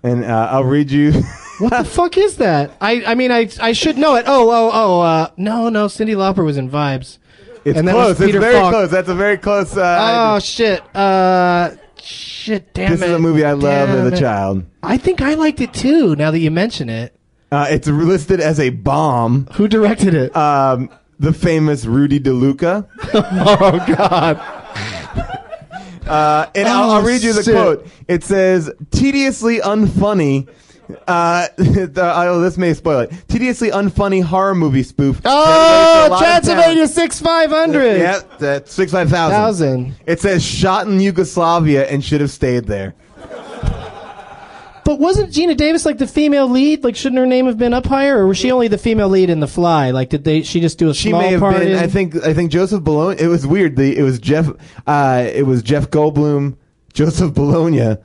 And 0.02 0.24
uh, 0.24 0.48
I'll 0.50 0.64
read 0.64 0.90
you. 0.90 1.12
What 1.58 1.70
the 1.70 1.84
fuck 1.84 2.18
is 2.18 2.38
that? 2.38 2.72
I 2.80 3.04
I 3.04 3.14
mean 3.14 3.30
I 3.30 3.48
I 3.60 3.70
should 3.72 3.96
know 3.96 4.16
it. 4.16 4.24
Oh 4.26 4.50
oh 4.50 4.70
oh. 4.72 5.00
Uh, 5.00 5.28
no 5.36 5.68
no. 5.68 5.86
Cyndi 5.86 6.16
Lauper 6.16 6.44
was 6.44 6.56
in 6.56 6.68
Vibes. 6.68 7.18
It's 7.64 7.78
And 7.78 7.88
close. 7.88 8.20
It's 8.20 8.32
very 8.36 8.54
Falk. 8.54 8.72
close. 8.72 8.90
That's 8.90 9.08
a 9.08 9.14
very 9.14 9.36
close. 9.38 9.76
Uh, 9.76 10.34
Oh 10.34 10.38
shit. 10.40 10.82
Uh, 10.96 11.70
shit. 11.96 12.72
Damn 12.74 12.90
this 12.92 13.02
is 13.02 13.10
a 13.10 13.18
movie 13.18 13.44
I 13.44 13.52
loved 13.52 13.92
Damn 13.92 14.06
as 14.06 14.12
a 14.12 14.16
child. 14.20 14.64
I 14.82 14.96
think 14.96 15.20
I 15.22 15.34
liked 15.34 15.60
it 15.60 15.72
too. 15.72 16.16
Now 16.16 16.30
that 16.30 16.40
you 16.40 16.50
mention 16.50 16.88
it, 16.88 17.14
Uh, 17.52 17.66
it's 17.70 17.86
listed 17.86 18.40
as 18.40 18.58
a 18.58 18.70
bomb. 18.70 19.46
who 19.54 19.68
directed 19.68 20.14
it? 20.14 20.34
Um, 20.36 20.88
the 21.20 21.32
famous 21.32 21.84
Rudy 21.84 22.18
DeLuca. 22.18 22.88
oh 23.14 23.94
God. 23.96 24.40
Uh, 26.06 26.46
and 26.54 26.66
I'll, 26.68 26.90
Oh, 26.90 26.94
I'll 26.96 27.02
read 27.02 27.22
you 27.22 27.32
the 27.32 27.42
shit. 27.44 27.54
quote. 27.54 27.86
It 28.08 28.24
says, 28.24 28.70
"Tediously 28.90 29.60
unfunny." 29.60 30.48
Uh, 31.06 31.48
the, 31.56 32.12
oh, 32.14 32.40
this 32.40 32.58
may 32.58 32.74
spoil 32.74 33.00
it. 33.00 33.12
Tediously 33.28 33.70
unfunny 33.70 34.22
horror 34.22 34.54
movie 34.54 34.82
spoof. 34.82 35.20
Oh, 35.24 36.16
Transylvania 36.18 36.86
six 36.86 37.20
five 37.20 37.50
hundred. 37.50 37.98
Yeah, 37.98 38.20
that's 38.38 38.72
six 38.72 38.92
five 38.92 39.08
thousand. 39.08 39.36
Thousand. 39.36 39.94
It 40.06 40.20
says 40.20 40.44
shot 40.44 40.86
in 40.86 41.00
Yugoslavia 41.00 41.88
and 41.88 42.04
should 42.04 42.20
have 42.20 42.30
stayed 42.30 42.64
there. 42.66 42.94
But 44.84 44.98
wasn't 44.98 45.30
Geena 45.30 45.56
Davis 45.56 45.86
like 45.86 45.98
the 45.98 46.08
female 46.08 46.48
lead? 46.48 46.82
Like, 46.82 46.96
shouldn't 46.96 47.18
her 47.20 47.26
name 47.26 47.46
have 47.46 47.56
been 47.56 47.72
up 47.72 47.86
higher, 47.86 48.18
or 48.18 48.26
was 48.26 48.36
she 48.36 48.50
only 48.50 48.66
the 48.66 48.78
female 48.78 49.08
lead 49.08 49.30
in 49.30 49.38
The 49.38 49.46
Fly? 49.46 49.92
Like, 49.92 50.08
did 50.10 50.24
they? 50.24 50.42
She 50.42 50.60
just 50.60 50.76
do 50.76 50.90
a 50.90 50.94
She 50.94 51.10
small 51.10 51.20
may 51.20 51.30
have 51.30 51.40
part 51.40 51.58
been. 51.58 51.68
in- 51.68 51.78
I 51.78 51.86
think. 51.86 52.16
I 52.16 52.34
think 52.34 52.50
Joseph 52.50 52.82
Bologna. 52.82 53.20
It 53.22 53.28
was 53.28 53.46
weird. 53.46 53.76
The 53.76 53.96
it 53.96 54.02
was 54.02 54.18
Jeff. 54.18 54.48
Uh, 54.86 55.24
it 55.32 55.46
was 55.46 55.62
Jeff 55.62 55.88
Goldblum, 55.90 56.56
Joseph 56.92 57.32
Bologna, 57.32 57.96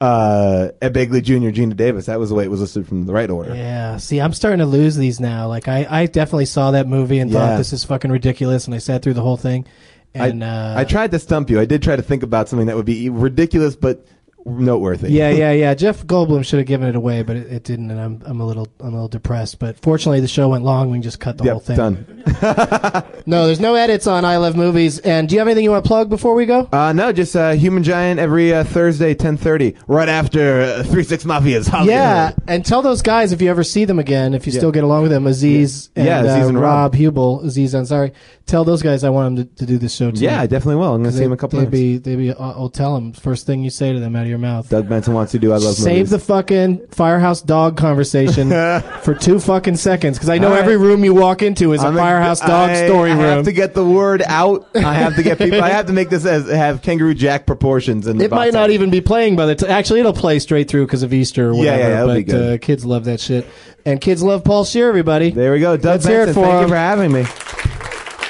uh, 0.00 0.70
Ed 0.80 0.94
Begley 0.94 1.22
Jr., 1.22 1.50
Geena 1.50 1.76
Davis. 1.76 2.06
That 2.06 2.18
was 2.18 2.28
the 2.30 2.34
way 2.34 2.44
it 2.44 2.50
was 2.50 2.60
listed 2.60 2.88
from 2.88 3.06
the 3.06 3.12
right 3.12 3.28
order. 3.30 3.54
Yeah. 3.54 3.98
See, 3.98 4.20
I'm 4.20 4.32
starting 4.32 4.60
to 4.60 4.66
lose 4.66 4.96
these 4.96 5.20
now. 5.20 5.46
Like, 5.48 5.68
I, 5.68 5.86
I 5.88 6.06
definitely 6.06 6.46
saw 6.46 6.70
that 6.70 6.86
movie 6.86 7.18
and 7.18 7.30
Yeah. 7.30 7.38
thought 7.50 7.58
this 7.58 7.72
is 7.72 7.84
fucking 7.84 8.10
ridiculous, 8.10 8.66
and 8.66 8.74
I 8.74 8.78
sat 8.78 9.02
through 9.02 9.14
the 9.14 9.22
whole 9.22 9.36
thing. 9.36 9.66
And 10.14 10.42
I, 10.42 10.74
uh, 10.74 10.80
I 10.80 10.84
tried 10.84 11.10
to 11.12 11.18
stump 11.18 11.50
you. 11.50 11.60
I 11.60 11.66
did 11.66 11.82
try 11.82 11.96
to 11.96 12.02
think 12.02 12.22
about 12.22 12.48
something 12.48 12.66
that 12.66 12.76
would 12.76 12.86
be 12.86 13.08
ridiculous 13.10 13.76
but 13.76 14.06
noteworthy. 14.44 15.12
Yeah, 15.12 15.30
yeah, 15.42 15.52
yeah. 15.52 15.74
Jeff 15.74 16.04
Goldblum 16.06 16.44
should 16.44 16.58
have 16.58 16.66
given 16.66 16.88
it 16.88 16.96
away, 16.96 17.22
but 17.22 17.36
it, 17.36 17.52
it 17.52 17.62
didn't, 17.64 17.90
and 17.90 18.00
I'm 18.00 18.22
I'm 18.24 18.40
a 18.40 18.46
little 18.46 18.66
I'm 18.80 18.88
a 18.88 18.92
little 18.92 19.08
depressed. 19.08 19.58
But 19.60 19.78
fortunately, 19.78 20.20
the 20.20 20.26
show 20.28 20.48
went 20.48 20.64
long. 20.64 20.90
We 20.90 20.96
can 20.96 21.02
just 21.02 21.20
cut 21.20 21.38
the 21.38 21.44
whole 21.44 21.54
Yep, 21.54 21.62
thing. 21.62 21.76
done. 21.76 22.19
No, 23.26 23.46
there's 23.46 23.60
no 23.60 23.74
edits 23.74 24.06
on 24.06 24.24
I 24.24 24.38
Love 24.38 24.56
Movies. 24.56 24.98
And 24.98 25.28
do 25.28 25.34
you 25.34 25.38
have 25.38 25.46
anything 25.46 25.62
you 25.62 25.70
want 25.70 25.84
to 25.84 25.88
plug 25.88 26.08
before 26.08 26.34
we 26.34 26.46
go? 26.46 26.68
Uh, 26.72 26.92
no, 26.92 27.12
just 27.12 27.36
uh, 27.36 27.50
Human 27.52 27.82
Giant 27.82 28.18
every 28.18 28.52
uh, 28.52 28.64
Thursday, 28.64 29.14
ten 29.14 29.36
thirty, 29.36 29.76
right 29.86 30.08
after 30.08 30.62
uh, 30.62 30.82
Three 30.82 31.04
Six 31.04 31.24
Mafia's. 31.24 31.66
Hollywood. 31.66 31.90
Yeah, 31.94 32.32
and 32.48 32.64
tell 32.64 32.82
those 32.82 33.02
guys 33.02 33.32
if 33.32 33.42
you 33.42 33.50
ever 33.50 33.62
see 33.62 33.84
them 33.84 33.98
again, 33.98 34.34
if 34.34 34.46
you 34.46 34.52
still 34.52 34.72
get 34.72 34.84
along 34.84 35.02
with 35.02 35.10
them, 35.10 35.26
Aziz 35.26 35.90
and, 35.94 36.06
Yeah, 36.06 36.22
Aziz 36.22 36.46
uh, 36.46 36.48
and 36.48 36.60
Rob 36.60 36.92
Rob. 36.92 36.94
Huebel, 36.94 37.40
Aziz 37.42 37.74
Ansari. 37.74 38.12
Tell 38.46 38.64
those 38.64 38.82
guys 38.82 39.04
I 39.04 39.10
want 39.10 39.36
them 39.36 39.46
to, 39.46 39.54
to 39.56 39.66
do 39.66 39.78
this 39.78 39.94
show 39.94 40.10
too. 40.10 40.24
Yeah, 40.24 40.40
I 40.40 40.46
definitely 40.46 40.76
will. 40.76 40.94
I'm 40.94 41.02
going 41.02 41.12
to 41.12 41.16
see 41.16 41.22
them 41.22 41.32
a 41.32 41.36
couple 41.36 41.60
they'd 41.60 41.66
times. 41.66 41.72
be, 41.72 41.98
they'd 41.98 42.16
be, 42.16 42.30
uh, 42.32 42.36
I'll 42.40 42.68
tell 42.68 42.94
them 42.94 43.12
first 43.12 43.46
thing 43.46 43.62
you 43.62 43.70
say 43.70 43.92
to 43.92 44.00
them 44.00 44.16
out 44.16 44.22
of 44.22 44.28
your 44.28 44.38
mouth. 44.38 44.68
Doug 44.68 44.88
Benson 44.88 45.14
wants 45.14 45.32
to 45.32 45.38
do. 45.38 45.52
I 45.52 45.56
love 45.56 45.74
Save 45.74 45.86
movies. 45.86 46.10
Save 46.10 46.10
the 46.10 46.18
fucking 46.18 46.86
firehouse 46.88 47.42
dog 47.42 47.76
conversation 47.76 48.50
for 49.02 49.14
two 49.14 49.38
fucking 49.38 49.76
seconds 49.76 50.18
because 50.18 50.30
I 50.30 50.38
know 50.38 50.50
right. 50.50 50.60
every 50.60 50.76
room 50.76 51.04
you 51.04 51.14
walk 51.14 51.42
into 51.42 51.72
is 51.74 51.82
a 51.82 51.86
I'm 51.86 51.96
firehouse 52.10 52.40
dog 52.40 52.70
I 52.70 52.86
story 52.86 53.10
room. 53.10 53.20
have 53.20 53.44
to 53.44 53.52
get 53.52 53.74
the 53.74 53.84
word 53.84 54.22
out. 54.26 54.66
I 54.74 54.94
have 54.94 55.16
to 55.16 55.22
get 55.22 55.38
people. 55.38 55.62
I 55.62 55.70
have 55.70 55.86
to 55.86 55.92
make 55.92 56.08
this 56.10 56.24
as 56.26 56.48
have 56.48 56.82
Kangaroo 56.82 57.14
Jack 57.14 57.46
proportions. 57.46 58.06
In 58.06 58.18
the 58.18 58.28
box. 58.28 58.32
It 58.32 58.52
might 58.52 58.52
not 58.52 58.70
even 58.70 58.90
be 58.90 59.00
playing 59.00 59.36
by 59.36 59.46
the 59.52 59.68
actually 59.70 60.00
it'll 60.00 60.12
play 60.12 60.38
straight 60.38 60.68
through 60.68 60.86
because 60.86 61.02
of 61.02 61.12
Easter 61.12 61.50
or 61.50 61.54
whatever. 61.54 61.78
yeah, 61.78 61.88
that'll 61.90 62.08
but 62.08 62.14
be 62.16 62.22
good. 62.24 62.54
Uh, 62.54 62.58
kids 62.64 62.84
love 62.84 63.04
that 63.04 63.20
shit, 63.20 63.46
and 63.84 64.00
kids 64.00 64.22
love 64.22 64.44
Paul 64.44 64.64
Scheer. 64.64 64.88
Everybody, 64.88 65.30
There 65.30 65.52
we 65.52 65.60
go. 65.60 65.76
Doug 65.76 65.84
Let's 66.02 66.06
Benson, 66.06 66.12
hear 66.12 66.22
it 66.22 66.34
for 66.34 66.44
thank 66.44 66.54
him. 66.56 66.62
you 66.62 66.68
for 66.68 66.76
having 66.76 67.12
me. 67.12 67.24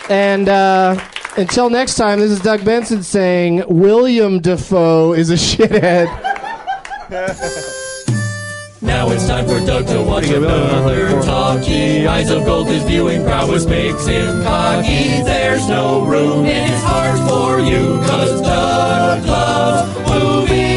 and 0.09 0.49
uh, 0.49 1.01
until 1.37 1.70
next 1.70 1.95
time, 1.97 2.20
this 2.20 2.31
is 2.31 2.41
Doug 2.41 2.64
Benson 2.64 3.03
saying 3.03 3.64
William 3.68 4.41
Dafoe 4.41 5.12
is 5.14 5.31
a 5.31 5.35
shithead. 5.35 6.09
Now 8.83 9.11
it's 9.11 9.26
time 9.26 9.47
for 9.47 9.61
Doug 9.61 9.87
to 9.89 10.03
watch 10.03 10.28
another 10.28 11.20
talkie. 11.20 12.07
Eyes 12.07 12.31
of 12.31 12.47
gold, 12.47 12.68
his 12.68 12.83
viewing 12.85 13.22
prowess 13.24 13.66
makes 13.66 14.07
him 14.07 14.43
cocky. 14.43 15.22
There's 15.22 15.68
no 15.68 16.03
room 16.07 16.47
in 16.47 16.66
his 16.66 16.83
heart 16.83 17.18
for 17.28 17.61
you, 17.61 18.01
cause 18.07 18.41
Doug 18.41 19.26
loves 19.26 20.09
movies. 20.09 20.70